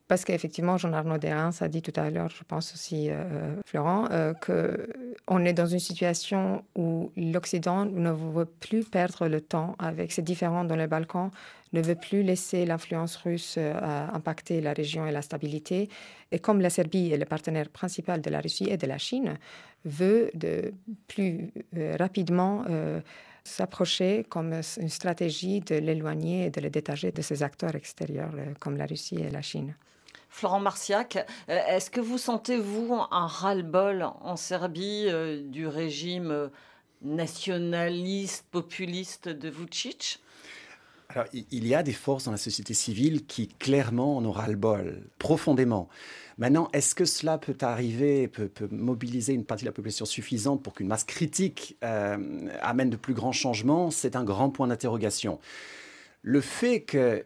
Parce 0.08 0.24
qu'effectivement, 0.24 0.78
Jean-Arnaud 0.78 1.18
Derens 1.18 1.62
a 1.62 1.68
dit 1.68 1.82
tout 1.82 1.92
à 1.98 2.10
l'heure, 2.10 2.30
je 2.30 2.44
pense 2.46 2.74
aussi 2.74 3.10
euh, 3.10 3.56
Florent, 3.66 4.08
euh, 4.12 4.34
qu'on 4.34 5.44
est 5.44 5.52
dans 5.52 5.66
une 5.66 5.80
situation 5.80 6.64
où 6.76 7.12
l'Occident 7.18 7.84
ne 7.84 8.12
veut 8.12 8.46
plus 8.46 8.86
perdre 8.86 9.28
le 9.28 9.42
temps 9.42 9.76
avec 9.80 10.14
ces 10.14 10.22
différends 10.22 10.64
dans 10.64 10.78
les 10.78 10.88
Balkans, 10.88 11.30
ne 11.74 11.82
veut 11.82 11.96
plus 11.96 12.24
laisser 12.24 12.66
l'influence 12.66 13.18
russe 13.18 13.56
euh, 13.58 14.08
impacter 14.14 14.62
la 14.62 14.72
région 14.72 15.06
et 15.06 15.12
la 15.12 15.22
stabilité. 15.22 15.90
Et 16.32 16.40
comme 16.40 16.62
la 16.62 16.70
Serbie 16.70 17.12
est 17.12 17.18
le 17.18 17.26
partenaire 17.26 17.68
principal 17.68 18.22
de 18.22 18.30
la 18.30 18.40
Russie 18.40 18.70
et 18.70 18.78
de 18.78 18.88
la 18.88 18.98
Chine, 18.98 19.38
veut 19.84 20.32
plus 21.08 21.52
rapidement 21.98 22.66
s'approcher 23.44 24.26
comme 24.28 24.54
une 24.54 24.90
stratégie 24.90 25.62
de 25.62 25.76
l'éloigner 25.76 26.48
et 26.48 26.50
de 26.50 26.60
le 26.60 26.70
détacher 26.70 27.12
de 27.12 27.22
ces 27.22 27.44
acteurs 27.44 27.76
extérieurs 27.76 28.34
comme 28.60 28.76
la 28.76 28.86
Russie 28.86 29.20
et 29.22 29.30
la 29.30 29.42
Chine. 29.42 29.76
Florent 30.30 30.60
Marciac, 30.60 31.18
euh, 31.50 31.60
est-ce 31.68 31.90
que 31.90 32.02
vous 32.02 32.18
sentez, 32.18 32.58
vous, 32.58 32.94
un 32.94 33.28
ras-le-bol 33.28 34.08
en 34.22 34.36
Serbie 34.36 35.06
euh, 35.08 35.42
du 35.42 35.68
régime 35.68 36.32
euh, 36.32 36.48
nationaliste, 37.02 38.46
populiste 38.52 39.30
de 39.30 39.50
Vucic? 39.50 40.20
Alors, 41.10 41.26
il 41.34 41.66
y 41.66 41.74
a 41.74 41.84
des 41.84 41.94
forces 41.94 42.26
dans 42.26 42.32
la 42.32 42.38
société 42.38 42.74
civile 42.74 43.26
qui 43.26 43.48
clairement 43.48 44.18
en 44.18 44.26
ont 44.26 44.32
ras-le-bol, 44.32 45.08
profondément. 45.18 45.88
Maintenant, 46.38 46.68
est-ce 46.74 46.94
que 46.94 47.06
cela 47.06 47.38
peut 47.38 47.58
arriver, 47.62 48.28
peut, 48.28 48.52
mobiliser 48.70 49.34
une 49.34 49.46
partie 49.46 49.64
de 49.64 49.70
la 49.70 49.74
population 49.74 50.06
suffisante 50.06 50.62
pour 50.62 50.74
qu'une 50.74 50.88
masse 50.88 51.06
critique 51.06 51.78
amène 51.82 52.90
de 52.90 52.98
plus 52.98 53.14
grands 53.14 53.32
changements? 53.32 53.90
C'est 53.90 54.18
un 54.18 54.26
grand 54.26 54.50
point 54.50 54.68
d'interrogation. 54.68 55.40
Le 56.24 56.42
fait 56.42 56.82
que 56.82 57.26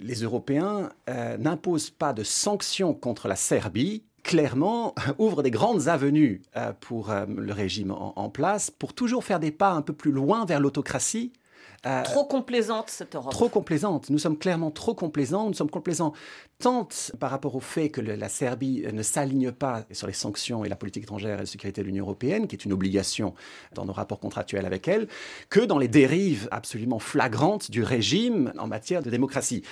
les 0.00 0.22
Européens 0.22 0.90
euh, 1.08 1.36
n'imposent 1.36 1.90
pas 1.90 2.12
de 2.12 2.22
sanctions 2.22 2.94
contre 2.94 3.28
la 3.28 3.36
Serbie, 3.36 4.04
clairement 4.22 4.94
ouvre 5.18 5.42
des 5.42 5.50
grandes 5.50 5.88
avenues 5.88 6.42
pour 6.80 7.12
le 7.12 7.52
régime 7.52 7.90
en, 7.90 8.30
place, 8.30 8.70
pour 8.70 8.94
toujours 8.94 9.24
faire 9.24 9.40
des 9.40 9.50
pas 9.50 9.72
un 9.72 9.82
peu 9.82 9.92
plus 9.92 10.12
loin 10.12 10.44
vers 10.44 10.60
l'autocratie, 10.60 11.32
euh, 11.84 12.02
trop 12.04 12.24
complaisante, 12.24 12.90
cette 12.90 13.16
Europe. 13.16 13.32
Trop 13.32 13.48
complaisante. 13.48 14.08
Nous 14.08 14.18
sommes 14.18 14.38
clairement 14.38 14.70
trop 14.70 14.94
complaisants. 14.94 15.48
Nous 15.48 15.54
sommes 15.54 15.70
complaisants 15.70 16.12
tant 16.60 16.88
par 17.18 17.30
rapport 17.30 17.56
au 17.56 17.60
fait 17.60 17.88
que 17.88 18.00
la 18.00 18.28
Serbie 18.28 18.84
ne 18.92 19.02
s'aligne 19.02 19.50
pas 19.50 19.84
sur 19.90 20.06
les 20.06 20.12
sanctions 20.12 20.64
et 20.64 20.68
la 20.68 20.76
politique 20.76 21.02
étrangère 21.02 21.38
et 21.38 21.42
de 21.42 21.46
sécurité 21.46 21.80
de 21.80 21.86
l'Union 21.86 22.04
européenne, 22.04 22.46
qui 22.46 22.54
est 22.54 22.64
une 22.64 22.72
obligation 22.72 23.34
dans 23.74 23.84
nos 23.84 23.92
rapports 23.92 24.20
contractuels 24.20 24.64
avec 24.64 24.86
elle, 24.86 25.08
que 25.50 25.58
dans 25.58 25.78
les 25.78 25.88
dérives 25.88 26.46
absolument 26.52 27.00
flagrantes 27.00 27.68
du 27.68 27.82
régime 27.82 28.52
en 28.58 28.68
matière 28.68 29.02
de 29.02 29.10
démocratie. 29.10 29.62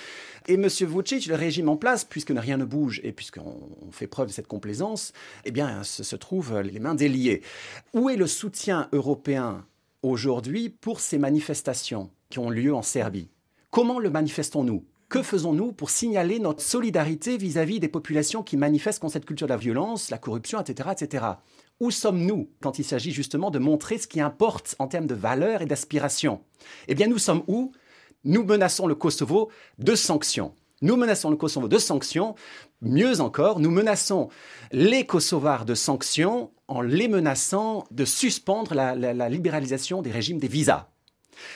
Et 0.47 0.55
M. 0.55 0.67
Vucic, 0.67 1.27
le 1.27 1.35
régime 1.35 1.69
en 1.69 1.77
place, 1.77 2.03
puisque 2.03 2.33
rien 2.35 2.57
ne 2.57 2.65
bouge 2.65 2.99
et 3.03 3.13
puisqu'on 3.13 3.69
fait 3.91 4.07
preuve 4.07 4.27
de 4.27 4.33
cette 4.33 4.47
complaisance, 4.47 5.13
eh 5.45 5.51
bien, 5.51 5.83
se, 5.83 6.03
se 6.03 6.15
trouve 6.17 6.59
les 6.59 6.79
mains 6.79 6.95
déliées. 6.95 7.41
Où 7.93 8.09
est 8.09 8.17
le 8.17 8.27
soutien 8.27 8.89
européen 8.91 9.63
aujourd'hui 10.03 10.69
pour 10.69 10.99
ces 10.99 11.17
manifestations 11.17 12.09
qui 12.29 12.39
ont 12.39 12.49
lieu 12.49 12.73
en 12.73 12.81
Serbie. 12.81 13.29
Comment 13.69 13.99
le 13.99 14.09
manifestons-nous? 14.09 14.85
Que 15.09 15.21
faisons-nous 15.23 15.73
pour 15.73 15.89
signaler 15.89 16.39
notre 16.39 16.61
solidarité 16.61 17.37
vis-à-vis 17.37 17.79
des 17.79 17.89
populations 17.89 18.43
qui 18.43 18.55
manifestent 18.55 18.99
contre 18.99 19.13
cette 19.13 19.25
culture 19.25 19.47
de 19.47 19.51
la 19.51 19.57
violence, 19.57 20.09
la 20.09 20.17
corruption, 20.17 20.61
etc. 20.61 20.89
etc. 20.93 21.25
Où 21.81 21.91
sommes-nous 21.91 22.49
quand 22.61 22.79
il 22.79 22.85
s'agit 22.85 23.11
justement 23.11 23.51
de 23.51 23.59
montrer 23.59 23.97
ce 23.97 24.07
qui 24.07 24.21
importe 24.21 24.75
en 24.79 24.87
termes 24.87 25.07
de 25.07 25.15
valeurs 25.15 25.61
et 25.61 25.65
d'aspiration? 25.65 26.41
Eh 26.87 26.95
bien, 26.95 27.07
nous 27.07 27.17
sommes 27.17 27.43
où? 27.47 27.73
Nous 28.23 28.43
menaçons 28.43 28.87
le 28.87 28.95
Kosovo 28.95 29.49
de 29.79 29.95
sanctions. 29.95 30.53
Nous 30.81 30.95
menaçons 30.95 31.29
le 31.29 31.35
Kosovo 31.35 31.67
de 31.67 31.77
sanctions. 31.77 32.35
Mieux 32.81 33.19
encore, 33.19 33.59
nous 33.59 33.71
menaçons 33.71 34.29
les 34.71 35.05
Kosovars 35.05 35.65
de 35.65 35.75
sanctions 35.75 36.51
en 36.71 36.79
les 36.79 37.09
menaçant 37.09 37.83
de 37.91 38.05
suspendre 38.05 38.73
la, 38.73 39.29
libéralisation 39.29 40.01
des 40.01 40.09
régimes 40.09 40.39
des 40.39 40.47
visas. 40.47 40.87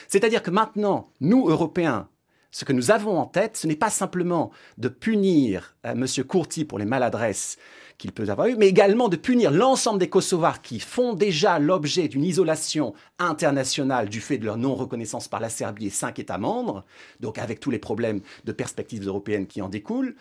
C'est-à-dire 0.08 0.42
que 0.42 0.50
maintenant, 0.50 1.08
nous, 1.20 1.48
Européens, 1.48 2.08
ce 2.50 2.66
que 2.66 2.74
nous 2.74 2.90
avons 2.90 3.18
en 3.18 3.24
tête, 3.24 3.56
ce 3.56 3.66
n'est 3.66 3.76
pas 3.76 3.88
simplement 3.88 4.50
de 4.76 4.88
punir 4.88 5.74
euh, 5.86 5.92
M. 5.92 6.06
Courti 6.24 6.66
pour 6.66 6.78
les 6.78 6.84
maladresses 6.84 7.56
qu'il 7.96 8.12
peut 8.12 8.28
avoir 8.28 8.48
eues, 8.48 8.56
mais 8.56 8.68
également 8.68 9.08
de 9.08 9.16
punir 9.16 9.50
l'ensemble 9.50 9.98
des 9.98 10.10
Kosovars 10.10 10.60
qui 10.60 10.80
font 10.80 11.14
déjà 11.14 11.58
l'objet 11.58 12.08
d'une 12.08 12.24
isolation 12.24 12.92
internationale 13.18 14.10
du 14.10 14.20
fait 14.20 14.36
de 14.36 14.44
leur 14.44 14.58
non-reconnaissance 14.58 15.28
par 15.28 15.40
la 15.40 15.48
Serbie 15.48 15.86
et 15.86 15.90
cinq 15.90 16.18
États 16.18 16.36
membres, 16.36 16.84
donc 17.20 17.38
avec 17.38 17.58
tous 17.58 17.70
les 17.70 17.78
problèmes 17.78 18.20
de 18.44 18.52
perspectives 18.52 19.06
européennes 19.06 19.46
qui 19.46 19.62
en 19.62 19.70
découlent 19.70 20.14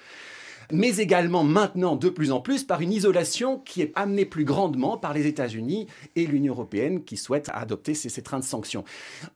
mais 0.71 0.97
également 0.97 1.43
maintenant 1.43 1.95
de 1.95 2.09
plus 2.09 2.31
en 2.31 2.41
plus 2.41 2.63
par 2.63 2.81
une 2.81 2.91
isolation 2.91 3.59
qui 3.59 3.81
est 3.81 3.91
amenée 3.95 4.25
plus 4.25 4.45
grandement 4.45 4.97
par 4.97 5.13
les 5.13 5.27
États-Unis 5.27 5.87
et 6.15 6.25
l'Union 6.25 6.53
européenne 6.53 7.03
qui 7.03 7.17
souhaitent 7.17 7.49
adopter 7.53 7.93
ces, 7.93 8.21
trains 8.21 8.39
de 8.39 8.43
sanctions. 8.43 8.83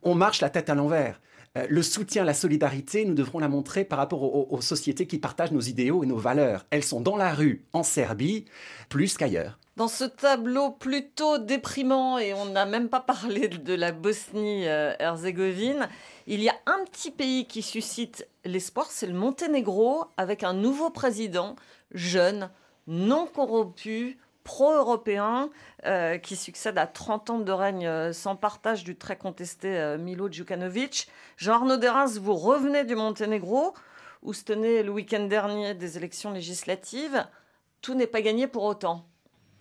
On 0.04 0.16
marche 0.16 0.42
la 0.42 0.50
tête 0.50 0.70
à 0.70 0.76
l'envers. 0.76 1.20
Euh, 1.58 1.66
le 1.68 1.82
soutien, 1.82 2.24
la 2.24 2.34
solidarité, 2.34 3.06
nous 3.06 3.16
devrons 3.16 3.40
la 3.40 3.48
montrer 3.48 3.84
par 3.84 3.98
rapport 3.98 4.52
aux, 4.52 4.62
sociétés 4.62 5.08
qui 5.08 5.18
partagent 5.18 5.52
nos 5.52 5.62
idéaux 5.62 6.04
et 6.04 6.08
nos 6.08 6.18
valeurs. 6.18 6.66
Elles 6.70 6.84
sont 6.84 7.02
dans 7.02 7.18
la 7.18 7.34
rue, 7.34 7.66
en 7.74 7.84
Serbie, 7.84 8.46
plus 8.88 9.18
qu'ailleurs. 9.18 9.58
Dans 9.76 9.88
ce 9.88 10.04
tableau 10.04 10.72
plutôt 10.72 11.38
déprimant, 11.38 12.18
et 12.20 12.34
on 12.34 12.46
n'a 12.46 12.66
même 12.66 12.90
pas 12.90 13.00
parlé 13.00 13.48
de 13.48 13.74
la 13.74 13.92
Bosnie-Herzégovine, 13.92 15.88
il 16.30 16.44
y 16.44 16.50
a 16.50 16.56
un 16.68 16.86
petit 16.86 17.10
pays 17.10 17.48
qui 17.48 17.64
suscite 17.64 18.28
l'espoir, 18.46 18.92
c'est 18.92 19.08
le 19.08 19.16
Monténégro, 19.16 20.06
avec 20.16 20.44
un 20.44 20.54
nouveau 20.54 20.92
président, 20.92 21.56
jeune, 21.92 22.52
non 22.86 23.26
corrompu, 23.26 24.20
pro-européen 24.44 25.50
euh, 25.88 26.20
qui 26.20 26.36
succède 26.36 26.78
à 26.78 26.86
30 26.86 27.30
ans 27.32 27.40
de 27.40 27.52
règne 27.52 27.88
euh, 27.88 28.14
sans 28.14 28.36
partage 28.36 28.84
du 28.84 28.96
très 28.96 29.18
contesté 29.18 29.76
euh, 29.76 29.98
Milo 29.98 30.32
Djukanovic. 30.32 31.08
Jean-Arnaud 31.38 31.78
Derens, 31.78 32.20
vous 32.20 32.36
revenez 32.36 32.84
du 32.84 32.96
Monténégro 32.96 33.74
où 34.22 34.34
se 34.34 34.44
tenait 34.44 34.84
le 34.84 34.92
week-end 34.92 35.26
dernier 35.26 35.74
des 35.74 35.98
élections 35.98 36.32
législatives. 36.32 37.26
Tout 37.82 37.96
n'est 37.96 38.06
pas 38.06 38.22
gagné 38.22 38.46
pour 38.46 38.66
autant. 38.66 39.09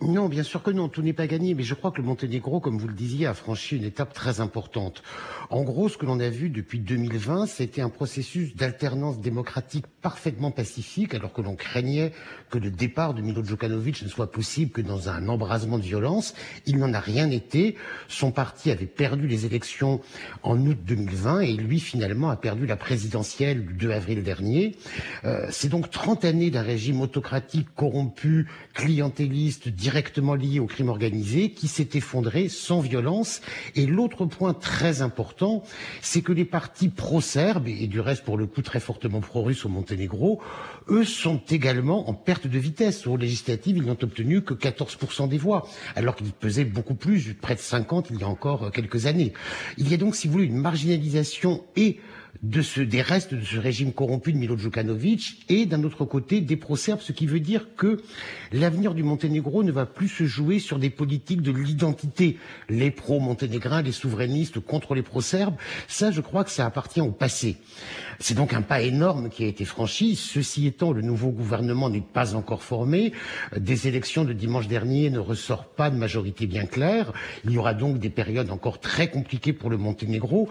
Non, 0.01 0.29
bien 0.29 0.43
sûr 0.43 0.63
que 0.63 0.71
non, 0.71 0.87
tout 0.87 1.01
n'est 1.01 1.11
pas 1.11 1.27
gagné, 1.27 1.53
mais 1.53 1.63
je 1.63 1.73
crois 1.73 1.91
que 1.91 1.97
le 1.97 2.07
Monténégro, 2.07 2.61
comme 2.61 2.77
vous 2.77 2.87
le 2.87 2.93
disiez, 2.93 3.25
a 3.25 3.33
franchi 3.33 3.75
une 3.75 3.83
étape 3.83 4.13
très 4.13 4.39
importante. 4.39 5.03
En 5.49 5.63
gros, 5.63 5.89
ce 5.89 5.97
que 5.97 6.05
l'on 6.05 6.21
a 6.21 6.29
vu 6.29 6.49
depuis 6.49 6.79
2020, 6.79 7.47
c'était 7.47 7.81
un 7.81 7.89
processus 7.89 8.55
d'alternance 8.55 9.19
démocratique 9.19 9.87
parfaitement 10.01 10.51
pacifique, 10.51 11.13
alors 11.13 11.33
que 11.33 11.41
l'on 11.41 11.57
craignait 11.57 12.13
que 12.49 12.57
le 12.57 12.71
départ 12.71 13.13
de 13.13 13.21
Milo 13.21 13.43
Djukanovic 13.43 14.01
ne 14.01 14.07
soit 14.07 14.31
possible 14.31 14.71
que 14.71 14.79
dans 14.79 15.09
un 15.09 15.27
embrasement 15.27 15.77
de 15.77 15.83
violence. 15.83 16.33
Il 16.65 16.77
n'en 16.77 16.93
a 16.93 17.01
rien 17.01 17.29
été. 17.29 17.75
Son 18.07 18.31
parti 18.31 18.71
avait 18.71 18.85
perdu 18.85 19.27
les 19.27 19.45
élections 19.45 19.99
en 20.43 20.65
août 20.65 20.77
2020 20.85 21.41
et 21.41 21.53
lui, 21.53 21.81
finalement, 21.81 22.29
a 22.29 22.37
perdu 22.37 22.65
la 22.65 22.77
présidentielle 22.77 23.65
du 23.65 23.73
2 23.73 23.91
avril 23.91 24.23
dernier. 24.23 24.77
Euh, 25.25 25.45
c'est 25.49 25.69
donc 25.69 25.91
30 25.91 26.23
années 26.23 26.51
d'un 26.51 26.61
régime 26.61 27.01
autocratique 27.01 27.67
corrompu, 27.75 28.47
clientéliste, 28.73 29.67
directement 29.89 30.35
lié 30.35 30.59
au 30.59 30.67
crime 30.67 30.89
organisé, 30.89 31.49
qui 31.49 31.67
s'est 31.67 31.89
effondré 31.95 32.47
sans 32.47 32.79
violence. 32.79 33.41
Et 33.75 33.87
l'autre 33.87 34.25
point 34.25 34.53
très 34.53 35.01
important, 35.01 35.63
c'est 36.01 36.21
que 36.21 36.31
les 36.31 36.45
partis 36.45 36.89
pro-serbes, 36.89 37.67
et 37.67 37.87
du 37.87 37.99
reste 37.99 38.23
pour 38.23 38.37
le 38.37 38.45
coup 38.45 38.61
très 38.61 38.79
fortement 38.79 39.19
pro-russes 39.19 39.65
au 39.65 39.69
Monténégro, 39.69 40.41
eux 40.89 41.05
sont 41.05 41.41
également 41.49 42.07
en 42.07 42.13
perte 42.13 42.45
de 42.45 42.59
vitesse. 42.59 43.07
Aux 43.07 43.17
législatives, 43.17 43.77
ils 43.77 43.85
n'ont 43.85 43.97
obtenu 44.03 44.43
que 44.43 44.53
14% 44.53 45.27
des 45.27 45.39
voix, 45.39 45.67
alors 45.95 46.15
qu'ils 46.15 46.33
pesaient 46.33 46.65
beaucoup 46.65 46.95
plus, 46.95 47.33
près 47.33 47.55
de 47.55 47.59
50 47.59 48.11
il 48.11 48.19
y 48.19 48.23
a 48.23 48.27
encore 48.27 48.71
quelques 48.71 49.07
années. 49.07 49.33
Il 49.79 49.89
y 49.89 49.95
a 49.95 49.97
donc, 49.97 50.15
si 50.15 50.27
vous 50.27 50.33
voulez, 50.33 50.45
une 50.45 50.57
marginalisation 50.57 51.63
et 51.75 51.99
de 52.41 52.61
ce, 52.61 52.81
des 52.81 53.01
restes 53.01 53.33
de 53.33 53.43
ce 53.43 53.57
régime 53.57 53.91
corrompu 53.91 54.31
de 54.31 54.37
Milo 54.37 54.57
Djukanovic 54.57 55.43
et 55.49 55.65
d'un 55.65 55.83
autre 55.83 56.05
côté 56.05 56.41
des 56.41 56.55
pro-serbes, 56.55 57.01
ce 57.01 57.11
qui 57.11 57.25
veut 57.25 57.39
dire 57.39 57.75
que 57.75 58.01
l'avenir 58.53 58.93
du 58.93 59.03
Monténégro 59.03 59.63
ne 59.63 59.71
va 59.71 59.85
plus 59.85 60.07
se 60.07 60.25
jouer 60.25 60.59
sur 60.59 60.79
des 60.79 60.89
politiques 60.89 61.41
de 61.41 61.51
l'identité, 61.51 62.37
les 62.69 62.91
pro-monténégrins, 62.91 63.81
les 63.81 63.91
souverainistes 63.91 64.59
contre 64.59 64.95
les 64.95 65.03
pro-serbes. 65.03 65.55
Ça, 65.87 66.11
je 66.11 66.21
crois 66.21 66.43
que 66.43 66.51
ça 66.51 66.65
appartient 66.65 67.01
au 67.01 67.11
passé. 67.11 67.57
C'est 68.21 68.33
donc 68.33 68.53
un 68.53 68.61
pas 68.61 68.81
énorme 68.81 69.29
qui 69.29 69.45
a 69.45 69.47
été 69.47 69.63
franchi. 69.63 70.17
Ceci 70.17 70.67
étant, 70.67 70.91
le 70.91 71.01
nouveau 71.01 71.29
gouvernement 71.29 71.89
n'est 71.89 72.01
pas 72.01 72.35
encore 72.35 72.63
formé. 72.63 73.13
Des 73.55 73.87
élections 73.87 74.25
de 74.25 74.33
dimanche 74.33 74.67
dernier 74.67 75.09
ne 75.09 75.19
ressortent 75.19 75.73
pas 75.73 75.89
de 75.89 75.95
majorité 75.95 76.45
bien 76.45 76.65
claire. 76.65 77.13
Il 77.45 77.51
y 77.51 77.57
aura 77.57 77.73
donc 77.73 77.97
des 77.97 78.09
périodes 78.09 78.51
encore 78.51 78.81
très 78.81 79.09
compliquées 79.09 79.53
pour 79.53 79.69
le 79.69 79.77
Monténégro. 79.77 80.49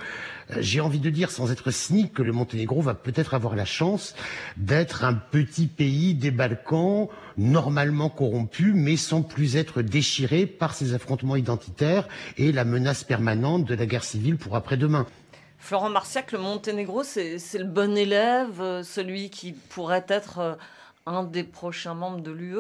Euh, 0.51 0.57
j'ai 0.61 0.81
envie 0.81 0.99
de 0.99 1.11
dire, 1.11 1.31
sans 1.31 1.53
être 1.53 1.71
cynique, 1.71 2.15
que 2.15 2.23
le 2.23 2.33
Monténégro 2.33 2.81
va 2.81 2.95
peut-être 2.95 3.35
avoir 3.35 3.55
la 3.55 3.67
chance 3.67 4.15
d'être 4.57 5.05
un 5.05 5.13
petit 5.13 5.67
pays 5.67 6.15
des 6.15 6.31
Balkans, 6.31 7.09
normalement 7.37 8.09
corrompu, 8.09 8.73
mais 8.75 8.97
sans 8.97 9.21
plus 9.21 9.57
être 9.57 9.83
déchiré 9.83 10.47
par 10.47 10.73
ces 10.73 10.95
affrontements 10.95 11.37
identitaires 11.37 12.09
et 12.39 12.51
la 12.51 12.65
menace 12.65 13.05
permanente 13.05 13.67
de 13.67 13.75
la 13.75 13.85
guerre 13.85 14.05
civile 14.05 14.37
pour 14.37 14.57
après-demain. 14.57 15.07
Florent 15.69 15.91
Marciac, 15.91 16.33
le 16.33 16.39
Monténégro, 16.39 17.03
c'est 17.03 17.37
le 17.53 17.65
bon 17.65 17.95
élève, 17.95 18.59
euh, 18.59 18.83
celui 18.83 19.29
qui 19.29 19.53
pourrait 19.53 20.07
être 20.09 20.39
euh, 20.39 20.55
un 21.05 21.25
des 21.25 21.45
prochains 21.45 21.93
membres 21.93 22.23
de 22.23 22.31
l'UE 22.31 22.57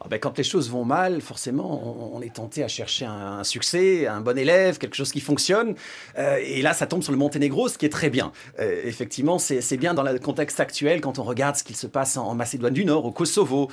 ah 0.00 0.06
ben, 0.08 0.18
Quand 0.18 0.38
les 0.38 0.44
choses 0.44 0.70
vont 0.70 0.86
mal, 0.86 1.20
forcément, 1.20 2.10
on, 2.14 2.22
est 2.22 2.36
tenté 2.36 2.64
à 2.64 2.68
chercher 2.68 3.04
un, 3.04 3.44
succès, 3.44 4.06
un 4.06 4.22
bon 4.22 4.38
élève, 4.38 4.78
quelque 4.78 4.96
chose 4.96 5.12
qui 5.12 5.20
fonctionne. 5.20 5.74
Euh, 6.16 6.38
et 6.42 6.62
là, 6.62 6.72
ça 6.72 6.86
tombe 6.86 7.02
sur 7.02 7.12
le 7.12 7.18
Monténégro, 7.18 7.68
ce 7.68 7.76
qui 7.76 7.84
est 7.84 7.90
très 7.90 8.08
bien. 8.08 8.32
effectivement, 8.58 9.38
c'est 9.38 9.76
bien 9.76 9.92
dans 9.92 10.02
le 10.02 10.18
contexte 10.18 10.58
actuel, 10.58 11.02
quand 11.02 11.18
on 11.18 11.24
regarde 11.24 11.54
ce 11.54 11.64
qu'il 11.64 11.76
se 11.76 11.86
passe 11.86 12.16
en, 12.16 12.34
Macédoine 12.34 12.72
du 12.72 12.86
Nord, 12.86 13.04
au 13.04 13.12
Kosovo, 13.12 13.70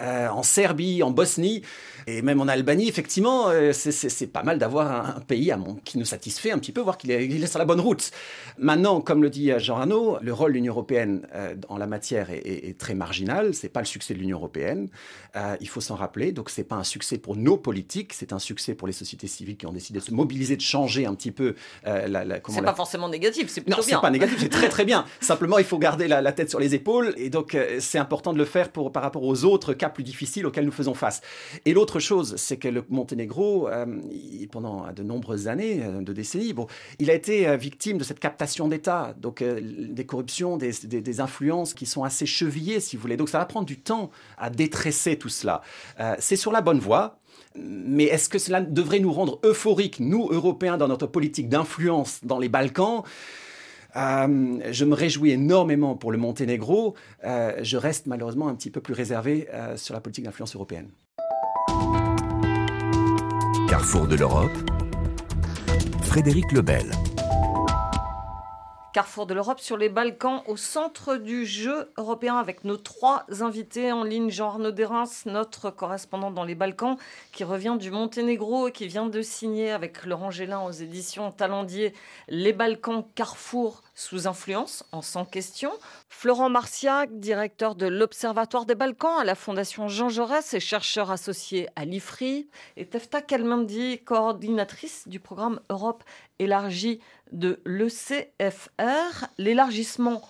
en 0.00 0.42
Serbie, 0.42 1.04
en 1.04 1.12
Bosnie. 1.12 1.62
Et 2.08 2.22
même 2.22 2.40
en 2.40 2.46
Albanie, 2.46 2.88
effectivement, 2.88 3.48
euh, 3.48 3.72
c'est 3.72 4.26
pas 4.28 4.44
mal 4.44 4.58
d'avoir 4.58 5.16
un, 5.16 5.20
pays 5.20 5.52
qui 5.84 5.98
nous 5.98 6.04
satisfait 6.04 6.52
un 6.52 6.58
petit 6.58 6.70
peu, 6.70 6.80
voir 6.80 6.98
qu'il 6.98 7.10
est, 7.10 7.46
sur 7.46 7.58
la 7.58 7.64
bonne 7.64 7.80
route. 7.80 8.12
Maintenant, 8.58 9.00
comme 9.00 9.22
le 9.22 9.30
dit 9.30 9.50
Jean 9.58 9.74
Rano, 9.76 10.18
le 10.22 10.32
rôle 10.32 10.52
de 10.52 10.54
l'Union 10.54 10.72
européenne 10.72 11.26
euh, 11.34 11.56
en 11.68 11.78
la 11.78 11.88
matière 11.88 12.30
est, 12.30 12.78
très 12.78 12.94
marginal. 12.94 13.54
C'est 13.54 13.68
pas 13.68 13.80
le 13.80 13.86
succès 13.86 14.14
de 14.14 14.20
l'Union 14.20 14.38
européenne. 14.38 14.88
Euh, 15.34 15.56
il 15.60 15.68
faut 15.68 15.80
s'en 15.80 15.96
rappeler. 15.96 16.30
Donc, 16.30 16.48
c'est 16.48 16.62
pas 16.62 16.76
un 16.76 16.84
succès 16.84 17.18
pour 17.18 17.34
nos 17.34 17.56
politiques, 17.56 18.12
c'est 18.14 18.32
un 18.32 18.38
succès 18.38 18.74
pour 18.74 18.86
les 18.86 18.92
sociétés 18.92 19.26
civiles 19.26 19.56
qui 19.56 19.66
ont 19.66 19.72
décidé 19.72 19.98
de 19.98 20.04
se 20.04 20.14
mobiliser, 20.14 20.54
de 20.54 20.62
changer 20.62 21.06
un 21.06 21.14
petit 21.14 21.32
peu 21.32 21.56
la. 21.84 22.06
la 22.06 22.40
c'est 22.48 22.62
pas 22.62 22.74
forcément 22.74 23.08
négatif, 23.08 23.48
c'est 23.48 23.62
plutôt 23.62 23.80
non, 23.80 23.84
bien. 23.84 23.96
Non, 23.96 24.00
c'est 24.00 24.06
pas 24.06 24.10
négatif, 24.10 24.38
c'est 24.38 24.48
très 24.48 24.68
très 24.76 24.84
bien. 24.84 25.04
Simplement, 25.20 25.58
il 25.58 25.64
faut 25.64 25.78
garder 25.78 26.06
la, 26.06 26.32
tête 26.32 26.50
sur 26.50 26.60
les 26.60 26.74
épaules. 26.76 27.14
Et 27.16 27.30
donc, 27.30 27.56
c'est 27.80 27.98
important 27.98 28.32
de 28.32 28.38
le 28.38 28.44
faire 28.44 28.70
pour, 28.70 28.92
par 28.92 29.02
rapport 29.02 29.24
aux 29.24 29.44
autres 29.44 29.74
cas 29.74 29.88
plus 29.88 30.04
difficiles 30.04 30.46
auxquels 30.46 30.64
nous 30.64 30.70
faisons 30.70 30.94
face. 30.94 31.20
Et 31.64 31.72
l'autre 31.72 31.95
chose, 31.98 32.36
c'est 32.36 32.56
que 32.56 32.68
le 32.68 32.84
Monténégro, 32.88 33.68
euh, 33.68 33.86
pendant 34.50 34.92
de 34.92 35.02
nombreuses 35.02 35.48
années, 35.48 35.80
euh, 35.82 36.00
de 36.00 36.12
décennies, 36.12 36.54
il 36.98 37.10
a 37.10 37.14
été 37.14 37.48
euh, 37.48 37.56
victime 37.56 37.98
de 37.98 38.04
cette 38.04 38.20
captation 38.20 38.68
d'État, 38.68 39.14
donc 39.18 39.42
des 39.42 40.06
corruptions, 40.06 40.56
des, 40.56 41.20
influences 41.20 41.74
qui 41.74 41.86
sont 41.86 42.04
assez 42.04 42.26
chevillées, 42.26 42.80
si 42.80 42.96
vous 42.96 43.02
voulez. 43.02 43.16
Donc 43.16 43.28
ça 43.28 43.38
va 43.38 43.46
prendre 43.46 43.66
du 43.66 43.78
temps 43.78 44.10
à 44.38 44.50
détresser 44.50 45.18
tout 45.18 45.28
cela. 45.28 45.62
c'est 46.18 46.36
sur 46.36 46.52
la 46.52 46.60
bonne 46.60 46.78
voie. 46.78 47.18
Mais 47.54 48.04
est-ce 48.04 48.28
que 48.28 48.38
cela 48.38 48.60
devrait 48.60 48.98
nous 48.98 49.12
rendre 49.12 49.40
euphoriques, 49.44 49.98
nous, 49.98 50.28
Européens, 50.30 50.76
dans 50.76 50.88
notre 50.88 51.06
politique 51.06 51.48
d'influence 51.48 52.20
dans 52.22 52.38
les 52.38 52.48
Balkans? 52.48 53.02
Je 53.94 54.84
me 54.84 54.94
réjouis 54.94 55.30
énormément 55.30 55.96
pour 55.96 56.12
le 56.12 56.18
Monténégro. 56.18 56.94
Je 57.22 57.76
reste 57.76 58.06
malheureusement 58.06 58.48
un 58.48 58.54
petit 58.54 58.70
peu 58.70 58.80
plus 58.80 58.94
réservé 58.94 59.48
sur 59.76 59.94
la 59.94 60.00
politique 60.00 60.24
d'influence 60.24 60.54
européenne. 60.54 60.90
Carrefour 63.68 64.06
de 64.06 64.14
l'Europe, 64.14 64.52
Frédéric 66.02 66.52
Lebel. 66.52 66.92
Carrefour 68.92 69.26
de 69.26 69.34
l'Europe 69.34 69.58
sur 69.58 69.76
les 69.76 69.88
Balkans, 69.88 70.42
au 70.46 70.56
centre 70.56 71.16
du 71.16 71.44
jeu 71.44 71.92
européen, 71.98 72.36
avec 72.36 72.62
nos 72.62 72.76
trois 72.76 73.24
invités 73.40 73.90
en 73.90 74.04
ligne. 74.04 74.30
Jean-Arnaud 74.30 74.70
Derens, 74.70 75.26
notre 75.26 75.70
correspondant 75.70 76.30
dans 76.30 76.44
les 76.44 76.54
Balkans, 76.54 76.96
qui 77.32 77.42
revient 77.42 77.76
du 77.78 77.90
Monténégro 77.90 78.68
et 78.68 78.72
qui 78.72 78.86
vient 78.86 79.06
de 79.06 79.20
signer 79.20 79.72
avec 79.72 80.06
Laurent 80.06 80.30
Gélin 80.30 80.60
aux 80.60 80.70
éditions 80.70 81.32
Talendier 81.32 81.92
Les 82.28 82.52
Balkans 82.52 83.04
Carrefour 83.16 83.82
sous 83.96 84.28
influence, 84.28 84.84
en 84.92 85.02
sans 85.02 85.24
question. 85.24 85.72
Florent 86.08 86.50
Marciac, 86.50 87.18
directeur 87.18 87.74
de 87.74 87.86
l'Observatoire 87.86 88.66
des 88.66 88.74
Balkans 88.74 89.18
à 89.18 89.24
la 89.24 89.34
Fondation 89.34 89.88
Jean 89.88 90.10
Jaurès 90.10 90.54
et 90.54 90.60
chercheur 90.60 91.10
associé 91.10 91.68
à 91.74 91.86
l'IFRI. 91.86 92.48
Et 92.76 92.86
Tefta 92.86 93.22
Kalmandi, 93.22 93.98
coordinatrice 94.04 95.08
du 95.08 95.18
programme 95.18 95.60
Europe 95.70 96.04
élargie 96.38 97.00
de 97.32 97.58
l'ECFR. 97.64 99.24
L'élargissement 99.38 100.22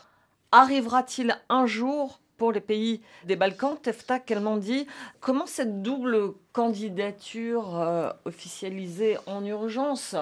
arrivera-t-il 0.52 1.36
un 1.48 1.66
jour 1.66 2.20
pour 2.36 2.52
les 2.52 2.60
pays 2.60 3.00
des 3.24 3.34
Balkans, 3.34 3.76
Tefta 3.82 4.20
Kalmandi, 4.20 4.86
comment 5.20 5.46
cette 5.46 5.82
double 5.82 6.34
candidature 6.52 7.80
euh, 7.80 8.10
officialisée 8.26 9.16
en 9.26 9.44
urgence 9.44 10.14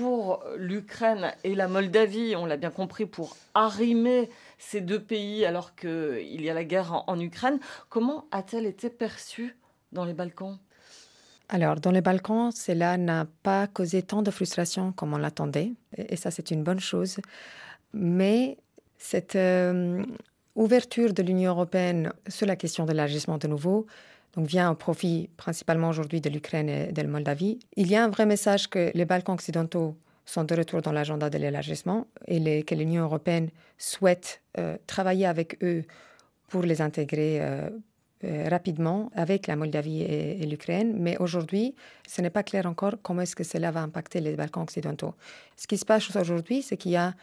pour 0.00 0.42
l'Ukraine 0.56 1.34
et 1.44 1.54
la 1.54 1.68
Moldavie, 1.68 2.34
on 2.34 2.46
l'a 2.46 2.56
bien 2.56 2.70
compris, 2.70 3.04
pour 3.04 3.36
arrimer 3.52 4.30
ces 4.56 4.80
deux 4.80 4.98
pays 4.98 5.44
alors 5.44 5.74
qu'il 5.76 6.40
y 6.40 6.48
a 6.48 6.54
la 6.54 6.64
guerre 6.64 7.04
en, 7.06 7.20
Ukraine, 7.20 7.58
comment 7.90 8.24
a-t-elle 8.30 8.64
été 8.64 8.88
perçue 8.88 9.58
dans 9.92 10.06
les 10.06 10.14
Balkans? 10.14 10.58
Alors, 11.50 11.76
dans 11.80 11.90
les 11.90 12.00
Balkans, 12.00 12.50
cela 12.50 12.96
n'a 12.96 13.26
pas 13.42 13.66
causé 13.66 14.02
tant 14.02 14.22
de 14.22 14.30
frustration 14.30 14.92
comme 14.92 15.12
on 15.12 15.18
l'attendait, 15.18 15.72
et 15.98 16.16
ça 16.16 16.30
c'est 16.30 16.50
une 16.50 16.62
bonne 16.62 16.80
chose. 16.80 17.18
Mais 17.92 18.56
cette 18.96 19.36
euh, 19.36 20.02
ouverture 20.54 21.12
de 21.12 21.22
l'Union 21.22 21.50
européenne 21.50 22.14
sur 22.26 22.46
la 22.46 22.56
question 22.56 22.86
de 22.86 22.92
l'élargissement 22.92 23.36
de 23.36 23.48
nouveau 23.48 23.86
donc 24.34 24.46
vient 24.46 24.70
au 24.70 24.74
profit 24.74 25.28
principalement 25.36 25.88
aujourd'hui 25.88 26.20
de 26.20 26.30
l'Ukraine 26.30 26.68
et 26.68 26.92
de 26.92 27.02
la 27.02 27.08
Moldavie. 27.08 27.58
Il 27.76 27.88
y 27.88 27.96
a 27.96 28.04
un 28.04 28.08
vrai 28.08 28.26
message 28.26 28.68
que 28.68 28.90
les 28.94 29.04
Balkans 29.04 29.34
occidentaux 29.34 29.96
sont 30.24 30.44
de 30.44 30.54
retour 30.54 30.82
dans 30.82 30.92
l'agenda 30.92 31.28
de 31.30 31.38
l'élargissement 31.38 32.06
et 32.26 32.62
que 32.62 32.74
l'Union 32.74 33.04
européenne 33.04 33.50
souhaite 33.78 34.42
euh, 34.58 34.76
travailler 34.86 35.26
avec 35.26 35.62
eux 35.62 35.84
pour 36.48 36.62
les 36.62 36.80
intégrer 36.80 37.38
euh, 37.40 37.70
euh, 38.24 38.48
rapidement 38.48 39.10
avec 39.14 39.46
la 39.46 39.56
Moldavie 39.56 40.02
et, 40.02 40.42
et 40.42 40.46
l'Ukraine. 40.46 40.94
Mais 40.98 41.16
aujourd'hui, 41.18 41.74
ce 42.06 42.20
n'est 42.20 42.30
pas 42.30 42.42
clair 42.42 42.66
encore 42.66 42.94
comment 43.02 43.22
est-ce 43.22 43.34
que 43.34 43.44
cela 43.44 43.70
va 43.70 43.82
impacter 43.82 44.20
les 44.20 44.36
Balkans 44.36 44.62
occidentaux. 44.62 45.14
Ce 45.56 45.66
qui 45.66 45.78
se 45.78 45.84
passe 45.84 46.14
aujourd'hui, 46.14 46.62
c'est 46.62 46.76
qu'il 46.76 46.92
y 46.92 46.96
a 46.96 47.14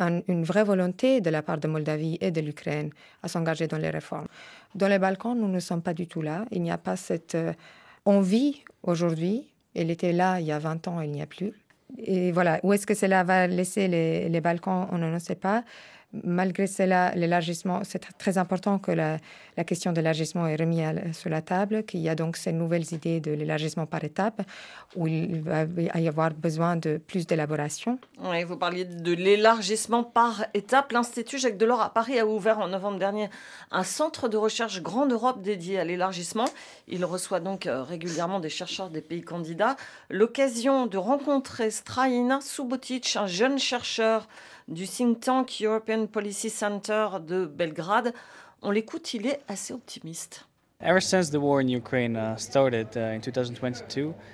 une 0.00 0.44
vraie 0.44 0.64
volonté 0.64 1.20
de 1.20 1.30
la 1.30 1.42
part 1.42 1.58
de 1.58 1.68
Moldavie 1.68 2.18
et 2.20 2.30
de 2.30 2.40
l'Ukraine 2.40 2.90
à 3.22 3.28
s'engager 3.28 3.68
dans 3.68 3.78
les 3.78 3.90
réformes. 3.90 4.26
Dans 4.74 4.88
les 4.88 4.98
Balkans, 4.98 5.38
nous 5.38 5.48
ne 5.48 5.60
sommes 5.60 5.82
pas 5.82 5.94
du 5.94 6.06
tout 6.06 6.22
là. 6.22 6.44
Il 6.50 6.62
n'y 6.62 6.70
a 6.70 6.78
pas 6.78 6.96
cette 6.96 7.34
euh, 7.34 7.52
envie 8.04 8.62
aujourd'hui. 8.82 9.52
Elle 9.74 9.90
était 9.90 10.12
là 10.12 10.40
il 10.40 10.46
y 10.46 10.52
a 10.52 10.58
20 10.58 10.88
ans, 10.88 11.00
il 11.00 11.10
n'y 11.10 11.22
a 11.22 11.26
plus. 11.26 11.52
Et 11.98 12.32
voilà, 12.32 12.58
où 12.62 12.72
est-ce 12.72 12.86
que 12.86 12.94
cela 12.94 13.22
va 13.22 13.46
laisser 13.46 13.86
les, 13.88 14.28
les 14.28 14.40
Balkans, 14.40 14.88
on 14.90 14.98
ne 14.98 15.18
sait 15.18 15.36
pas 15.36 15.64
malgré 16.22 16.66
cela, 16.66 17.14
l'élargissement, 17.14 17.80
c'est 17.84 18.06
très 18.18 18.38
important 18.38 18.78
que 18.78 18.92
la, 18.92 19.18
question 19.64 19.92
de 19.92 19.96
l'élargissement 19.96 20.46
est 20.46 20.56
remise 20.56 20.84
sur 21.12 21.30
la 21.30 21.42
table, 21.42 21.84
qu'il 21.84 22.00
y 22.00 22.08
a 22.08 22.14
donc 22.14 22.36
ces 22.36 22.52
nouvelles 22.52 22.92
idées 22.92 23.20
de 23.20 23.32
l'élargissement 23.32 23.86
par 23.86 24.04
étapes, 24.04 24.42
où 24.96 25.06
il 25.06 25.40
va 25.42 25.64
y 25.98 26.08
avoir 26.08 26.30
besoin 26.30 26.76
de 26.76 26.98
plus 26.98 27.26
d'élaboration. 27.26 27.98
Vous 28.46 28.56
parliez 28.56 28.84
de 28.84 29.12
l'élargissement 29.12 30.04
par 30.04 30.46
étapes. 30.54 30.92
L'Institut 30.92 31.38
Jacques 31.38 31.56
Delors 31.56 31.80
à 31.80 31.92
Paris 31.92 32.18
a 32.18 32.26
ouvert 32.26 32.58
en 32.58 32.68
novembre 32.68 32.98
dernier 32.98 33.28
un 33.70 33.84
centre 33.84 34.28
de 34.28 34.36
recherche 34.36 34.82
Grande 34.82 35.12
Europe 35.12 35.42
dédié 35.42 35.78
à 35.78 35.84
l'élargissement. 35.84 36.46
Il 36.88 37.04
reçoit 37.04 37.40
donc 37.40 37.66
euh, 37.66 37.82
régulièrement 37.82 38.40
des 38.40 38.48
chercheurs 38.48 38.90
des 38.90 39.00
pays 39.00 39.22
candidats. 39.22 39.76
L'occasion 40.10 40.86
de 40.86 40.98
rencontrer 40.98 41.70
Strajina 41.70 42.40
Subotic, 42.40 43.16
un 43.16 43.26
jeune 43.26 43.58
chercheur 43.58 44.28
du 44.68 44.86
think 44.86 45.20
tank 45.20 45.60
European 45.60 46.06
Policy 46.06 46.50
Center 46.50 47.08
de 47.20 47.46
Belgrade. 47.46 48.14
On 48.62 48.70
l'écoute, 48.70 49.14
il 49.14 49.26
est 49.26 49.40
assez 49.48 49.74
optimiste. 49.74 50.46
Uh, 50.82 50.86
uh, 50.86 51.00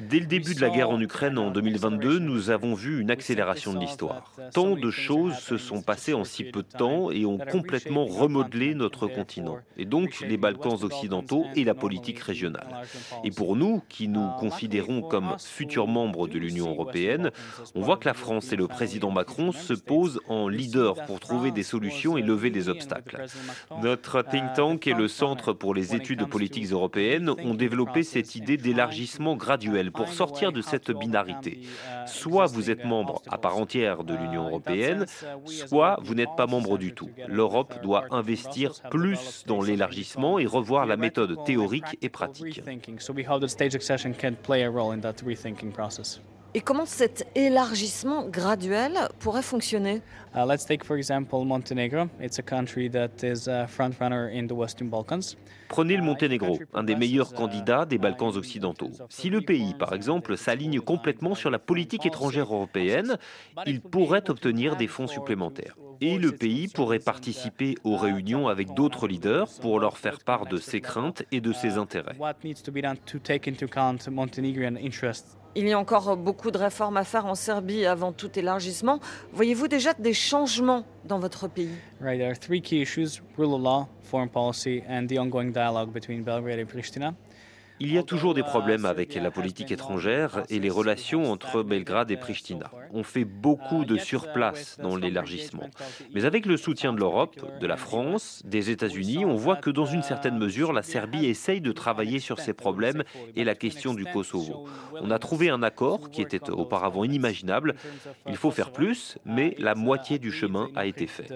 Dès 0.00 0.18
le 0.18 0.26
début 0.26 0.54
de 0.54 0.60
la 0.60 0.70
guerre 0.70 0.90
en 0.90 1.00
Ukraine 1.00 1.38
en 1.38 1.50
2022, 1.50 2.18
nous 2.18 2.48
avons 2.50 2.74
vu 2.74 3.00
une 3.00 3.10
accélération 3.10 3.74
de 3.74 3.78
l'histoire. 3.78 4.32
Tant 4.52 4.74
de 4.74 4.90
choses 4.90 5.36
se 5.36 5.58
sont 5.58 5.82
passées 5.82 6.14
en 6.14 6.24
si 6.24 6.44
peu 6.44 6.62
de 6.62 6.68
temps 6.76 7.10
et 7.10 7.26
ont 7.26 7.36
complètement 7.38 8.06
remodelé 8.06 8.74
notre 8.74 9.06
continent, 9.06 9.58
et 9.76 9.84
donc 9.84 10.20
les 10.20 10.38
Balkans 10.38 10.82
occidentaux 10.82 11.44
et 11.56 11.62
la 11.62 11.74
politique 11.74 12.20
régionale. 12.20 12.66
Et 13.22 13.30
pour 13.30 13.54
nous, 13.54 13.82
qui 13.88 14.08
nous 14.08 14.26
uh, 14.26 14.40
considérons 14.40 15.02
comme 15.02 15.36
futurs 15.38 15.88
membres 15.88 16.26
de 16.26 16.38
l'Union 16.38 16.70
européenne, 16.70 17.30
on 17.74 17.82
voit 17.82 17.98
que 17.98 18.08
la 18.08 18.14
France 18.14 18.50
et 18.52 18.56
le 18.56 18.66
président 18.66 19.10
Macron 19.10 19.52
se 19.52 19.74
posent 19.74 20.20
en 20.26 20.48
leader 20.48 21.04
pour 21.04 21.20
trouver 21.20 21.50
des 21.50 21.62
solutions 21.62 22.16
et 22.16 22.22
lever 22.22 22.50
des 22.50 22.70
obstacles. 22.70 23.26
Notre 23.82 24.22
think 24.22 24.54
tank 24.54 24.86
est 24.86 24.94
le 24.94 25.06
Centre 25.06 25.52
pour 25.52 25.74
les 25.74 25.94
études 25.94 26.29
politiques 26.30 26.50
politiques 26.50 26.72
européennes 26.72 27.28
ont 27.28 27.54
développé 27.54 28.02
cette 28.02 28.34
idée 28.34 28.56
d'élargissement 28.56 29.36
graduel 29.36 29.92
pour 29.92 30.08
sortir 30.08 30.52
de 30.52 30.62
cette 30.62 30.90
binarité. 30.90 31.60
Soit 32.06 32.46
vous 32.46 32.70
êtes 32.70 32.84
membre 32.84 33.20
à 33.28 33.36
part 33.36 33.58
entière 33.58 34.04
de 34.04 34.14
l'Union 34.14 34.46
européenne, 34.46 35.04
soit 35.44 35.98
vous 36.02 36.14
n'êtes 36.14 36.34
pas 36.36 36.46
membre 36.46 36.78
du 36.78 36.94
tout. 36.94 37.10
L'Europe 37.28 37.74
doit 37.82 38.06
investir 38.10 38.72
plus 38.90 39.44
dans 39.46 39.60
l'élargissement 39.60 40.38
et 40.38 40.46
revoir 40.46 40.86
la 40.86 40.96
méthode 40.96 41.44
théorique 41.44 41.98
et 42.00 42.08
pratique. 42.08 42.62
Et 46.52 46.60
comment 46.62 46.86
cet 46.86 47.26
élargissement 47.34 48.26
graduel 48.26 48.92
pourrait 49.20 49.42
fonctionner? 49.42 50.02
Uh, 50.34 50.46
Let's 50.48 50.64
take 50.64 50.84
for 50.84 50.96
example 50.96 51.44
Montenegro. 51.44 52.08
It's 52.20 52.38
a 52.38 52.42
country 52.42 52.90
that 52.90 53.22
is 53.22 53.46
a 53.46 53.68
front 53.68 53.92
runner 54.00 54.30
in 54.32 54.48
the 54.48 54.52
Western 54.52 54.88
Balkans. 54.88 55.36
Prenez 55.70 55.96
le 55.96 56.02
Monténégro, 56.02 56.58
un 56.74 56.82
des 56.82 56.96
meilleurs 56.96 57.32
candidats 57.32 57.86
des 57.86 57.96
Balkans 57.96 58.36
occidentaux. 58.36 58.90
Si 59.08 59.30
le 59.30 59.40
pays, 59.40 59.72
par 59.74 59.94
exemple, 59.94 60.36
s'aligne 60.36 60.80
complètement 60.80 61.36
sur 61.36 61.48
la 61.48 61.60
politique 61.60 62.04
étrangère 62.04 62.52
européenne, 62.52 63.18
il 63.66 63.80
pourrait 63.80 64.28
obtenir 64.28 64.74
des 64.74 64.88
fonds 64.88 65.06
supplémentaires. 65.06 65.76
Et 66.00 66.18
le 66.18 66.32
pays 66.32 66.66
pourrait 66.66 66.98
participer 66.98 67.76
aux 67.84 67.96
réunions 67.96 68.48
avec 68.48 68.74
d'autres 68.74 69.06
leaders 69.06 69.48
pour 69.60 69.78
leur 69.78 69.96
faire 69.96 70.18
part 70.18 70.46
de 70.46 70.56
ses 70.56 70.80
craintes 70.80 71.22
et 71.30 71.40
de 71.40 71.52
ses 71.52 71.78
intérêts. 71.78 72.16
Il 75.56 75.66
y 75.66 75.72
a 75.72 75.78
encore 75.78 76.16
beaucoup 76.16 76.50
de 76.50 76.58
réformes 76.58 76.96
à 76.96 77.04
faire 77.04 77.26
en 77.26 77.34
Serbie 77.34 77.84
avant 77.84 78.12
tout 78.12 78.30
élargissement. 78.38 79.00
Voyez-vous 79.32 79.68
déjà 79.68 79.94
des 79.94 80.14
changements 80.14 80.84
dans 81.04 81.18
votre 81.18 81.48
pays? 81.48 81.74
foreign 84.10 84.28
policy 84.28 84.82
and 84.86 85.08
the 85.08 85.18
ongoing 85.18 85.52
dialogue 85.52 85.92
between 85.92 86.24
Belgrade 86.24 86.58
and 86.58 86.68
Pristina. 86.68 87.14
Il 87.82 87.90
y 87.90 87.96
a 87.96 88.02
toujours 88.02 88.34
des 88.34 88.42
problèmes 88.42 88.84
avec 88.84 89.14
la 89.14 89.30
politique 89.30 89.72
étrangère 89.72 90.42
et 90.50 90.58
les 90.58 90.68
relations 90.68 91.32
entre 91.32 91.62
Belgrade 91.62 92.10
et 92.10 92.18
Pristina. 92.18 92.70
On 92.92 93.02
fait 93.02 93.24
beaucoup 93.24 93.86
de 93.86 93.96
surplace 93.96 94.76
dans 94.82 94.96
l'élargissement. 94.96 95.70
Mais 96.14 96.26
avec 96.26 96.44
le 96.44 96.58
soutien 96.58 96.92
de 96.92 97.00
l'Europe, 97.00 97.40
de 97.58 97.66
la 97.66 97.78
France, 97.78 98.42
des 98.44 98.68
États-Unis, 98.68 99.24
on 99.24 99.34
voit 99.34 99.56
que 99.56 99.70
dans 99.70 99.86
une 99.86 100.02
certaine 100.02 100.36
mesure, 100.36 100.74
la 100.74 100.82
Serbie 100.82 101.24
essaye 101.24 101.62
de 101.62 101.72
travailler 101.72 102.18
sur 102.18 102.38
ces 102.38 102.52
problèmes 102.52 103.02
et 103.34 103.44
la 103.44 103.54
question 103.54 103.94
du 103.94 104.04
Kosovo. 104.04 104.68
On 105.00 105.10
a 105.10 105.18
trouvé 105.18 105.48
un 105.48 105.62
accord 105.62 106.10
qui 106.10 106.20
était 106.20 106.50
auparavant 106.50 107.02
inimaginable. 107.04 107.76
Il 108.28 108.36
faut 108.36 108.50
faire 108.50 108.72
plus, 108.72 109.16
mais 109.24 109.54
la 109.58 109.74
moitié 109.74 110.18
du 110.18 110.32
chemin 110.32 110.68
a 110.76 110.84
été 110.84 111.06
fait. 111.06 111.32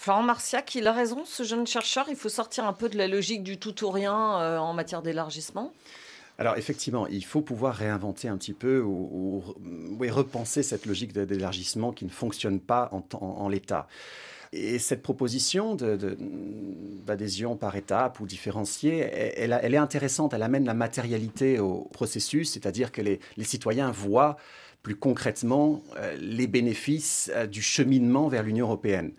Florent 0.00 0.22
Marciac, 0.22 0.76
il 0.76 0.86
a 0.86 0.92
raison, 0.92 1.24
ce 1.24 1.42
jeune 1.42 1.66
chercheur, 1.66 2.06
il 2.08 2.14
faut 2.14 2.28
sortir 2.28 2.64
un 2.64 2.72
peu 2.72 2.88
de 2.88 2.96
la 2.96 3.08
logique 3.08 3.42
du 3.42 3.58
tout 3.58 3.84
ou 3.84 3.90
rien 3.90 4.14
en 4.60 4.72
matière 4.72 5.02
d'élargissement. 5.02 5.72
Alors 6.38 6.56
effectivement, 6.56 7.08
il 7.08 7.24
faut 7.24 7.40
pouvoir 7.40 7.74
réinventer 7.74 8.28
un 8.28 8.36
petit 8.36 8.52
peu 8.52 8.80
ou, 8.80 9.42
repenser 10.08 10.62
cette 10.62 10.86
logique 10.86 11.12
d'élargissement 11.12 11.90
qui 11.92 12.04
ne 12.04 12.10
fonctionne 12.10 12.60
pas 12.60 12.90
en, 13.12 13.48
l'état. 13.48 13.88
Et 14.52 14.78
cette 14.78 15.02
proposition 15.02 15.74
d'adhésion 15.74 17.56
par 17.56 17.74
étape 17.74 18.20
ou 18.20 18.26
différenciée, 18.26 18.98
elle, 18.98 19.74
est 19.74 19.78
intéressante, 19.78 20.32
elle 20.32 20.44
amène 20.44 20.64
la 20.64 20.74
matérialité 20.74 21.58
au 21.58 21.88
processus, 21.92 22.52
c'est-à-dire 22.52 22.92
que 22.92 23.02
les, 23.02 23.18
citoyens 23.42 23.90
voient 23.90 24.36
plus 24.82 24.96
concrètement 24.96 25.82
euh, 25.96 26.16
les 26.20 26.46
bénéfices 26.46 27.30
euh, 27.34 27.46
du 27.46 27.62
cheminement 27.62 28.28
vers 28.28 28.42
l'Union 28.42 28.66
européenne. 28.66 29.12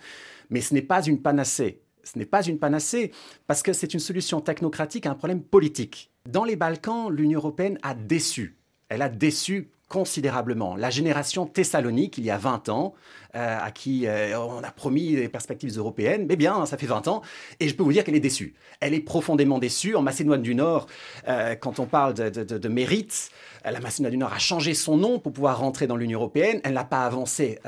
Mais 0.49 0.61
ce 0.61 0.73
n'est 0.73 0.81
pas 0.81 1.03
une 1.03 1.21
panacée. 1.21 1.81
Ce 2.03 2.17
n'est 2.17 2.25
pas 2.25 2.43
une 2.43 2.57
panacée 2.57 3.11
parce 3.45 3.61
que 3.61 3.73
c'est 3.73 3.93
une 3.93 3.99
solution 3.99 4.41
technocratique 4.41 5.05
à 5.05 5.11
un 5.11 5.15
problème 5.15 5.43
politique. 5.43 6.11
Dans 6.27 6.43
les 6.43 6.55
Balkans, 6.55 7.09
l'Union 7.11 7.39
européenne 7.39 7.77
a 7.83 7.93
déçu. 7.93 8.57
Elle 8.89 9.01
a 9.01 9.09
déçu 9.09 9.69
considérablement. 9.89 10.75
La 10.75 10.89
génération 10.91 11.45
Thessalonique, 11.45 12.17
il 12.17 12.23
y 12.23 12.31
a 12.31 12.37
20 12.37 12.69
ans, 12.69 12.93
à 13.33 13.71
qui 13.71 14.07
euh, 14.07 14.37
on 14.39 14.63
a 14.63 14.71
promis 14.71 15.15
des 15.15 15.29
perspectives 15.29 15.77
européennes, 15.77 16.25
mais 16.27 16.35
bien, 16.35 16.65
ça 16.65 16.77
fait 16.77 16.87
20 16.87 17.07
ans, 17.07 17.21
et 17.59 17.67
je 17.67 17.75
peux 17.75 17.83
vous 17.83 17.93
dire 17.93 18.03
qu'elle 18.03 18.15
est 18.15 18.19
déçue. 18.19 18.53
Elle 18.79 18.93
est 18.93 18.99
profondément 18.99 19.59
déçue. 19.59 19.95
En 19.95 20.01
Macédoine 20.01 20.41
du 20.41 20.55
Nord, 20.55 20.87
euh, 21.27 21.55
quand 21.55 21.79
on 21.79 21.85
parle 21.85 22.13
de, 22.13 22.29
de, 22.29 22.67
mérite, 22.67 23.29
la 23.65 23.79
Macédoine 23.79 24.11
du 24.11 24.17
Nord 24.17 24.33
a 24.33 24.39
changé 24.39 24.73
son 24.73 24.97
nom 24.97 25.19
pour 25.19 25.33
pouvoir 25.33 25.59
rentrer 25.59 25.85
dans 25.85 25.95
l'Union 25.95 26.19
européenne. 26.19 26.61
Elle 26.63 26.73
n'a 26.73 26.85
pas 26.85 27.05
avancé 27.05 27.59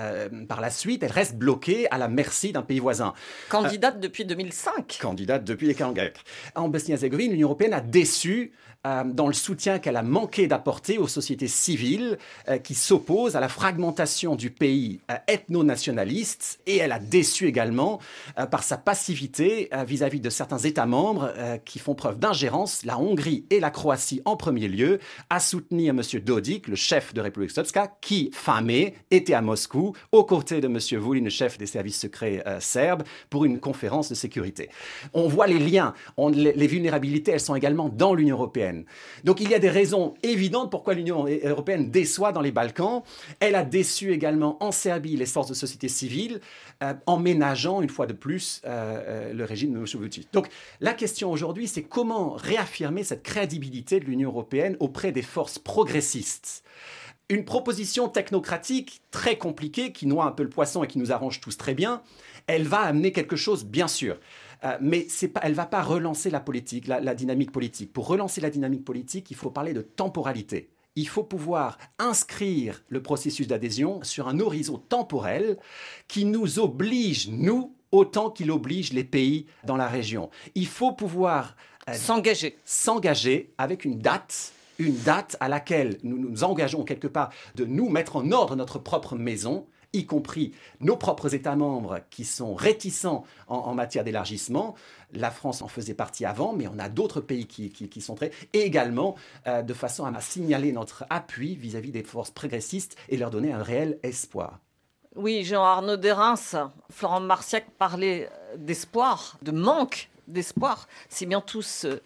par 0.47 0.61
la 0.61 0.69
suite. 0.69 1.03
Elle 1.03 1.11
reste 1.11 1.35
bloquée 1.35 1.89
à 1.91 1.97
la 1.97 2.07
merci 2.07 2.53
d'un 2.53 2.61
pays 2.61 2.79
voisin. 2.79 3.13
Candidate 3.49 3.99
depuis 3.99 4.23
2005. 4.23 4.99
Candidate 5.01 5.43
depuis 5.43 5.67
les 5.67 5.75
40 5.75 5.97
En 6.55 6.69
Bosnie-Herzégovine, 6.69 7.31
l'Union 7.31 7.47
européenne 7.49 7.73
a 7.73 7.81
déçu 7.81 8.53
euh, 8.87 9.03
dans 9.03 9.27
le 9.27 9.33
soutien 9.33 9.77
qu'elle 9.77 9.95
a 9.95 10.01
manqué 10.01 10.47
d'apporter 10.47 10.97
aux 10.97 11.07
sociétés 11.07 11.47
civiles 11.47 12.17
euh, 12.49 12.57
qui 12.57 12.73
s'opposent 12.73 13.35
à 13.35 13.39
la 13.39 13.47
fragmentation 13.47 14.35
du 14.35 14.49
pays 14.49 15.01
euh, 15.51 15.61
ethno-nationaliste 15.61 16.59
et 16.65 16.77
elle 16.77 16.91
a 16.91 16.99
déçu 16.99 17.47
également 17.47 17.99
par 18.49 18.63
sa 18.63 18.77
passivité 18.77 19.69
vis-à-vis 19.85 20.19
de 20.19 20.29
certains 20.29 20.57
États 20.57 20.85
membres 20.85 21.31
qui 21.65 21.79
font 21.79 21.95
preuve 21.95 22.19
d'ingérence, 22.19 22.85
la 22.85 22.97
Hongrie 22.97 23.45
et 23.49 23.59
la 23.59 23.69
Croatie 23.69 24.21
en 24.25 24.35
premier 24.35 24.67
lieu, 24.67 24.99
à 25.29 25.39
soutenir 25.39 25.91
M. 25.91 26.01
Dodik, 26.23 26.67
le 26.67 26.75
chef 26.75 27.13
de 27.13 27.21
République 27.21 27.51
Srpska, 27.51 27.97
qui, 28.01 28.31
fin 28.33 28.61
mai, 28.61 28.95
était 29.09 29.33
à 29.33 29.41
Moscou 29.41 29.93
aux 30.11 30.23
côtés 30.23 30.61
de 30.61 30.67
M. 30.67 30.77
Vulin, 31.01 31.29
chef 31.29 31.57
des 31.57 31.65
services 31.65 31.99
secrets 31.99 32.43
serbes, 32.59 33.03
pour 33.29 33.45
une 33.45 33.59
conférence 33.59 34.09
de 34.09 34.15
sécurité. 34.15 34.69
On 35.13 35.27
voit 35.27 35.47
les 35.47 35.59
liens, 35.59 35.93
les 36.33 36.67
vulnérabilités, 36.67 37.31
elles 37.31 37.39
sont 37.39 37.55
également 37.55 37.89
dans 37.89 38.13
l'Union 38.13 38.35
européenne. 38.35 38.85
Donc 39.23 39.39
il 39.41 39.49
y 39.49 39.55
a 39.55 39.59
des 39.59 39.69
raisons 39.69 40.13
évidentes 40.23 40.71
pourquoi 40.71 40.93
l'Union 40.93 41.25
européenne 41.43 41.91
déçoit 41.91 42.31
dans 42.31 42.41
les 42.41 42.51
Balkans. 42.51 43.03
Elle 43.39 43.55
a 43.55 43.63
déçu 43.63 44.11
également 44.11 44.57
en 44.63 44.71
Serbie 44.71 45.17
les 45.17 45.25
de 45.49 45.53
société 45.53 45.87
civile 45.87 46.41
euh, 46.83 46.93
en 47.05 47.17
ménageant 47.17 47.81
une 47.81 47.89
fois 47.89 48.07
de 48.07 48.13
plus 48.13 48.61
euh, 48.65 48.69
euh, 49.07 49.33
le 49.33 49.43
régime 49.43 49.71
de 49.71 49.75
Milosevic. 49.75 50.27
Donc 50.33 50.47
la 50.79 50.93
question 50.93 51.31
aujourd'hui, 51.31 51.67
c'est 51.67 51.83
comment 51.83 52.31
réaffirmer 52.31 53.03
cette 53.03 53.23
crédibilité 53.23 53.99
de 53.99 54.05
l'Union 54.05 54.29
européenne 54.29 54.77
auprès 54.79 55.11
des 55.11 55.21
forces 55.21 55.59
progressistes? 55.59 56.63
Une 57.29 57.45
proposition 57.45 58.09
technocratique 58.09 59.01
très 59.09 59.37
compliquée 59.37 59.93
qui 59.93 60.05
noie 60.05 60.25
un 60.25 60.31
peu 60.31 60.43
le 60.43 60.49
poisson 60.49 60.83
et 60.83 60.87
qui 60.87 60.99
nous 60.99 61.13
arrange 61.13 61.39
tous 61.39 61.55
très 61.55 61.73
bien, 61.73 62.01
elle 62.47 62.67
va 62.67 62.79
amener 62.79 63.13
quelque 63.13 63.37
chose, 63.37 63.63
bien 63.63 63.87
sûr. 63.87 64.17
Euh, 64.63 64.77
mais 64.81 65.07
elle 65.41 65.51
ne 65.51 65.55
va 65.55 65.65
pas 65.65 65.81
relancer 65.81 66.29
la 66.29 66.39
politique, 66.39 66.87
la, 66.87 67.15
dynamique 67.15 67.51
politique. 67.51 67.91
Pour 67.93 68.07
relancer 68.07 68.41
la 68.41 68.49
dynamique 68.49 68.85
politique, 68.85 69.31
il 69.31 69.37
faut 69.37 69.49
parler 69.49 69.73
de 69.73 69.81
temporalité. 69.81 70.69
Il 70.95 71.07
faut 71.07 71.23
pouvoir 71.23 71.77
inscrire 71.99 72.83
le 72.89 73.01
processus 73.01 73.47
d'adhésion 73.47 74.03
sur 74.03 74.27
un 74.27 74.39
horizon 74.39 74.77
temporel 74.77 75.57
qui 76.07 76.25
nous 76.25 76.59
oblige, 76.59 77.29
nous, 77.29 77.73
autant 77.91 78.29
qu'il 78.29 78.51
oblige 78.51 78.91
les 78.91 79.03
pays 79.03 79.45
dans 79.63 79.77
la 79.77 79.87
région. 79.87 80.29
Il 80.55 80.67
faut 80.67 80.91
pouvoir 80.91 81.55
euh, 81.89 81.93
s'engager. 81.93 82.57
S'engager 82.65 83.53
avec 83.57 83.85
une 83.85 83.99
date 83.99 84.53
une 84.79 84.97
date 84.97 85.37
à 85.39 85.47
laquelle 85.47 85.99
nous 86.01 86.17
nous 86.17 86.43
engageons 86.43 86.83
quelque 86.83 87.07
part 87.07 87.29
de 87.53 87.65
nous 87.65 87.89
mettre 87.89 88.15
en 88.15 88.31
ordre 88.31 88.55
notre 88.55 88.79
propre 88.79 89.15
maison 89.15 89.67
y 89.93 90.05
compris 90.05 90.53
nos 90.79 90.95
propres 90.95 91.33
États 91.33 91.55
membres 91.55 91.99
qui 92.09 92.23
sont 92.23 92.55
réticents 92.55 93.25
en, 93.47 93.73
matière 93.73 94.03
d'élargissement. 94.03 94.75
La 95.13 95.31
France 95.31 95.61
en 95.61 95.67
faisait 95.67 95.93
partie 95.93 96.25
avant, 96.25 96.53
mais 96.53 96.67
on 96.67 96.79
a 96.79 96.89
d'autres 96.89 97.21
pays 97.21 97.45
qui, 97.47 98.01
sont 98.01 98.15
très... 98.15 98.31
Et 98.53 98.61
également 98.61 99.15
euh, 99.47 99.61
de 99.61 99.73
façon 99.73 100.05
à 100.05 100.21
signaler 100.21 100.71
notre 100.71 101.05
appui 101.09 101.55
vis-à-vis 101.55 101.91
des 101.91 102.03
forces 102.03 102.31
progressistes 102.31 102.97
et 103.09 103.17
leur 103.17 103.29
donner 103.29 103.51
un 103.51 103.63
réel 103.63 103.99
espoir. 104.03 104.59
Oui, 105.15 105.43
Jean-Arnaud 105.43 105.97
Derens, 105.97 106.55
Florent 106.89 107.19
Marciac 107.19 107.69
parlait 107.71 108.29
d'espoir, 108.55 109.37
de 109.41 109.51
manque 109.51 110.09
d'espoir. 110.27 110.87
C'est 111.09 111.25
bien 111.25 111.41
tout 111.41 111.61
ce 111.61 112.01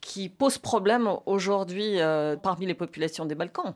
qui 0.00 0.28
pose 0.28 0.58
problème 0.58 1.08
aujourd'hui 1.26 2.00
euh, 2.00 2.36
parmi 2.36 2.66
les 2.66 2.74
populations 2.74 3.24
des 3.24 3.36
Balkans. 3.36 3.74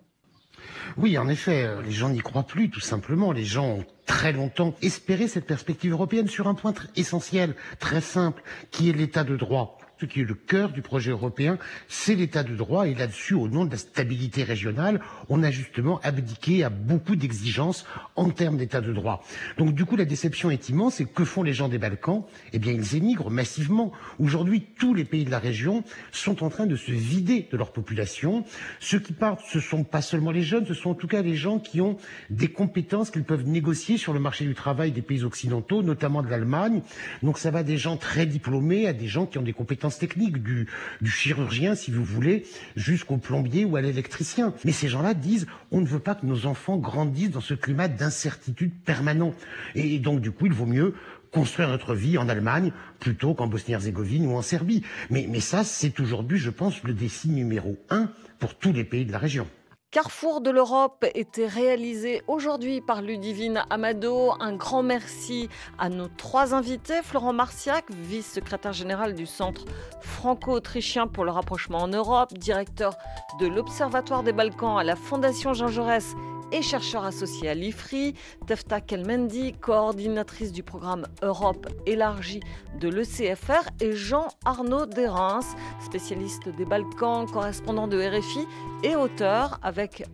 Oui, 0.96 1.18
en 1.18 1.28
effet, 1.28 1.64
euh, 1.64 1.82
les 1.82 1.92
gens 1.92 2.08
n'y 2.08 2.20
croient 2.20 2.46
plus, 2.46 2.70
tout 2.70 2.80
simplement. 2.80 3.32
Les 3.32 3.44
gens 3.44 3.66
ont 3.66 3.84
très 4.06 4.32
longtemps 4.32 4.74
espéré 4.82 5.28
cette 5.28 5.46
perspective 5.46 5.92
européenne 5.92 6.28
sur 6.28 6.46
un 6.48 6.54
point 6.54 6.74
essentiel, 6.96 7.54
très 7.78 8.00
simple, 8.00 8.42
qui 8.70 8.90
est 8.90 8.92
l'état 8.92 9.24
de 9.24 9.36
droit 9.36 9.78
ce 10.00 10.06
qui 10.06 10.20
est 10.20 10.24
le 10.24 10.34
cœur 10.34 10.70
du 10.70 10.82
projet 10.82 11.10
européen, 11.10 11.58
c'est 11.88 12.14
l'état 12.14 12.42
de 12.42 12.54
droit. 12.54 12.88
Et 12.88 12.94
là-dessus, 12.94 13.34
au 13.34 13.48
nom 13.48 13.64
de 13.64 13.70
la 13.70 13.76
stabilité 13.76 14.42
régionale, 14.42 15.00
on 15.28 15.42
a 15.42 15.50
justement 15.50 16.00
abdiqué 16.02 16.64
à 16.64 16.70
beaucoup 16.70 17.16
d'exigences 17.16 17.86
en 18.16 18.30
termes 18.30 18.56
d'état 18.56 18.80
de 18.80 18.92
droit. 18.92 19.22
Donc 19.58 19.74
du 19.74 19.84
coup, 19.84 19.96
la 19.96 20.04
déception 20.04 20.50
est 20.50 20.68
immense. 20.68 21.00
Et 21.00 21.04
que 21.04 21.24
font 21.24 21.42
les 21.42 21.52
gens 21.52 21.68
des 21.68 21.78
Balkans? 21.78 22.24
Eh 22.52 22.58
bien, 22.58 22.72
ils 22.72 22.96
émigrent 22.96 23.30
massivement. 23.30 23.92
Aujourd'hui, 24.18 24.66
tous 24.78 24.94
les 24.94 25.04
pays 25.04 25.24
de 25.24 25.30
la 25.30 25.38
région 25.38 25.84
sont 26.12 26.42
en 26.44 26.50
train 26.50 26.66
de 26.66 26.76
se 26.76 26.92
vider 26.92 27.48
de 27.50 27.56
leur 27.56 27.72
population. 27.72 28.44
Ceux 28.80 28.98
qui 28.98 29.12
partent, 29.12 29.42
ce 29.48 29.60
sont 29.60 29.84
pas 29.84 30.02
seulement 30.02 30.30
les 30.30 30.42
jeunes, 30.42 30.66
ce 30.66 30.74
sont 30.74 30.90
en 30.90 30.94
tout 30.94 31.08
cas 31.08 31.22
les 31.22 31.36
gens 31.36 31.58
qui 31.58 31.80
ont 31.80 31.96
des 32.30 32.48
compétences 32.48 33.10
qu'ils 33.10 33.24
peuvent 33.24 33.46
négocier 33.46 33.96
sur 33.96 34.12
le 34.12 34.20
marché 34.20 34.44
du 34.44 34.54
travail 34.54 34.92
des 34.92 35.02
pays 35.02 35.24
occidentaux, 35.24 35.82
notamment 35.82 36.22
de 36.22 36.28
l'Allemagne. 36.28 36.82
Donc 37.22 37.38
ça 37.38 37.50
va 37.50 37.62
des 37.62 37.76
gens 37.76 37.96
très 37.96 38.26
diplômés 38.26 38.86
à 38.86 38.92
des 38.92 39.06
gens 39.06 39.26
qui 39.26 39.38
ont 39.38 39.42
des 39.42 39.52
compétences 39.52 39.83
techniques, 39.90 40.42
du, 40.42 40.66
du 41.00 41.10
chirurgien, 41.10 41.74
si 41.74 41.90
vous 41.90 42.04
voulez, 42.04 42.44
jusqu'au 42.76 43.16
plombier 43.16 43.64
ou 43.64 43.76
à 43.76 43.80
l'électricien. 43.80 44.54
Mais 44.64 44.72
ces 44.72 44.88
gens-là 44.88 45.14
disent, 45.14 45.46
on 45.70 45.80
ne 45.80 45.86
veut 45.86 45.98
pas 45.98 46.14
que 46.14 46.26
nos 46.26 46.46
enfants 46.46 46.76
grandissent 46.76 47.30
dans 47.30 47.40
ce 47.40 47.54
climat 47.54 47.88
d'incertitude 47.88 48.72
permanent. 48.84 49.34
Et 49.74 49.98
donc, 49.98 50.20
du 50.20 50.30
coup, 50.30 50.46
il 50.46 50.52
vaut 50.52 50.66
mieux 50.66 50.94
construire 51.30 51.68
notre 51.68 51.94
vie 51.94 52.16
en 52.16 52.28
Allemagne 52.28 52.72
plutôt 53.00 53.34
qu'en 53.34 53.48
Bosnie-Herzégovine 53.48 54.26
ou 54.26 54.36
en 54.36 54.42
Serbie. 54.42 54.82
Mais, 55.10 55.26
mais 55.28 55.40
ça, 55.40 55.64
c'est 55.64 55.98
aujourd'hui, 56.00 56.38
je 56.38 56.50
pense, 56.50 56.82
le 56.84 56.94
défi 56.94 57.28
numéro 57.28 57.76
un 57.90 58.08
pour 58.38 58.56
tous 58.56 58.72
les 58.72 58.84
pays 58.84 59.04
de 59.04 59.12
la 59.12 59.18
région. 59.18 59.46
Carrefour 59.94 60.40
de 60.40 60.50
l'Europe 60.50 61.06
était 61.14 61.46
réalisé 61.46 62.24
aujourd'hui 62.26 62.80
par 62.80 63.00
Ludivine 63.00 63.62
Amado. 63.70 64.32
Un 64.40 64.56
grand 64.56 64.82
merci 64.82 65.48
à 65.78 65.88
nos 65.88 66.08
trois 66.08 66.52
invités. 66.52 67.00
Florent 67.04 67.32
Marciac, 67.32 67.84
vice-secrétaire 67.92 68.72
général 68.72 69.14
du 69.14 69.24
Centre 69.24 69.66
franco-autrichien 70.00 71.06
pour 71.06 71.24
le 71.24 71.30
rapprochement 71.30 71.78
en 71.78 71.86
Europe, 71.86 72.34
directeur 72.34 72.96
de 73.38 73.46
l'Observatoire 73.46 74.24
des 74.24 74.32
Balkans 74.32 74.78
à 74.78 74.82
la 74.82 74.96
Fondation 74.96 75.54
Jean 75.54 75.68
Jaurès 75.68 76.16
et 76.52 76.62
chercheur 76.62 77.04
associé 77.04 77.48
à 77.48 77.54
l'IFRI, 77.54 78.14
Tefta 78.46 78.80
Kelmendi, 78.80 79.52
coordinatrice 79.54 80.52
du 80.52 80.62
programme 80.62 81.06
Europe 81.22 81.66
élargie 81.86 82.40
de 82.78 82.88
l'ECFR, 82.88 83.68
et 83.80 83.92
Jean-Arnaud 83.92 84.86
Derens, 84.86 85.56
spécialiste 85.84 86.48
des 86.48 86.64
Balkans, 86.64 87.28
correspondant 87.30 87.88
de 87.88 87.98
RFI 88.00 88.46
et 88.82 88.94
auteur 88.94 89.58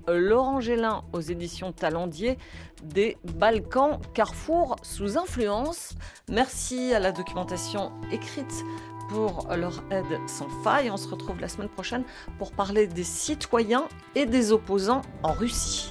Laurent 0.08 0.60
Gélin 0.60 1.02
aux 1.12 1.20
éditions 1.20 1.72
Talendier 1.72 2.38
des 2.82 3.16
Balkans 3.36 3.98
Carrefour 4.14 4.76
sous 4.82 5.18
influence. 5.18 5.94
Merci 6.28 6.94
à 6.94 6.98
la 6.98 7.12
documentation 7.12 7.92
écrite 8.12 8.64
pour 9.08 9.48
leur 9.54 9.82
aide 9.90 10.18
sans 10.26 10.48
faille. 10.62 10.90
On 10.90 10.96
se 10.96 11.08
retrouve 11.08 11.40
la 11.40 11.48
semaine 11.48 11.68
prochaine 11.68 12.04
pour 12.38 12.52
parler 12.52 12.86
des 12.86 13.04
citoyens 13.04 13.88
et 14.14 14.26
des 14.26 14.52
opposants 14.52 15.02
en 15.22 15.32
Russie. 15.32 15.90